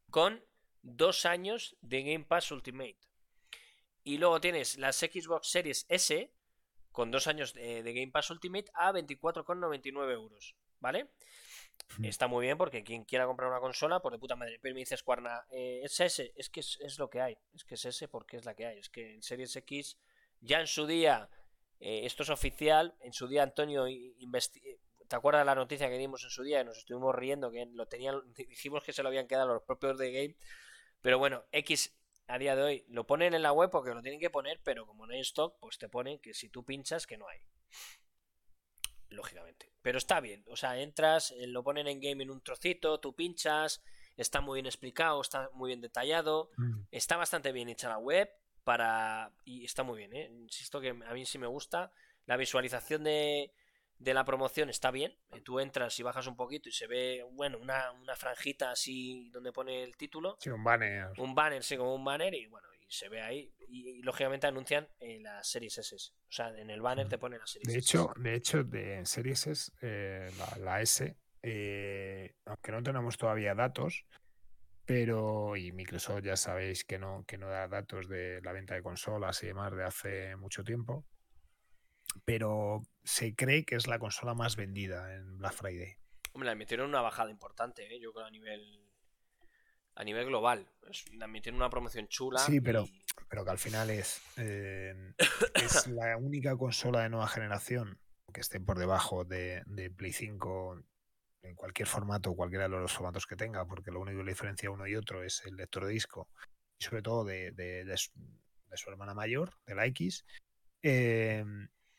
[0.10, 0.44] con
[0.82, 2.98] dos años de Game Pass Ultimate.
[4.04, 6.34] Y luego tienes las Xbox Series S,
[6.92, 11.12] con dos años de, Game Pass Ultimate a 24,99 euros, ¿vale?
[11.98, 12.06] Hmm.
[12.06, 14.60] Está muy bien porque quien quiera comprar una consola, por de puta madre.
[14.62, 17.38] Pero me dices, Cuarna, eh, es ese, es que es, lo que hay.
[17.54, 18.80] Es que es ese porque es la que hay.
[18.80, 20.00] Es que en Series X,
[20.40, 21.30] ya en su día,
[21.80, 22.96] eh, esto es oficial.
[23.02, 26.64] En su día, Antonio, ¿te acuerdas de la noticia que dimos en su día?
[26.64, 30.12] Nos estuvimos riendo que lo tenían, dijimos que se lo habían quedado los propios de
[30.12, 30.36] Game.
[31.02, 31.94] Pero bueno, X
[32.28, 34.86] a día de hoy lo ponen en la web porque lo tienen que poner, pero
[34.86, 37.40] como no hay stock, pues te ponen que si tú pinchas que no hay.
[39.10, 39.72] Lógicamente.
[39.82, 43.16] Pero está bien, o sea, entras, eh, lo ponen en game en un trocito, tú
[43.16, 43.82] pinchas,
[44.18, 46.88] está muy bien explicado, está muy bien detallado, mm.
[46.92, 48.30] está bastante bien hecha la web
[48.68, 50.30] para y está muy bien, ¿eh?
[50.30, 51.90] insisto que a mí sí me gusta
[52.26, 53.54] la visualización de,
[53.98, 55.16] de la promoción está bien.
[55.32, 59.30] Eh, tú entras y bajas un poquito y se ve, bueno, una, una franjita así
[59.30, 60.36] donde pone el título.
[60.42, 61.14] Sí, un banner.
[61.18, 63.54] Un banner, sí, como un banner y bueno, y se ve ahí.
[63.70, 65.96] Y, lógicamente anuncian en las series S.
[65.96, 69.48] O sea, en el banner te pone las series de Hecho, de hecho, de series
[69.48, 74.04] S, eh, la, S, eh, aunque no tenemos todavía datos,
[74.88, 78.82] pero y Microsoft ya sabéis que no, que no da datos de la venta de
[78.82, 81.06] consolas y demás de hace mucho tiempo
[82.26, 85.98] pero se cree que es la consola más vendida en Black Friday.
[86.34, 88.00] Hombre, la metieron una bajada importante, ¿eh?
[88.00, 88.84] yo creo a nivel
[89.96, 90.68] a nivel global.
[91.14, 92.40] La metieron una promoción chula.
[92.40, 92.86] Sí, pero,
[93.30, 95.14] pero que al final es, eh,
[95.56, 98.00] es la única consola de nueva generación
[98.32, 99.64] que esté por debajo de,
[99.98, 100.84] Play 5
[101.42, 104.72] en cualquier formato, cualquiera de los formatos que tenga, porque lo único que le diferencia
[104.72, 106.30] uno y otro es el lector de disco
[106.80, 110.26] y sobre todo de, su, hermana mayor, de la X.
[110.84, 111.44] Eh,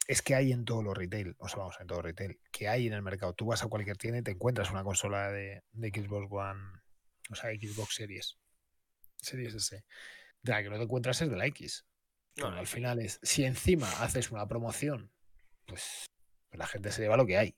[0.08, 2.86] es que hay en todos los retail, o sea, vamos, en todo retail, que hay
[2.86, 3.34] en el mercado.
[3.34, 6.62] Tú vas a cualquier tienda y te encuentras una consola de, Xbox One,
[7.30, 8.38] o sea, Xbox Series,
[9.18, 9.84] Series S.
[10.42, 11.84] De la que no te encuentras es de la X.
[12.42, 15.12] al final es, si encima haces una promoción,
[15.66, 16.06] pues,
[16.52, 17.54] la gente se lleva lo que hay.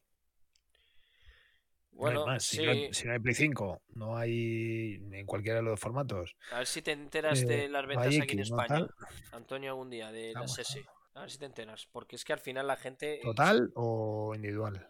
[2.00, 6.34] Bueno, si, no hay, Play 5, no hay en cualquiera de los formatos.
[6.50, 8.86] A ver si te enteras de eh, las ventas aquí en España.
[9.32, 10.82] Antonio, algún día, de las S.
[11.14, 11.86] A ver si te enteras.
[11.92, 13.20] Porque es que al final la gente.
[13.22, 14.88] ¿Total o individual?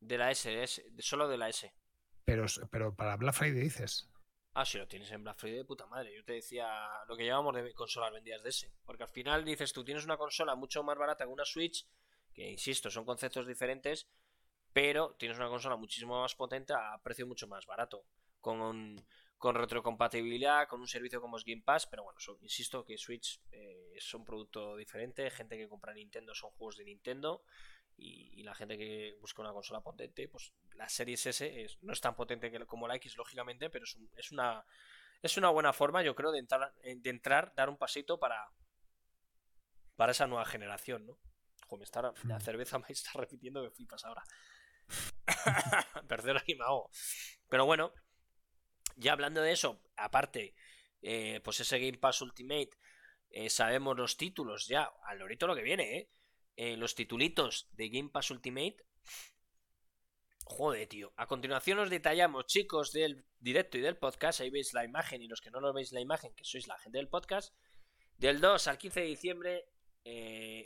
[0.00, 1.72] De la S, solo de la S.
[2.26, 4.10] Pero, pero para Black Friday dices.
[4.52, 6.14] Ah, si lo tienes en Black Friday de puta madre.
[6.14, 6.68] Yo te decía
[7.08, 8.70] lo que llevamos de consolas vendidas de S.
[8.84, 11.86] Porque al final dices tú tienes una consola mucho más barata que una Switch.
[12.34, 14.06] Que insisto, son conceptos diferentes.
[14.72, 18.04] Pero tienes una consola muchísimo más potente a precio mucho más barato.
[18.40, 18.96] Con
[19.42, 23.90] con retrocompatibilidad, con un servicio como es Game Pass, pero bueno, insisto que Switch eh,
[23.96, 27.42] es un producto diferente, gente que compra Nintendo son juegos de Nintendo
[27.96, 32.14] y, la gente que busca una consola potente, pues la Series S no es tan
[32.14, 34.64] potente como la X, lógicamente, pero es, una,
[35.20, 38.48] es una buena forma, yo creo, de entrar, de entrar, dar un pasito para,
[39.96, 41.18] para esa nueva generación, ¿no?
[41.66, 42.40] Joder, está, la hmm.
[42.40, 44.22] cerveza me está repitiendo que flipas ahora.
[46.08, 46.64] Perdón, aquí me.
[47.48, 47.92] Pero bueno,
[48.96, 50.54] ya hablando de eso, aparte,
[51.00, 52.70] eh, pues ese Game Pass Ultimate,
[53.30, 56.10] eh, sabemos los títulos ya, al lorito lo que viene, ¿eh?
[56.56, 56.76] ¿eh?
[56.76, 58.76] Los titulitos de Game Pass Ultimate.
[60.44, 61.12] Joder, tío.
[61.16, 64.40] A continuación os detallamos, chicos, del directo y del podcast.
[64.40, 66.78] Ahí veis la imagen y los que no lo veis la imagen, que sois la
[66.78, 67.54] gente del podcast.
[68.16, 69.64] Del 2 al 15 de diciembre,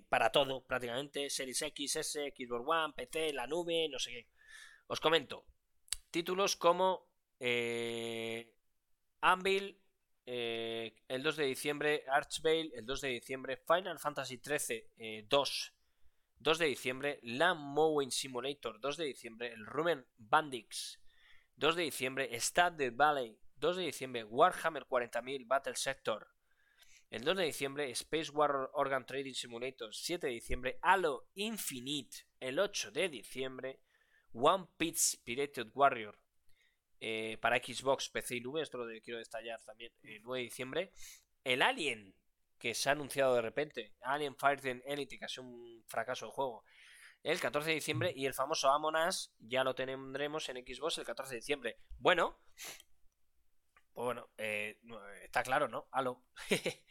[0.09, 1.31] para todo, prácticamente.
[1.31, 4.29] Series X, S, Xbox One, PC, la nube, no sé qué.
[4.87, 5.45] Os comento.
[6.11, 7.09] Títulos como
[7.41, 8.55] eh,
[9.21, 9.81] Anvil,
[10.25, 15.75] eh, el 2 de diciembre, Archvale, el 2 de diciembre, Final Fantasy XIII 2,
[16.39, 21.01] 2 de diciembre, Land Mowing Simulator, 2 de diciembre, el Rumen Bandix,
[21.57, 26.29] 2 de diciembre, Stardew Valley, 2 de diciembre, Warhammer 40.000 Battle Sector,
[27.17, 32.59] el 2 de diciembre, Space War Organ Trading Simulator, 7 de diciembre, Halo Infinite, el
[32.59, 33.81] 8 de diciembre,
[34.35, 36.19] One Piece Pirated Warrior,
[37.01, 40.93] eh, para Xbox, PC y Nube, esto lo quiero destallar también, el 9 de diciembre.
[41.43, 42.15] El Alien,
[42.59, 46.33] que se ha anunciado de repente, Alien Fighting Elite, que ha sido un fracaso de
[46.33, 46.65] juego,
[47.23, 48.13] el 14 de diciembre.
[48.15, 51.79] Y el famoso Among Us ya lo tendremos en Xbox el 14 de diciembre.
[51.99, 52.39] Bueno,
[53.97, 54.79] pues bueno, eh,
[55.23, 55.89] está claro, ¿no?
[55.91, 56.23] Halo.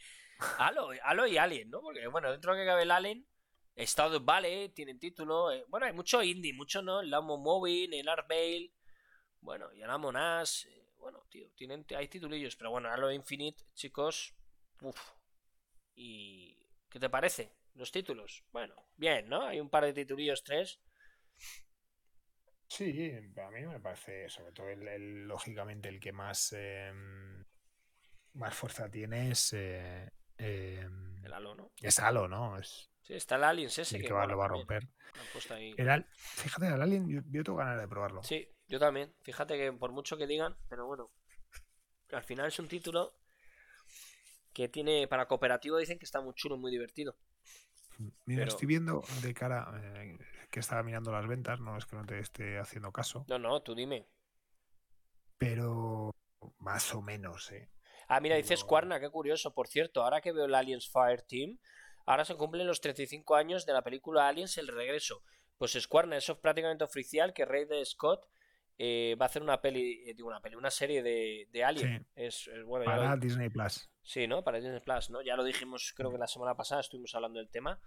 [0.57, 1.79] Halo, Halo y Alien, ¿no?
[1.79, 3.27] Porque bueno, dentro de que cabe el Alien,
[3.75, 5.51] Estado Vale tienen título.
[5.51, 7.01] Eh, bueno, hay mucho indie, mucho, ¿no?
[7.01, 8.73] El Lamo Moving, el Art Bale.
[9.39, 10.65] Bueno, y ahora Monas.
[10.65, 14.33] Eh, bueno, tío, tienen, hay titulillos, pero bueno, Halo Infinite, chicos.
[14.81, 14.99] Uf.
[15.93, 16.57] ¿Y
[16.89, 17.51] qué te parece?
[17.75, 18.43] Los títulos.
[18.51, 19.45] Bueno, bien, ¿no?
[19.45, 20.81] Hay un par de titulillos, tres.
[22.67, 27.43] Sí, a mí me parece, sobre todo, el, lógicamente, el que más, em,
[28.33, 29.53] más fuerza tiene es.
[29.53, 31.71] Eh, em, el Halo, ¿no?
[31.81, 32.57] Es Halo, ¿no?
[32.57, 34.87] Es, sí, está el Aliens ese que, va, lo va a romper.
[36.17, 38.23] fíjate, el Alien, yo, yo, tengo ganas de probarlo.
[38.23, 39.13] Sí, yo también.
[39.21, 41.11] Fíjate que por mucho que digan, pero bueno.
[42.11, 43.17] Al final es un título
[44.53, 45.07] que tiene.
[45.07, 47.17] Para cooperativo dicen que está muy chulo, muy divertido.
[48.25, 50.17] Mira, estoy viendo de cara eh,
[50.55, 53.25] que estaba mirando las ventas, no es que no te esté haciendo caso.
[53.27, 54.07] No, no, tú dime.
[55.37, 56.15] Pero
[56.59, 57.69] más o menos, ¿eh?
[58.07, 59.53] Ah, mira, dices Cuarna, qué curioso.
[59.53, 61.59] Por cierto, ahora que veo el Aliens Fire Team,
[62.05, 65.23] ahora se cumplen los 35 años de la película Aliens El Regreso.
[65.57, 68.25] Pues Squarna, eso es prácticamente oficial que Rey de Scott
[68.77, 72.07] eh, va a hacer una peli, eh, digo una peli, una serie de, de Alien.
[72.15, 73.89] Es, bueno, para Disney Plus.
[74.03, 74.41] Sí, ¿no?
[74.41, 75.21] Para Disney Plus, ¿no?
[75.21, 77.77] Ya lo dijimos, creo que la semana pasada estuvimos hablando del tema.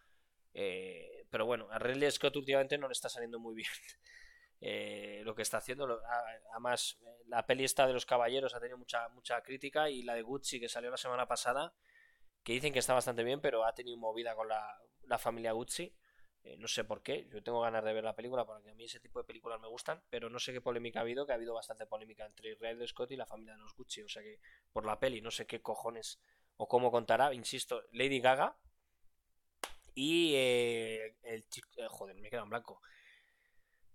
[0.53, 3.71] Eh, pero bueno, a Ridley Scott últimamente no le está saliendo muy bien
[5.25, 6.01] lo que está haciendo.
[6.53, 10.23] Además, la peli esta de los caballeros ha tenido mucha, mucha crítica y la de
[10.23, 11.75] Gucci que salió la semana pasada,
[12.43, 15.95] que dicen que está bastante bien, pero ha tenido movida con la, la familia Gucci.
[16.45, 18.85] Eh, no sé por qué, yo tengo ganas de ver la película porque a mí
[18.85, 21.35] ese tipo de películas me gustan, pero no sé qué polémica ha habido, que ha
[21.35, 24.39] habido bastante polémica entre Israel Scott y la familia de los Gucci, o sea que
[24.73, 26.21] por la peli no sé qué cojones
[26.57, 28.57] o cómo contará, insisto, Lady Gaga
[29.99, 32.81] y eh, el chico, eh, joder, me queda en blanco,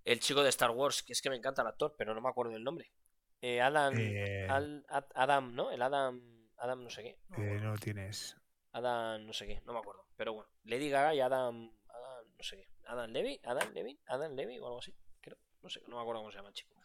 [0.04, 2.30] el chico de Star Wars, que es que me encanta el actor, pero no me
[2.30, 2.92] acuerdo del nombre.
[3.62, 3.94] Adam,
[5.16, 5.72] Adam, ¿no?
[5.72, 7.20] El Adam, Adam no sé qué.
[7.30, 8.38] No, no tienes.
[8.72, 10.08] Adam no sé qué, no me acuerdo.
[10.16, 11.72] Pero bueno, Lady Gaga y Adam
[12.38, 15.96] no sé Adam Levy, Adam Levy, Adam Levy o algo así, creo, no sé, no
[15.96, 16.76] me acuerdo cómo se llama el chico.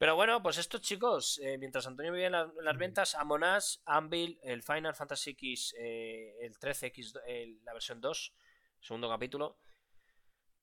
[0.00, 4.62] Pero bueno, pues estos chicos, eh, mientras Antonio vive en, las ventas, Amonas, Anvil, el
[4.62, 8.34] Final Fantasy X, eh, el 13X, la versión 2,
[8.80, 9.58] segundo capítulo,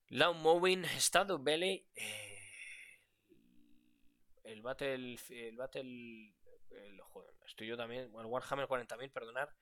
[0.10, 3.00] Lawn Moving, Stardew Valley, eh,
[4.44, 6.34] el Battle, el Battle,
[7.46, 9.54] estoy yo también, el Warhammer 40.000, perdonar,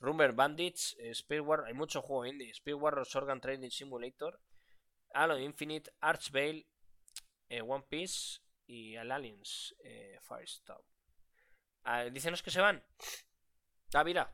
[0.00, 4.40] Rumber Bandits, eh, Speed War, hay mucho juego indie, Speed Warriors Organ Training Simulator,
[5.12, 6.66] Halo Infinite, Archvale,
[7.48, 10.84] eh, One Piece y el Aliens eh, Firestone.
[11.84, 12.84] Ah, que se van.
[13.94, 14.32] Ah, mira.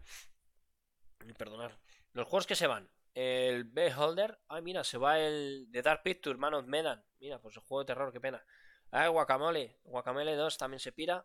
[1.38, 1.78] Perdonar.
[2.12, 2.90] Los juegos que se van.
[3.14, 4.38] El Beholder.
[4.48, 7.04] Ay, mira, se va el The Dark Picture, Man of Medan.
[7.20, 8.44] Mira, pues el juego de terror, qué pena.
[8.90, 9.78] Ah, Guacamole.
[9.84, 11.24] Guacamole 2 también se pira.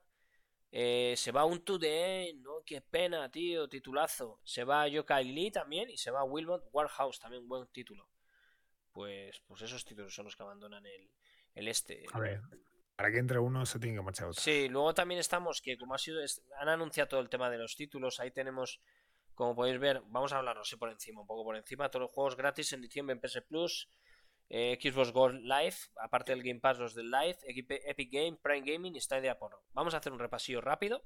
[0.72, 2.64] Eh, se va un Today, ¿no?
[2.66, 4.40] Qué pena, tío, titulazo.
[4.44, 8.08] Se va Yokai Lee también y se va Wilmot Warhouse, también buen título.
[8.92, 11.10] Pues, pues esos títulos son los que abandonan el,
[11.56, 12.06] el este.
[12.14, 12.42] A ver,
[12.96, 14.42] para que entre uno se tiene que marchar otro.
[14.42, 16.20] Sí, luego también estamos, que como ha sido,
[16.60, 18.82] han anunciado todo el tema de los títulos, ahí tenemos,
[19.40, 22.02] como podéis ver, vamos a hablar, no sé, por encima, un poco por encima, todos
[22.02, 23.90] los juegos gratis en diciembre en PS Plus.
[24.50, 28.98] eh, Xbox Gold Live, aparte del Game Pass, los del Live, Epic Game, Prime Gaming
[28.98, 29.64] y Stadia Pro.
[29.72, 31.06] Vamos a hacer un repasillo rápido.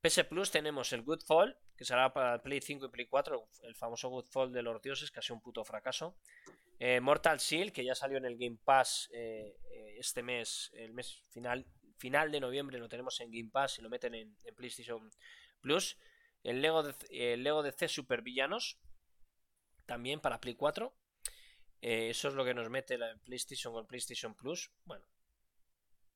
[0.00, 3.76] PS Plus tenemos el Good Fall, que será para Play 5 y Play 4, el
[3.76, 6.16] famoso Good Fall de los dioses, sido un puto fracaso.
[6.80, 9.54] Eh, Mortal Shield, que ya salió en el Game Pass eh,
[9.96, 11.64] este mes, el mes final,
[11.98, 15.08] final de noviembre, lo tenemos en Game Pass y lo meten en, PlayStation
[15.60, 15.96] Plus.
[16.42, 18.78] El Lego, de, el Lego DC Super Villanos,
[19.86, 20.94] también para Play 4.
[21.80, 24.70] Eh, eso es lo que nos mete la PlayStation con PlayStation Plus.
[24.84, 25.04] Bueno,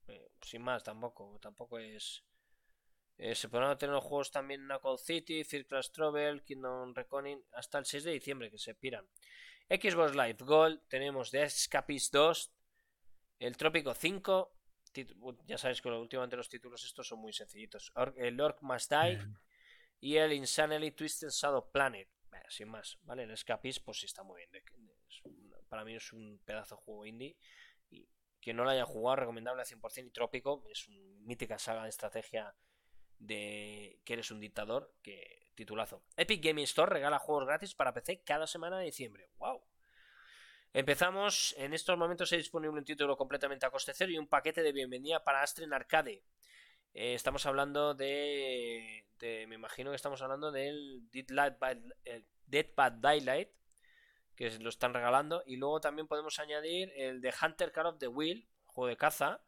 [0.09, 2.23] eh, sin más, tampoco, tampoco es.
[3.19, 7.85] Eh, se podrán tener los juegos también Knuckle City, Circle Trouble, Kingdom Reckoning, hasta el
[7.85, 9.07] 6 de diciembre que se piran.
[9.69, 12.53] Xbox Live Gold, tenemos The Escapist 2,
[13.39, 14.57] el Trópico 5,
[15.47, 17.93] ya sabéis que últimamente los títulos estos son muy sencillitos.
[18.17, 19.19] El Orc Must Die
[20.03, 22.09] y el Insanely Twisted Shadow Planet.
[22.49, 23.23] sin más, ¿vale?
[23.23, 24.51] El Escapist pues sí está muy bien
[25.69, 27.39] para mí es un pedazo de juego indie.
[27.89, 28.07] Y
[28.43, 30.67] quien no lo haya jugado, recomendable al 100% y Trópico.
[30.71, 32.55] Es una mítica saga de estrategia
[33.19, 34.93] de que eres un dictador.
[35.03, 36.03] Que titulazo.
[36.17, 39.31] Epic Gaming Store regala juegos gratis para PC cada semana de diciembre.
[39.39, 39.63] ¡Wow!
[40.75, 41.55] Empezamos.
[41.57, 44.73] En estos momentos hay disponible un título completamente a coste cero y un paquete de
[44.73, 46.23] bienvenida para Astren Arcade.
[46.95, 51.57] Eh, estamos hablando de, Me imagino que estamos hablando del Dead,
[52.47, 53.49] Dead Bad Daylight
[54.37, 55.43] que lo están regalando.
[55.47, 59.41] Y luego también podemos añadir el de Hunter Call of the Wheel, juego de caza.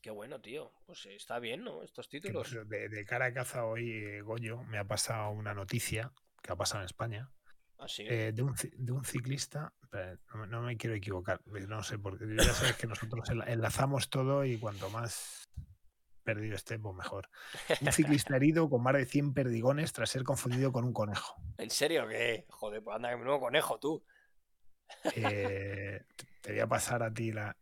[0.00, 0.72] Qué bueno, tío.
[0.86, 1.82] Pues está bien, ¿no?
[1.82, 2.54] Estos títulos.
[2.66, 6.12] De, cara a caza hoy, eh, Goyo, me ha pasado una noticia
[6.42, 7.30] que ha pasado en España.
[7.84, 9.74] ¿Ah, eh, de, un, de, un, ciclista,
[10.48, 14.88] no, me quiero equivocar, no sé, porque ya sabes que nosotros enlazamos todo y cuanto
[14.88, 15.50] más
[16.22, 17.28] perdido este, pues mejor.
[17.82, 21.36] Un ciclista herido con más de 100 perdigones tras ser confundido con un conejo.
[21.58, 22.46] ¿En serio qué?
[22.48, 24.02] Joder, pues anda que nuevo conejo tú.
[25.14, 26.00] Eh,
[26.40, 27.54] te voy a pasar a ti la,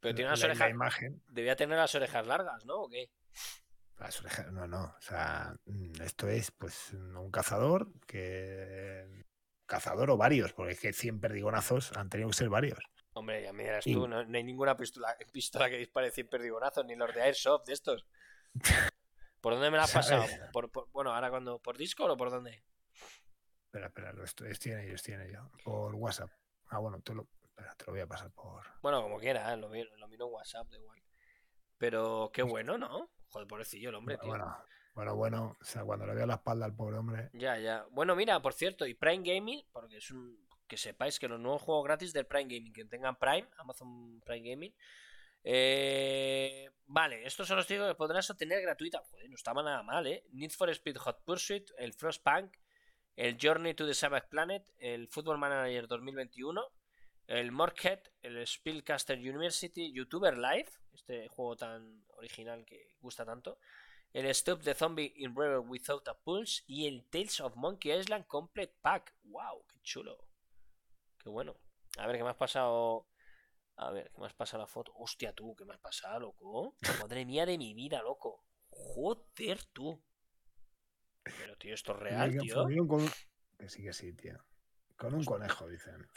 [0.00, 0.70] Pero tiene unas orejas.
[0.70, 1.22] imagen.
[1.28, 2.82] Debía tener las orejas largas, ¿no?
[2.82, 3.10] ¿O qué?
[3.98, 4.84] Las orejas, no, no.
[4.84, 9.26] O sea, mm, esto es pues un cazador que.
[9.68, 12.80] Cazador o varios, porque es que 100 perdigonazos han tenido que ser varios.
[13.12, 16.96] Hombre, ya me dirás tú, no, hay ninguna pistola, pistola que dispare 100 perdigonazos, ni
[16.96, 18.06] los de Airsoft de estos.
[19.40, 20.24] ¿Por dónde me la has pasado?
[20.52, 21.60] ¿Por, bueno, ahora cuando.
[21.60, 22.64] ¿Por Discord o por dónde?
[23.66, 25.50] Espera, espera, lo estoy, estoy en ello, estoy en ello.
[25.62, 26.30] Por WhatsApp.
[26.70, 28.64] Ah, bueno, te lo, espera, te lo voy a pasar por.
[28.80, 29.56] Bueno, como quiera, ¿eh?
[29.58, 31.02] lo, miro, lo miro en WhatsApp, da igual.
[31.76, 33.10] Pero qué bueno, ¿no?
[33.28, 34.30] Joder, pobrecillo el hombre, tío.
[34.30, 34.56] Bueno,
[34.98, 37.30] bueno, bueno, o sea, cuando le veo la espalda al pobre hombre.
[37.32, 37.86] Ya, ya.
[37.92, 41.62] Bueno, mira, por cierto, y Prime Gaming, porque es un que sepáis que los nuevos
[41.62, 44.74] juegos gratis del Prime Gaming, que tengan Prime, Amazon Prime Gaming.
[45.44, 48.98] Eh, vale, estos son los títulos que podrás obtener gratuita.
[48.98, 50.24] Joder, no estaba nada mal, ¿eh?
[50.32, 52.56] Need for Speed Hot Pursuit, el Frostpunk,
[53.14, 56.60] el Journey to the Savage Planet, el Football Manager 2021,
[57.28, 63.60] el Morkhead, el Spellcaster University, YouTuber Live, este juego tan original que gusta tanto,
[64.12, 68.26] el Stop the Zombie in River Without a Pulse y el Tales of Monkey Island
[68.26, 69.14] Complete Pack.
[69.24, 69.64] ¡Wow!
[69.68, 70.28] ¡Qué chulo!
[71.18, 71.56] Qué bueno.
[71.98, 73.08] A ver, ¿qué me has pasado?
[73.76, 74.92] A ver, ¿qué me has pasado la foto?
[74.96, 76.76] Hostia, tú, ¿qué me has pasado, loco?
[77.08, 78.44] Madre mía de mi vida, loco.
[78.70, 80.02] Joder, tú.
[81.22, 82.66] Pero, tío, esto es real, tío.
[83.58, 84.38] Que sí, que sí, tío.
[84.96, 86.08] Con un conejo, dicen.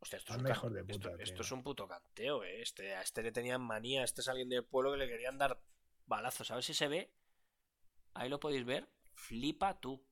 [0.00, 2.60] Hostia, esto es, un de puta, esto, esto, es un puto canteo, eh.
[2.60, 5.60] Este, a este le tenían manía, este es alguien del pueblo que le querían dar
[6.06, 6.50] balazos.
[6.50, 7.12] A ver si se ve.
[8.14, 8.88] Ahí lo podéis ver.
[9.14, 10.04] Flipa tú.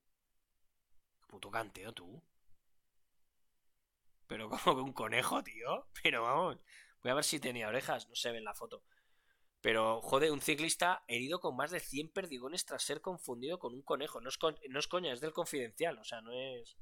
[1.28, 2.22] Puto canteo, tú.
[4.26, 5.86] Pero como que un conejo, tío.
[6.02, 6.58] Pero vamos,
[7.02, 8.82] voy a ver si tenía orejas, no se ve en la foto.
[9.60, 13.82] Pero, joder, un ciclista herido con más de 100 perdigones tras ser confundido con un
[13.82, 14.20] conejo.
[14.20, 14.38] No es,
[14.68, 16.76] no es coña, es del confidencial, o sea, no es...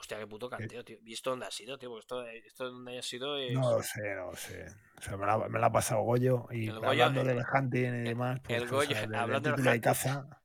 [0.00, 0.96] Hostia, qué puto canteo, tío.
[1.04, 1.90] ¿Y esto dónde ha sido, tío?
[1.90, 3.52] Porque esto, esto donde haya sido es...
[3.52, 4.64] No lo sé, no lo sé.
[4.96, 8.40] O sea, me la, me la ha pasado Goyo y hablando del hunting y demás...
[8.42, 10.26] Pues, el Goyo, hablando del de caza...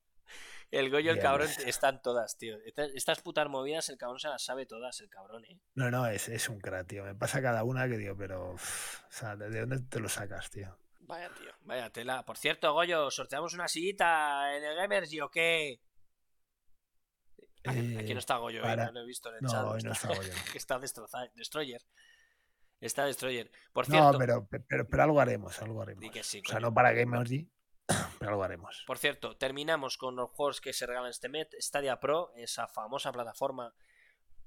[0.71, 2.57] El Goyo, el cabrón, están todas, tío.
[2.65, 5.57] Estas putas movidas, el cabrón se las sabe todas, el cabrón, ¿eh?
[5.75, 7.05] No, no, es, es un crack, tío.
[7.05, 8.55] Me pasa cada una que digo, pero.
[8.55, 8.57] o
[9.09, 10.77] sea, ¿de dónde te lo sacas, tío?
[11.01, 12.25] Vaya, tío, vaya tela.
[12.25, 15.79] Por cierto, Goyo, ¿sorteamos una sillita en el Gamers y o qué?
[17.99, 18.75] Aquí no está Goyo, ¿eh?
[18.75, 19.63] no lo he visto en el chat.
[19.63, 20.31] No, no está Goyo.
[20.55, 21.81] está Destroyer.
[22.79, 23.51] Está Destroyer.
[23.73, 24.13] Por cierto.
[24.13, 26.05] No, pero, pero, pero algo haremos, algo haremos.
[26.05, 27.31] o sea, no para Gamers
[28.19, 28.83] pero lo haremos.
[28.87, 31.47] Por cierto, terminamos con los juegos que se regalan este mes.
[31.59, 33.73] Stadia Pro, esa famosa plataforma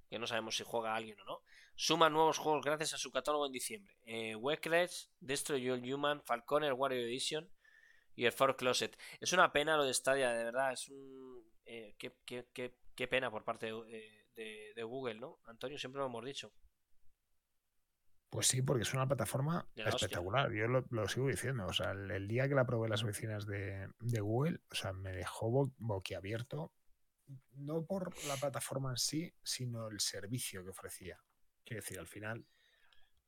[0.08, 1.42] que no sabemos si juega alguien o no,
[1.74, 3.94] suma nuevos juegos gracias a su catálogo en diciembre.
[4.06, 4.36] Eh,
[5.20, 7.50] Destroy All Human, Falconer Warrior Edition
[8.14, 8.98] y el For Closet.
[9.20, 10.72] Es una pena lo de Stadia, de verdad.
[10.72, 11.44] Es un.
[11.64, 12.74] Eh, qué,
[13.06, 15.38] pena por parte de, de, Google, ¿no?
[15.44, 16.52] Antonio, siempre lo hemos dicho.
[18.30, 20.52] Pues sí, porque es una plataforma espectacular.
[20.52, 21.66] Yo lo, sigo diciendo.
[21.66, 23.88] O sea, el, día que la probé en las oficinas de,
[24.20, 26.72] Google, o sea, me dejó boquiabierto.
[27.52, 31.18] No por la plataforma en sí, sino el servicio que ofrecía.
[31.64, 32.46] Quiero decir, al final,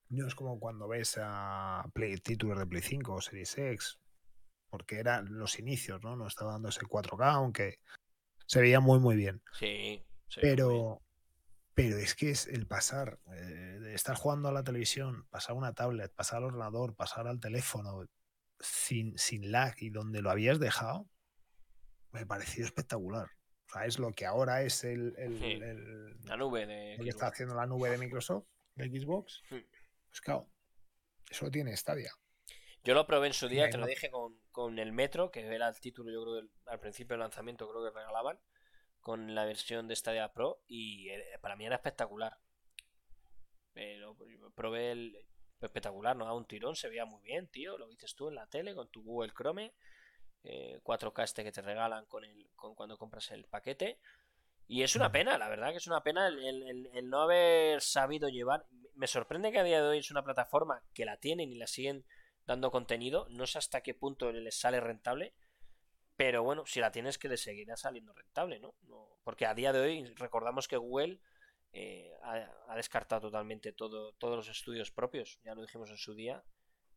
[0.09, 3.99] no es como cuando ves a Play, títulos de Play 5 o Series X,
[4.69, 6.17] porque eran los inicios, ¿no?
[6.17, 7.79] No estaba dando ese 4K, aunque
[8.51, 9.41] se veía muy, muy bien.
[9.57, 10.03] Sí.
[10.41, 11.01] pero,
[11.73, 15.59] pero es que es el pasar, eh, de estar jugando a la televisión, pasar a
[15.59, 18.05] una tablet, pasar al ordenador, pasar al teléfono,
[18.59, 21.09] sin, sin lag y donde lo habías dejado,
[22.11, 23.29] me pareció espectacular.
[23.69, 25.15] O sea, es lo que ahora es el,
[26.25, 29.45] la nube de que está haciendo la nube de Microsoft, de Xbox.
[29.49, 30.51] Pues claro,
[31.31, 32.13] eso tiene Stadia.
[32.83, 35.69] Yo lo probé en su día, te lo dije con, con, el Metro, que era
[35.69, 38.39] el título, yo creo, al principio del lanzamiento, creo que regalaban
[39.01, 42.39] con la versión de Stadia Pro y eh, para mí era espectacular.
[43.73, 44.17] Pero
[44.55, 45.27] probé el
[45.61, 48.47] espectacular, no da un tirón, se veía muy bien, tío, lo dices tú en la
[48.47, 49.75] tele con tu Google Chrome,
[50.43, 53.99] 4K eh, este que te regalan con el con cuando compras el paquete.
[54.67, 58.67] Y es una pena, la verdad que es una pena el, no haber sabido llevar.
[58.95, 61.67] Me sorprende que a día de hoy es una plataforma que la tienen y la
[61.67, 62.07] siguen
[62.51, 63.29] dando contenido.
[63.31, 65.35] No sé hasta qué punto les sale rentable.
[66.17, 68.75] Pero bueno, si la tienes que le seguirá saliendo rentable, ¿no?
[69.23, 71.21] porque a día de hoy recordamos que Google
[71.73, 75.39] eh, ha, descartado totalmente todo, todos los estudios propios.
[75.45, 76.43] Ya lo dijimos en su día,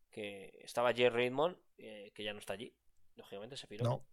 [0.10, 2.76] que estaba Jerry Redmond, eh, que ya no está allí.
[3.16, 4.04] Lógicamente se piró.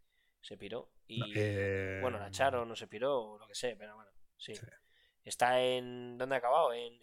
[0.43, 0.93] Se piró.
[1.09, 4.53] Y eh, bueno, la echaron, no se piró, o lo que sé, pero bueno, sí.
[5.25, 6.19] Está en.
[6.19, 6.73] ¿Dónde ha acabado?
[6.75, 7.01] En,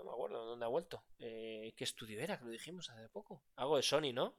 [0.00, 1.04] no me acuerdo dónde ha vuelto.
[1.18, 2.38] ¿Qué estudio era?
[2.38, 3.42] Que lo dijimos hace poco.
[3.56, 4.36] Algo de Sony, ¿no?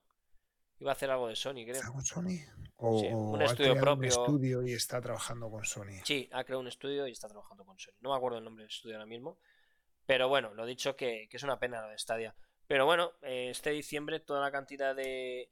[0.82, 1.76] Iba a hacer algo de Sony, creo.
[1.76, 2.40] ¿Está con Sony?
[2.78, 3.96] ¿O, un estudio propio.
[3.96, 6.02] Un estudio y está trabajando con Sony.
[6.04, 7.94] Sí, ha creado un estudio y está trabajando con Sony.
[8.00, 9.38] No me acuerdo el nombre del estudio ahora mismo.
[10.08, 12.36] Pero bueno, lo dicho que, es una pena la de Stadia.
[12.66, 15.52] Pero bueno, eh, este diciembre toda la cantidad de,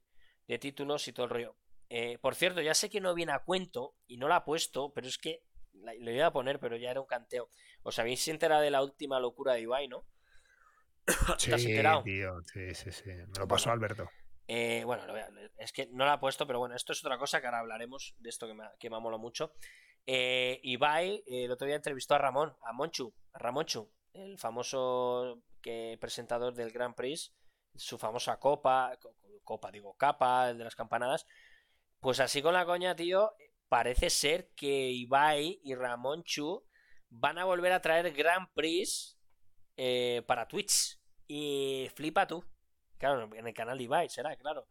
[0.60, 1.56] títulos y todo el rollo.
[1.88, 4.92] Eh, por cierto, ya sé que no viene a cuento y no la ha puesto,
[4.92, 7.48] pero es que le iba a poner, pero ya era un canteo.
[7.82, 10.06] ¿Os habéis enterado de la última locura de Ibai, no?
[11.38, 11.50] Sí,
[12.04, 13.10] tío, sí, sí, sí.
[13.10, 14.08] Me lo pasó Alberto.
[14.46, 15.04] Eh, bueno,
[15.58, 18.16] es que no la he puesto, pero bueno, esto es otra cosa que ahora hablaremos
[18.18, 19.52] de esto que me, que me mucho.
[20.06, 25.42] Eh, Ibai eh, el otro día entrevistó a Ramón, a Monchu, a Ramonchu, el famoso
[25.62, 27.32] que, presentador del Grand Prix,
[27.76, 28.98] su famosa copa,
[29.44, 31.26] copa, digo, capa, el de las campanadas.
[32.00, 33.32] Pues así con la coña, tío,
[33.70, 36.62] parece ser que Ibai y Ramón Chu
[37.08, 39.18] van a volver a traer Grand Prix
[40.26, 41.00] para Twitch.
[41.32, 42.44] Y flipa tú.
[42.98, 44.66] Claro, en el canal de Ibai será, claro.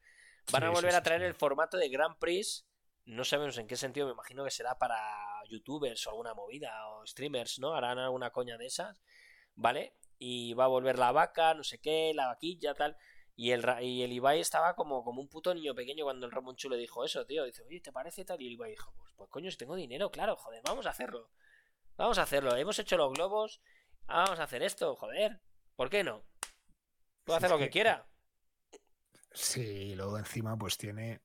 [0.51, 2.67] Van a volver a traer el formato de Grand Prix.
[3.05, 4.97] No sabemos en qué sentido, me imagino que será para
[5.47, 7.73] youtubers o alguna movida o streamers, ¿no?
[7.73, 9.01] Harán alguna coña de esas,
[9.55, 9.95] ¿vale?
[10.17, 12.97] Y va a volver la vaca, no sé qué, la vaquilla, tal.
[13.41, 16.57] Y el, y el Ibai estaba como, como un puto niño pequeño cuando el Ramón
[16.57, 17.45] Chu le dijo eso, tío.
[17.45, 18.41] Dice, oye, ¿te parece tal?
[18.41, 21.31] Y el Ibai dijo, pues, pues coño, si tengo dinero, claro, joder, vamos a hacerlo.
[21.95, 22.53] Vamos a hacerlo.
[22.57, 23.61] Hemos hecho los globos,
[24.07, 25.39] vamos a hacer esto, joder.
[25.77, 26.25] ¿Por qué no?
[27.23, 28.09] Puedo hacer lo que quiera.
[29.31, 31.21] Sí, y luego encima pues tiene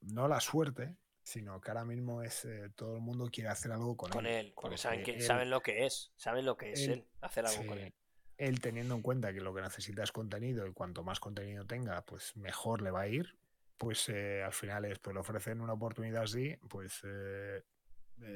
[0.00, 3.94] no la suerte, sino que ahora mismo es eh, todo el mundo quiere hacer algo
[3.94, 4.54] con, con él.
[4.56, 7.78] porque, saben, que, saben lo que es, saben lo que es él, hacer algo con
[7.78, 7.94] él.
[8.42, 12.04] Él teniendo en cuenta que lo que necesita es contenido y cuanto más contenido tenga,
[12.04, 13.36] pues mejor le va a ir.
[13.78, 17.62] Pues eh, al final es, pues le ofrecen una oportunidad así, pues eh,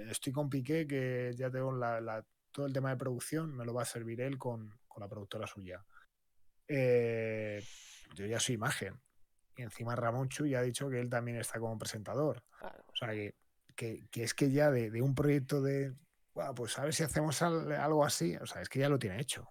[0.08, 3.82] estoy con Piqué que ya tengo la, todo el tema de producción, me lo va
[3.82, 5.84] a servir él con, con la productora suya.
[6.68, 7.60] Eh,
[8.14, 9.00] yo ya soy imagen.
[9.56, 12.44] Y encima Ramón Chu ya ha dicho que él también está como presentador.
[12.60, 13.34] O sea, que,
[14.12, 15.96] es que ya de, un proyecto de,
[16.54, 19.48] pues a ver si hacemos algo así, o sea, es que ya lo tiene hecho.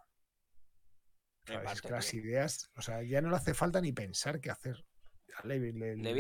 [1.48, 4.86] Es que las ideas, o sea, ya no le hace falta ni pensar qué hacer.
[5.44, 6.14] Le, vienen, le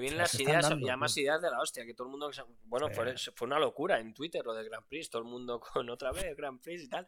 [0.00, 2.30] vienen las ideas, ya más ideas de la hostia, que todo el mundo,
[2.64, 5.90] bueno, fue, fue, una locura en Twitter lo del Grand Prix, todo el mundo con
[5.90, 7.06] otra vez Grand Prix y tal.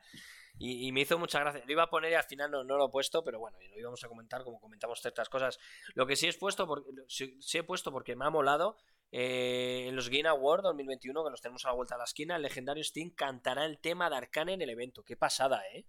[0.58, 1.64] Y, me hizo mucha gracia.
[1.66, 4.04] Lo iba a poner y al final no, lo he puesto, pero bueno, lo íbamos
[4.04, 5.58] a comentar como comentamos ciertas cosas.
[5.94, 8.76] Lo que sí, es puesto porque, sí, he puesto porque me ha molado.
[9.10, 12.36] Eh, en los Game Awards 2021, que nos tenemos a la vuelta a la esquina,
[12.36, 15.02] el legendario Steam cantará el tema de Arcane en el evento.
[15.02, 15.86] Qué pasada, ¿eh?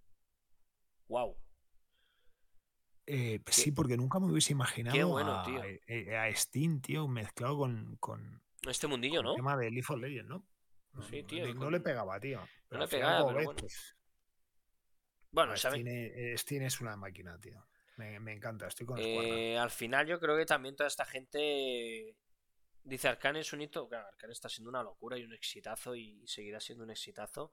[1.08, 1.36] ¡Wow!
[3.06, 5.62] Eh, sí, porque nunca me hubiese imaginado a, tío.
[5.86, 9.30] Eh, a, Steam, tío, mezclado con, con este mundillo, ¿no?
[9.30, 10.44] El tema de League of Legends, ¿no?
[11.08, 11.54] Sí, tío.
[11.54, 12.40] No, le pegaba, tío.
[12.70, 13.60] no le pegaba, pero bueno.
[13.60, 13.96] Pues,
[15.30, 17.64] bueno, Steam, es una máquina, tío.
[17.96, 22.14] Me, encanta, estoy con eh, Al final yo creo que también toda esta gente
[22.82, 23.88] dice Arcane es un hito.
[23.88, 27.52] Claro, Arcane está siendo una locura y un exitazo y seguirá siendo un exitazo.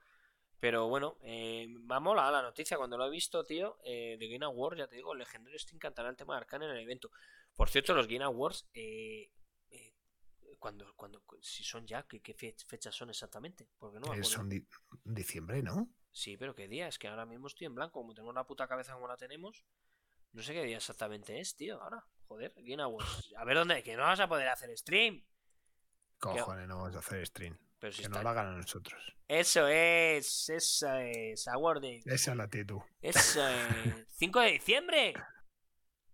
[0.63, 4.45] Pero bueno, eh, ha molado la noticia cuando lo he visto, tío, eh, de Game
[4.45, 7.11] Awards, ya te digo, el legendario Steam cantará el tema de Arcane en el evento.
[7.53, 9.29] Por cierto, los Game Awards, eh,
[9.71, 9.93] eh,
[10.59, 13.67] cuando, cuando, si son ya, ¿qué, qué fe- fechas son exactamente?
[13.77, 14.65] Porque no me Eh, son di-
[15.03, 15.89] diciembre, ¿no?
[16.13, 16.87] Sí, pero ¿qué día?
[16.87, 19.65] Es que ahora mismo estoy en blanco, como tenemos la puta cabeza como la tenemos.
[20.31, 22.05] No sé qué día exactamente es, tío, ahora.
[22.29, 23.33] Joder, Game Awards.
[23.35, 25.25] A ver dónde, que no vas a poder hacer stream.
[26.19, 27.57] Cojones, no vamos a hacer stream.
[27.83, 28.17] Pero si Que está...
[28.19, 29.13] no lo hagan a nosotros.
[29.27, 32.01] Eso es, eso es, Awarding.
[32.05, 32.79] Esa es la actitud.
[33.01, 34.07] Eso es.
[34.19, 35.13] 5 de diciembre.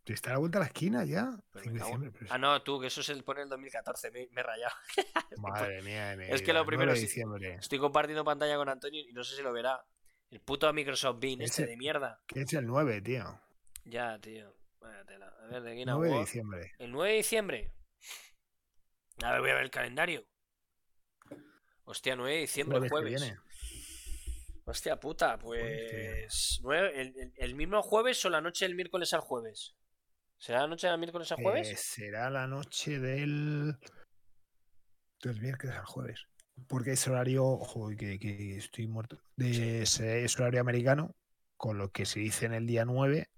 [0.04, 1.30] Si está a la vuelta a la esquina ya.
[1.52, 3.50] Pero 5 me de diciembre, pero Ah, no, tú, que eso se pone en el
[3.52, 4.74] 2014, me, me he rayado.
[5.30, 7.54] es- Madre mía mi Es que lo primero 9 de sí- diciembre.
[7.60, 9.80] Estoy compartiendo pantalla con Antonio y no sé si lo verá.
[10.32, 12.20] El puto Microsoft Bean este de mierda.
[12.26, 13.40] Que es el 9, tío.
[13.86, 14.56] Ya, tío.
[14.80, 15.28] Vaya tela.
[15.44, 16.72] A ver, de Game 9 de diciembre.
[16.80, 17.72] El 9 de diciembre.
[19.24, 20.26] A ver, voy a ver el calendario.
[21.90, 23.38] Hostia, 9 de diciembre, Jueves viene.
[24.66, 26.60] Hostia puta, pues.
[26.62, 29.76] nueve- el, el- el mismo jueves o la noche del miércoles al jueves?
[30.38, 31.68] ¿Será la noche del miércoles al jueves?
[31.68, 33.76] Eh, será la noche del.
[35.24, 36.28] Del miércoles al jueves.
[36.68, 37.58] Porque es horario.
[37.58, 39.18] Joder, que, que estoy muerto.
[39.36, 41.16] De, ese- Es horario americano.
[41.58, 43.32] Con lo que se dice en el día 9.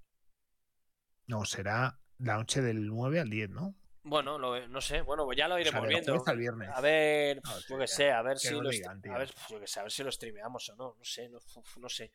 [1.28, 3.76] No, será la noche del 9 al 10, ¿no?
[4.04, 5.02] Bueno, lo- no sé.
[5.02, 6.24] Bueno, pues ya lo O sea, iremos viendo.
[6.36, 6.70] viernes.
[6.74, 9.60] A ver, No, yo que sé, a ver que si lo, digan, a ver, yo
[9.60, 11.40] que sé, a ver si lo streameamos o no, no sé, no,
[11.90, 12.12] sé,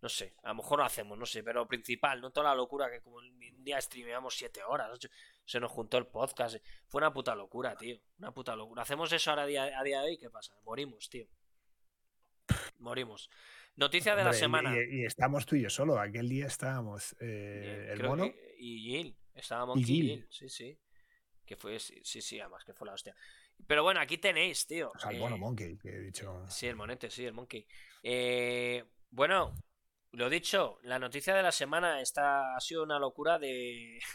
[0.00, 2.88] no sé, a lo mejor lo hacemos, no sé, pero principal, no toda la locura
[2.90, 5.08] que como un día streameamos siete horas, ocho,
[5.44, 6.56] se nos juntó el podcast,
[6.86, 8.82] fue una puta locura, tío, una puta locura.
[8.82, 10.54] Hacemos eso ahora a día, a día de hoy, ¿qué pasa?
[10.62, 11.26] Morimos, tío.
[12.78, 13.30] Morimos.
[13.76, 14.76] Noticia de la Hombre, semana.
[14.76, 15.98] Y, y estamos tú y yo solo.
[15.98, 18.24] Aquel día estábamos eh, Bien, el mono.
[18.24, 20.04] que- y Gil, y Gil.
[20.06, 20.78] Gil, sí, sí.
[21.46, 23.14] Que fue, sí, sí, además que fue la hostia.
[23.66, 24.92] Pero bueno, aquí tenéis, tío.
[24.94, 26.44] O sea, el eh, Monkey, que he dicho.
[26.48, 27.66] Sí, el monete, sí, el monkey.
[28.02, 29.54] Eh, bueno,
[30.12, 33.98] lo dicho, la noticia de la semana está, ha sido una locura de...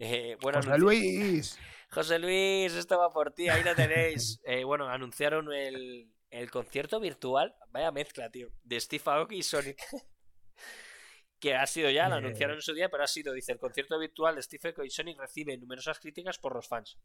[0.00, 1.58] Eh, bueno, José Luis.
[1.90, 4.40] José Luis, esto va por ti, ahí lo tenéis.
[4.44, 9.76] Eh, bueno, anunciaron el, el concierto virtual, vaya mezcla, tío, de Steve Aoki y Sonic.
[11.40, 12.18] Que ha sido ya, lo Eh.
[12.18, 14.90] anunciaron en su día, pero ha sido, dice, el concierto virtual de Steve Aoki y
[14.90, 16.98] Sonic recibe numerosas críticas por los fans.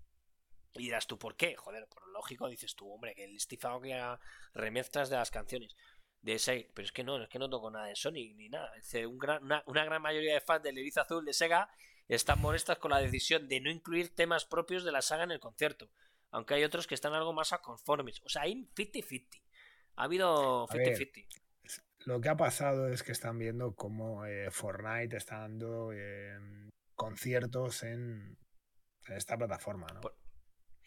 [0.74, 1.56] Y dirás tú, ¿por qué?
[1.56, 4.20] Joder, por lógico dices tú, hombre, que el Steve Aoki haga
[4.56, 5.76] remezclas de las canciones
[6.22, 6.68] de Sega.
[6.74, 8.72] Pero es que no, es que no toco nada de Sonic ni nada.
[8.76, 11.70] Dice, un gran- una, una gran mayoría de fans del Erizo Azul de Sega
[12.08, 15.40] están molestas con la decisión de no incluir temas propios de la saga en el
[15.40, 15.92] concierto.
[16.32, 18.20] Aunque hay otros que están algo más a conformes.
[18.26, 19.44] O sea, hay 50-50.
[19.96, 21.43] Ha habido A ver, 50-50.
[22.06, 26.38] Lo que ha pasado es que están viendo cómo eh, Fortnite está dando eh,
[26.96, 28.38] conciertos en,
[29.08, 30.02] en esta plataforma, ¿no?
[30.02, 30.16] Por-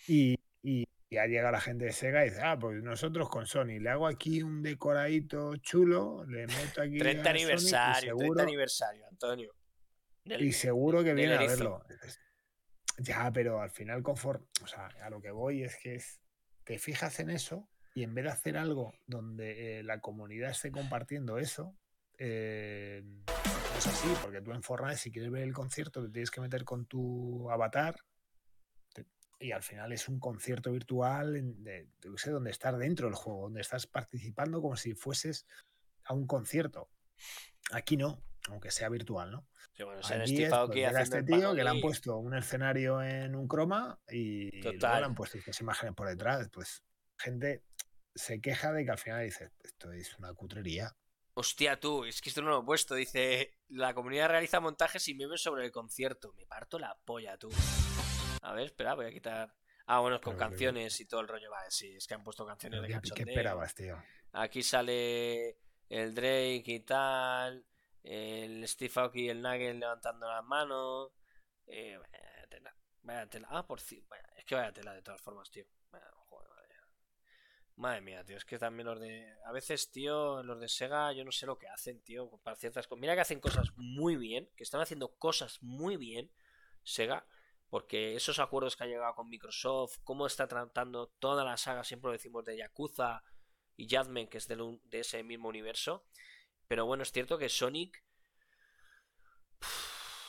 [0.09, 3.47] Y, y, y ha llegado la gente de Sega y dice, ah, pues nosotros con
[3.47, 8.17] Sony le hago aquí un decoradito chulo, le meto aquí 30 a Sonic y aniversario,
[8.17, 9.55] 30 seguro, aniversario, Antonio.
[10.25, 11.85] Del- y seguro que viene a verlo.
[12.99, 16.21] Ya, pero al final con For- o sea, a lo que voy es que es,
[16.65, 20.71] te fijas en eso y en vez de hacer algo donde eh, la comunidad esté
[20.71, 21.75] compartiendo eso,
[22.19, 23.03] eh,
[23.79, 26.63] es así, porque tú en Fortnite si quieres ver el concierto te tienes que meter
[26.65, 27.97] con tu avatar
[28.93, 29.07] te-
[29.41, 33.07] y al final es un concierto virtual en- de, yo qué sé, donde estás dentro
[33.07, 35.47] del juego, donde estás participando como si fueses
[36.05, 36.91] a un concierto.
[37.73, 39.49] Aquí no, aunque sea virtual, ¿no?
[39.73, 43.03] Sí, bueno, en Aquí es, pues, llega este tío que le han puesto un escenario
[43.03, 46.49] en un croma y luego le han puesto estas imágenes por detrás.
[46.53, 46.83] Pues
[47.19, 47.63] gente
[48.17, 50.97] se queja de que al final dice, esto es una cutrería.
[51.35, 52.95] Hostia, tú, es que esto no lo he puesto.
[52.95, 56.33] Dice: La comunidad realiza montajes y memes sobre el concierto.
[56.33, 57.51] Me parto la polla, tú.
[58.41, 59.55] A ver, espera, voy a quitar.
[59.87, 61.51] Ah, bueno, con Pero canciones y todo el rollo.
[61.51, 64.03] Vale, sí, es que han puesto canciones de ¿Qué, esperabas, tío?
[64.33, 67.67] Aquí sale el Drake y tal.
[68.03, 71.13] El Steve Aoki y el Nugget levantando las manos.
[71.67, 72.77] Eh, vaya tela.
[73.03, 73.49] Vaya tela.
[73.51, 74.15] Ah, por cierto.
[74.37, 75.67] Es que vaya tela de todas formas, tío.
[75.91, 76.89] Vaya, joder, madre mía.
[77.77, 78.39] Madre mía, tío.
[78.39, 79.37] Es que también los de.
[79.45, 82.31] A veces, tío, los de Sega, yo no sé lo que hacen, tío.
[82.43, 83.01] Para ciertas cosas.
[83.01, 84.49] Mira que hacen cosas muy bien.
[84.57, 86.31] Que están haciendo cosas muy bien.
[86.83, 87.27] Sega.
[87.69, 92.09] Porque esos acuerdos que ha llegado con Microsoft, cómo está tratando toda la saga, siempre
[92.09, 93.25] lo decimos de Yakuza
[93.77, 96.07] y Jadman, que es de, ese mismo universo.
[96.69, 98.06] Pero bueno, es cierto que Sonic.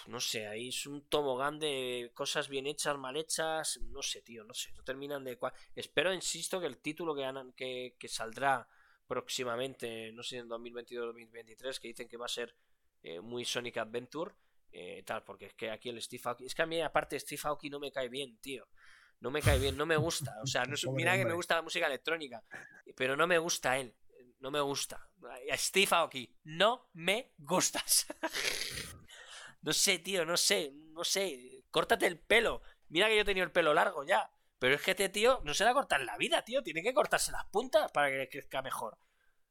[0.07, 3.79] No sé, ahí es un tobogán de cosas bien hechas, mal hechas.
[3.89, 4.71] No sé, tío, no sé.
[4.73, 5.38] No terminan de.
[5.39, 7.23] cua- Espero, insisto, que el título que,
[7.55, 8.67] que, que saldrá
[9.05, 12.55] próximamente, no sé en 2022-2023, que dicen que va a ser
[13.03, 14.34] eh, muy Sonic Adventure.
[14.71, 16.45] eh, tal, porque es que aquí el Steve Aoki.
[16.45, 18.67] Es que a mí, aparte, Steve Aoki no me cae bien, tío.
[19.19, 20.35] No me cae bien, no me gusta.
[20.43, 22.43] O sea, no es- Pobre mira que me gusta la música electrónica,
[22.95, 23.93] pero no me gusta él.
[24.39, 25.09] no me gusta.
[25.55, 28.05] Steve Aoki, no me gustas.
[29.68, 31.65] no sé, tío, no sé, no sé.
[31.72, 32.61] Córtate el pelo.
[32.88, 34.31] Mira que yo he tenido el pelo largo ya.
[34.60, 36.64] Pero es que este tío no se le cortar la vida, tío.
[36.64, 38.98] Tiene que cortarse las puntas para que crezca mejor.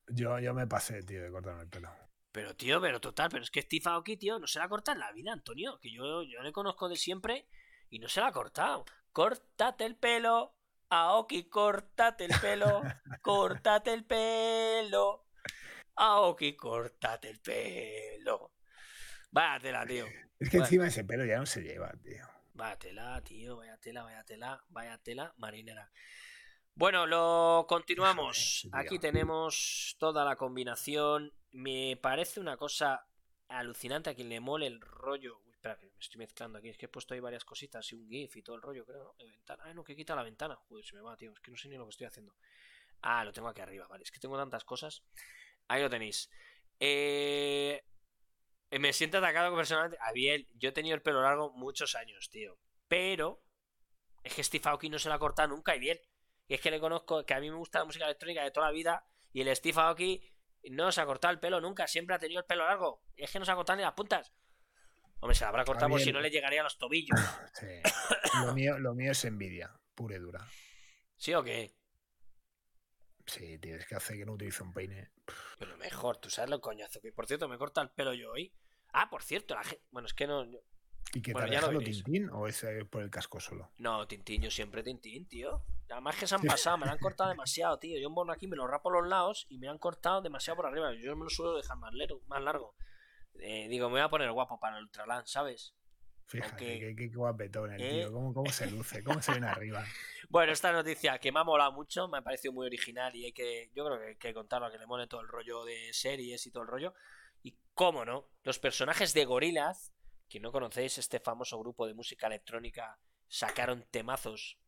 [0.06, 1.90] Yo, yo me pasé, tío, de cortarme el pelo.
[2.32, 5.00] Pero, tío, pero total, pero es que Steve Aoki, tío, no se la corta en
[5.00, 5.78] la vida, Antonio.
[5.80, 7.46] Que yo, yo le conozco de siempre
[7.90, 8.86] y no se la ha cortado.
[9.12, 10.56] Córtate el pelo,
[10.88, 12.80] Aoki, córtate el pelo,
[13.20, 15.26] córtate el pelo.
[15.94, 18.55] Aoki, córtate el pelo.
[19.30, 20.06] Váyatela, tío.
[20.38, 22.26] Es que encima ese pelo ya no se lleva, tío.
[22.54, 25.90] Váyatela, tío, váyatela, váyatela, váyatela, marinera.
[26.74, 28.68] Bueno, lo continuamos.
[28.72, 31.32] Aquí tenemos toda la combinación.
[31.52, 33.06] Me parece una cosa
[33.48, 35.38] alucinante a quien le mole el rollo.
[35.44, 36.68] Uy, espera, que me estoy mezclando aquí.
[36.68, 39.04] Es que he puesto ahí varias cositas y un GIF y todo el rollo, creo,
[39.04, 39.14] ¿no?
[39.18, 39.62] Ventana.
[39.66, 40.54] Ah, no, que quita la ventana.
[40.54, 41.32] Joder, se me va, tío.
[41.32, 42.34] Es que no sé ni lo que estoy haciendo.
[43.00, 44.04] Ah, lo tengo aquí arriba, vale.
[44.04, 45.02] Es que tengo tantas cosas.
[45.68, 46.30] Ahí lo tenéis.
[46.78, 47.82] Eh...
[48.70, 49.98] Me siento atacado personalmente.
[50.00, 52.58] Abiel, yo he tenido el pelo largo muchos años, tío.
[52.88, 53.42] Pero
[54.22, 55.98] es que Steve Aoki no se la ha cortado nunca y bien.
[56.48, 58.66] Y es que le conozco, que a mí me gusta la música electrónica de toda
[58.66, 59.06] la vida.
[59.32, 60.32] Y el Steve Aoki
[60.70, 63.02] no se ha cortado el pelo nunca, siempre ha tenido el pelo largo.
[63.14, 64.32] Y es que no se ha cortado ni las puntas.
[65.20, 67.18] Hombre, se la habrá cortado por si no le llegaría a los tobillos.
[67.54, 67.66] Sí.
[68.44, 70.46] Lo, mío, lo mío es envidia, pura y dura.
[71.16, 71.74] ¿Sí o qué?
[73.26, 75.10] Sí, tío, es que hace que no utilice un peine.
[75.58, 77.00] Pero mejor, tú sabes lo coñazo.
[77.00, 78.54] Que por cierto, me corta el pelo yo hoy.
[78.92, 79.84] Ah, por cierto, la gente.
[79.90, 80.46] Bueno, es que no.
[81.12, 83.70] ¿Y que te ha Tintín o es por el casco solo?
[83.78, 85.64] No, Tintín, yo siempre Tintín, tío.
[85.88, 87.98] Además que se han pasado, me lo han cortado demasiado, tío.
[87.98, 90.66] Yo un aquí me lo rapo a los lados y me han cortado demasiado por
[90.66, 90.92] arriba.
[90.94, 91.92] Yo me lo suelo dejar más,
[92.42, 92.74] largo.
[93.38, 95.74] Eh, digo, me voy a poner guapo para el Ultraland, ¿sabes?
[96.26, 98.12] Fíjate, qué, guapetón el tío, ¿Eh?
[98.12, 99.84] ¿Cómo, se luce, cómo se viene arriba.
[100.28, 103.32] Bueno, esta noticia que me ha molado mucho, me ha parecido muy original y hay
[103.32, 106.44] que, yo creo que hay que contarlo, que le mole todo el rollo de series
[106.46, 106.94] y todo el rollo.
[107.44, 109.92] Y cómo no, los personajes de gorilas
[110.28, 112.98] que no conocéis este famoso grupo de música electrónica,
[113.28, 114.58] sacaron temazos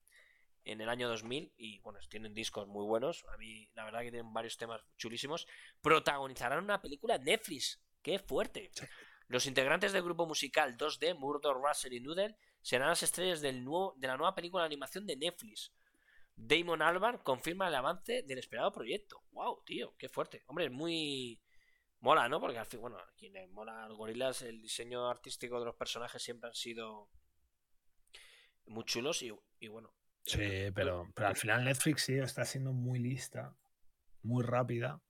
[0.64, 3.24] en el año 2000 y bueno, tienen discos muy buenos.
[3.32, 5.46] A mí la verdad que tienen varios temas chulísimos.
[5.80, 7.80] Protagonizarán una película en Netflix.
[8.02, 8.70] ¡Qué fuerte!
[9.28, 13.94] Los integrantes del grupo musical 2D, Murder, Russell y Noodle, serán las estrellas del nuevo,
[13.98, 15.72] de la nueva película de animación de Netflix.
[16.34, 19.22] Damon Albarn confirma el avance del esperado proyecto.
[19.32, 19.94] ¡Wow, tío!
[19.98, 20.44] ¡Qué fuerte!
[20.46, 21.40] Hombre, es muy
[22.00, 22.40] mola, ¿no?
[22.40, 26.22] Porque al fin, bueno, a quienes mola los gorilas, el diseño artístico de los personajes
[26.22, 27.10] siempre han sido
[28.66, 29.92] muy chulos y, bueno.
[30.24, 33.56] Sí, pero, pero al final Netflix sí está siendo muy lista,
[34.22, 35.02] muy rápida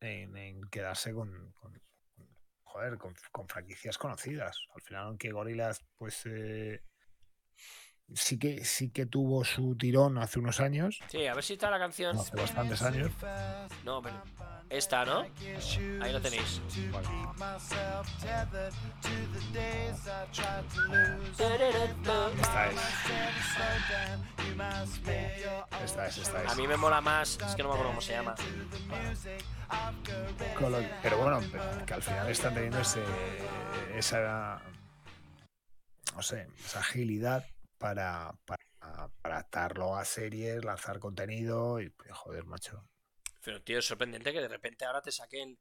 [0.00, 1.54] en, quedarse con,
[2.74, 3.14] joder, con,
[3.48, 4.58] franquicias conocidas.
[4.74, 6.82] Al final, aunque Gorilas, pues eh,
[8.12, 11.00] sí que sí que tuvo su tirón hace unos años.
[11.08, 12.16] Sí, a ver si está la canción.
[12.16, 13.10] hace bastantes años.
[13.84, 14.22] No, pero
[14.70, 15.20] esta, ¿no?
[16.00, 16.60] Ahí lo tenéis.
[22.40, 22.76] Esta es.
[25.84, 26.52] Esta es, esta es.
[26.52, 28.34] A mí me mola más, es que no me acuerdo cómo se llama.
[31.02, 31.40] Pero bueno,
[31.86, 33.02] que al final están teniendo ese,
[33.96, 34.60] esa,
[36.14, 37.44] no sé, esa agilidad
[37.78, 38.64] para, para,
[39.22, 42.88] para adaptarlo a series, lanzar contenido y joder, macho.
[43.44, 45.58] Pero, tío, es sorprendente que de repente ahora te saquen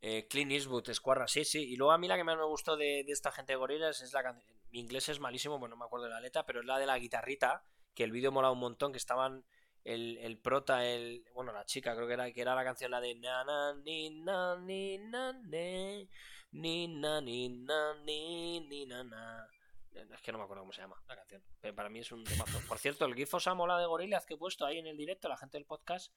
[0.00, 1.72] eh, Clean Eastwood, Squarra, sí, sí.
[1.72, 4.12] Y luego a mí la que más me gustó de, esta gente de gorilas es
[4.12, 4.56] la canción.
[4.70, 6.86] Mi inglés es malísimo, bueno, no me acuerdo de la letra, pero es la de
[6.86, 7.64] la guitarrita,
[7.94, 9.44] que el vídeo mola un montón, que estaban
[9.84, 11.24] el, el prota, el.
[11.34, 14.10] Bueno, la chica, creo que era, que era la canción la de na na ni
[14.10, 16.08] na ni na ne
[16.52, 19.48] ni na ni na ni na na.
[19.96, 21.42] Es que no me acuerdo cómo se llama la canción.
[21.60, 22.60] Pero para mí es un temazo.
[22.68, 24.96] Por cierto, el GIF os ha mola de gorilas que he puesto ahí en el
[24.96, 26.12] directo, la gente del podcast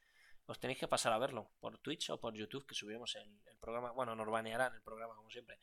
[0.49, 3.91] os tenéis que pasar a verlo por Twitch o por YouTube, que subimos el, programa.
[3.91, 5.59] Bueno, nos banearán el programa, como siempre,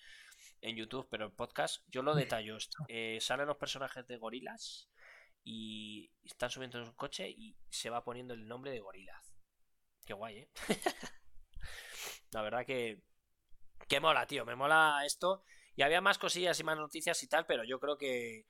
[0.61, 2.57] en YouTube, pero el podcast, yo lo detallo.
[2.87, 4.89] Eh, salen los personajes de gorilas
[5.43, 9.35] y están subiendo en un coche y se va poniendo el nombre de gorilas.
[10.05, 10.51] Qué guay, ¿eh?
[12.31, 13.03] La verdad que.
[13.89, 14.45] Que mola, tío.
[14.45, 15.43] Me mola esto.
[15.77, 18.47] Y había más cosillas y más noticias y tal, pero yo creo que.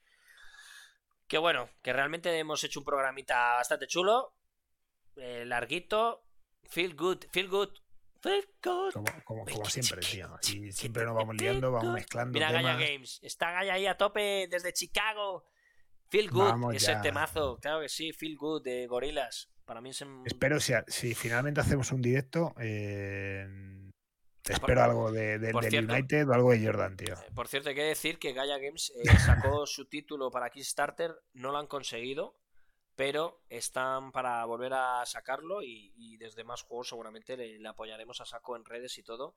[1.27, 4.32] Que bueno, que realmente hemos hecho un programita bastante chulo.
[5.16, 6.27] Eh, larguito,
[6.69, 7.70] Feel good, feel good.
[8.20, 8.93] Feel good.
[9.24, 10.28] Como, siempre, tío.
[10.53, 12.32] Y siempre nos vamos liando, vamos mezclando.
[12.32, 13.20] Mira Gaia Games.
[13.23, 15.44] Está Gaia ahí a tope desde Chicago.
[16.09, 16.74] Feel good.
[16.74, 17.59] es el temazo.
[17.61, 19.51] Claro que sí, Feel good de Gorilas.
[19.65, 20.05] Para mí es.
[20.24, 22.55] Espero si, si finalmente hacemos un directo.
[22.59, 23.47] Eh,
[24.52, 27.14] espero algo de, del United o algo de Jordan, tío.
[27.14, 31.14] Eh, por cierto, hay que decir que Gaia Games eh, sacó su título para Kickstarter,
[31.35, 32.36] no lo han conseguido.
[32.94, 38.56] pero están para volver a sacarlo y, desde más juegos seguramente le, apoyaremos a saco
[38.56, 39.36] en redes y todo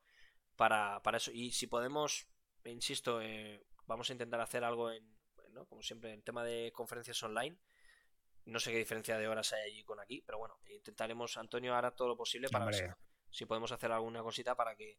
[0.56, 1.32] para, para eso.
[1.32, 2.28] Y si podemos,
[2.64, 5.04] insisto, eh, vamos a intentar hacer algo en,
[5.52, 5.66] ¿no?
[5.66, 7.58] como siempre, en tema de conferencias online.
[8.46, 11.92] No sé qué diferencia de horas hay allí con aquí, pero bueno, intentaremos, Antonio hará
[11.92, 12.66] todo lo posible para
[13.30, 14.98] si podemos hacer alguna cosita para que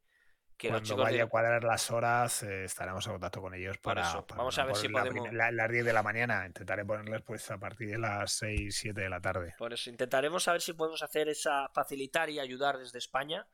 [0.68, 4.24] cuando vaya a cuadrar las horas, eh, estaremos en contacto con ellos para.
[4.36, 5.32] Vamos a ver si podemos.
[5.32, 6.46] las 10 de la mañana.
[6.46, 9.54] Intentaré ponerles pues a partir de las 6, 7 de la tarde.
[9.56, 11.68] Por eso, intentaremos saber si podemos hacer esa.
[11.70, 13.46] facilitar y ayudar desde España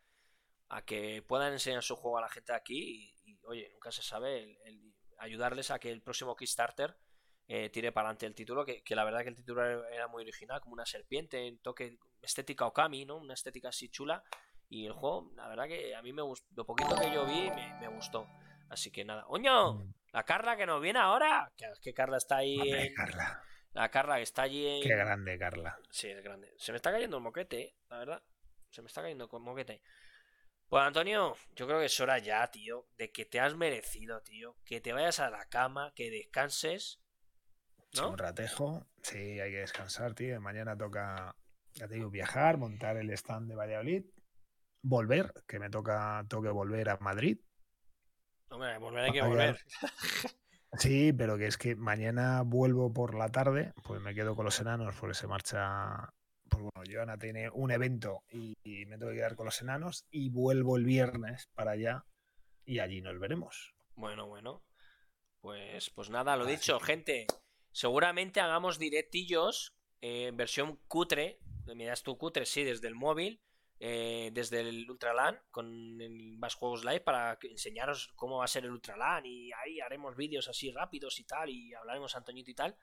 [0.68, 3.14] a que puedan enseñar su juego a la gente aquí.
[3.24, 6.96] Y, oye, nunca se sabe, el, ayudarles a que el próximo Kickstarter.
[7.48, 10.60] Eh, tire para adelante el título, que, la verdad que el título era muy original,
[10.60, 13.18] como una serpiente, en toque estética Okami, ¿no?
[13.18, 14.24] Una estética así chula.
[14.68, 16.46] Y el juego, la verdad que a mí me gustó.
[16.54, 18.26] Lo poquito que yo vi me, gustó.
[18.68, 19.24] Así que nada.
[19.28, 19.74] ¡Oño!
[19.74, 19.94] Mm.
[20.12, 21.52] La Carla que nos viene ahora.
[21.56, 22.92] Que, que Carla está ahí.
[22.94, 23.42] Carla.
[23.72, 24.66] La Carla que está allí.
[24.66, 24.82] En...
[24.82, 25.78] Qué grande, Carla.
[25.90, 26.52] Sí, es grande.
[26.56, 28.22] Se me está cayendo el moquete, eh, la verdad.
[28.70, 29.82] Se me está cayendo el moquete.
[30.68, 34.56] Pues Antonio, yo creo que es hora ya, tío, de que te has merecido, tío.
[34.64, 37.00] Que te vayas a la cama, que descanses.
[37.94, 38.10] ¿no?
[38.10, 38.84] Un ratejo.
[39.02, 40.40] Sí, hay que descansar, tío.
[40.40, 41.36] Mañana toca,
[41.74, 44.04] ya te digo, viajar, montar el stand de Valladolid
[44.86, 47.38] volver, que me toca, toque volver a Madrid.
[48.48, 49.58] Hombre, volver hay que volver.
[50.78, 54.60] Sí, pero que es que mañana vuelvo por la tarde, pues me quedo con los
[54.60, 56.12] enanos porque se marcha.
[56.50, 58.54] Pues bueno, Joana tiene un evento y,
[58.86, 62.04] me tengo que quedar con los enanos y vuelvo el viernes para allá
[62.66, 63.74] y allí nos veremos.
[63.94, 64.64] Bueno, bueno.
[65.40, 67.26] Pues, pues nada, lo dicho, gente.
[67.72, 69.72] Seguramente hagamos directillos
[70.02, 71.38] en eh, versión cutre.
[71.74, 73.40] Miras tu cutre, sí, desde el móvil
[73.78, 78.70] eh, desde el Ultralan con más juegos live para enseñaros cómo va a ser el
[78.70, 82.76] Ultralan y ahí haremos vídeos así rápidos y tal y hablaremos Antoñito y tal.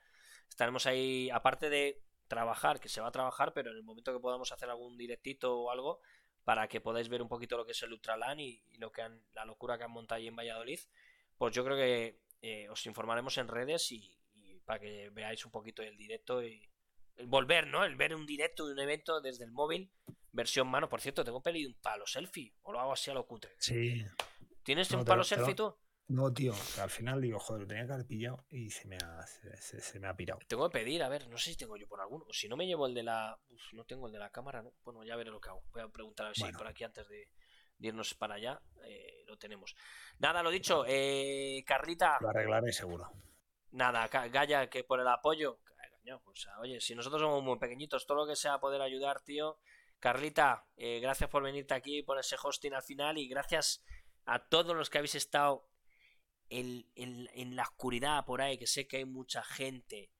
[0.48, 4.20] Estaremos ahí, aparte de trabajar, que se va a trabajar, pero en el momento que
[4.20, 6.00] podamos hacer algún directito o algo
[6.44, 9.20] para que podáis ver un poquito lo que es el Ultralan y, lo que han,
[9.34, 10.78] la locura que han montado ahí en Valladolid,
[11.38, 15.50] pues yo creo que eh, os informaremos en redes y, y, para que veáis un
[15.50, 16.68] poquito el directo y
[17.16, 17.84] el volver, ¿no?
[17.84, 19.90] El ver un directo de un evento desde el móvil
[20.34, 20.88] versión mano.
[20.88, 22.54] Por cierto, tengo pedido un palo selfie.
[22.62, 23.52] O lo hago así a lo cutre.
[23.58, 24.04] Sí.
[24.62, 25.74] ¿Tienes un palo selfie tú?
[26.08, 26.52] No, tío.
[26.80, 30.08] Al final digo, joder, lo tenía que haber pillado y se me ha, se, me
[30.08, 30.40] ha pirado.
[30.46, 32.26] Tengo que pedir, a ver, no sé si tengo yo por alguno.
[32.30, 33.38] Si no me llevo el de la.
[33.48, 34.74] Uf, no tengo el de la cámara, ¿no?
[34.84, 35.64] Bueno, ya veré lo que hago.
[35.72, 37.30] Voy a preguntar a ver si por aquí antes de,
[37.78, 39.74] irnos para allá eh, lo tenemos.
[40.18, 42.18] Nada, lo dicho, eh, Carlita.
[42.20, 43.10] Lo arreglaré seguro.
[43.70, 45.60] Nada, Gaya, que por el apoyo.
[46.22, 49.58] Pues, oye, si nosotros somos muy pequeñitos, todo lo que sea poder ayudar, tío,
[50.04, 53.82] Carlita, eh, gracias por venirte aquí, por ese hosting al final y gracias
[54.26, 55.66] a todos los que habéis estado
[56.50, 60.12] en, la oscuridad por ahí, que sé que hay mucha gente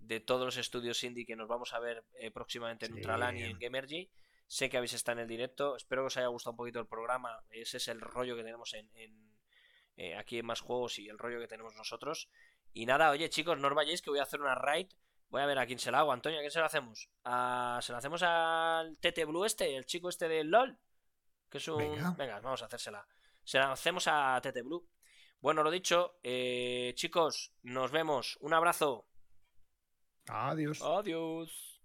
[0.00, 3.44] de todos los estudios indie que nos vamos a ver eh, próximamente en Ultralan y
[3.44, 4.10] en Gamergy.
[4.48, 6.88] Sé que habéis estado en el directo, espero que os haya gustado un poquito el
[6.88, 7.38] programa.
[7.50, 8.90] Ese es el rollo que tenemos en,
[9.96, 12.28] eh, aquí en más juegos y el rollo que tenemos nosotros.
[12.72, 14.88] Y nada, oye chicos, no os vayáis que voy a hacer una raid
[15.30, 16.38] Voy a ver a quién se la hago, Antonio.
[16.38, 17.08] ¿A quién se la hacemos?
[17.22, 19.76] ¿Se la hacemos al TT Blue este?
[19.76, 20.78] El chico este del LOL.
[21.50, 22.16] Que es un.
[22.16, 23.06] Venga, vamos a hacérsela.
[23.44, 24.88] Se la hacemos a TT Blue.
[25.40, 28.38] Bueno, lo dicho, eh, chicos, nos vemos.
[28.40, 29.06] Un abrazo.
[30.26, 30.82] Adiós.
[30.82, 31.77] Adiós.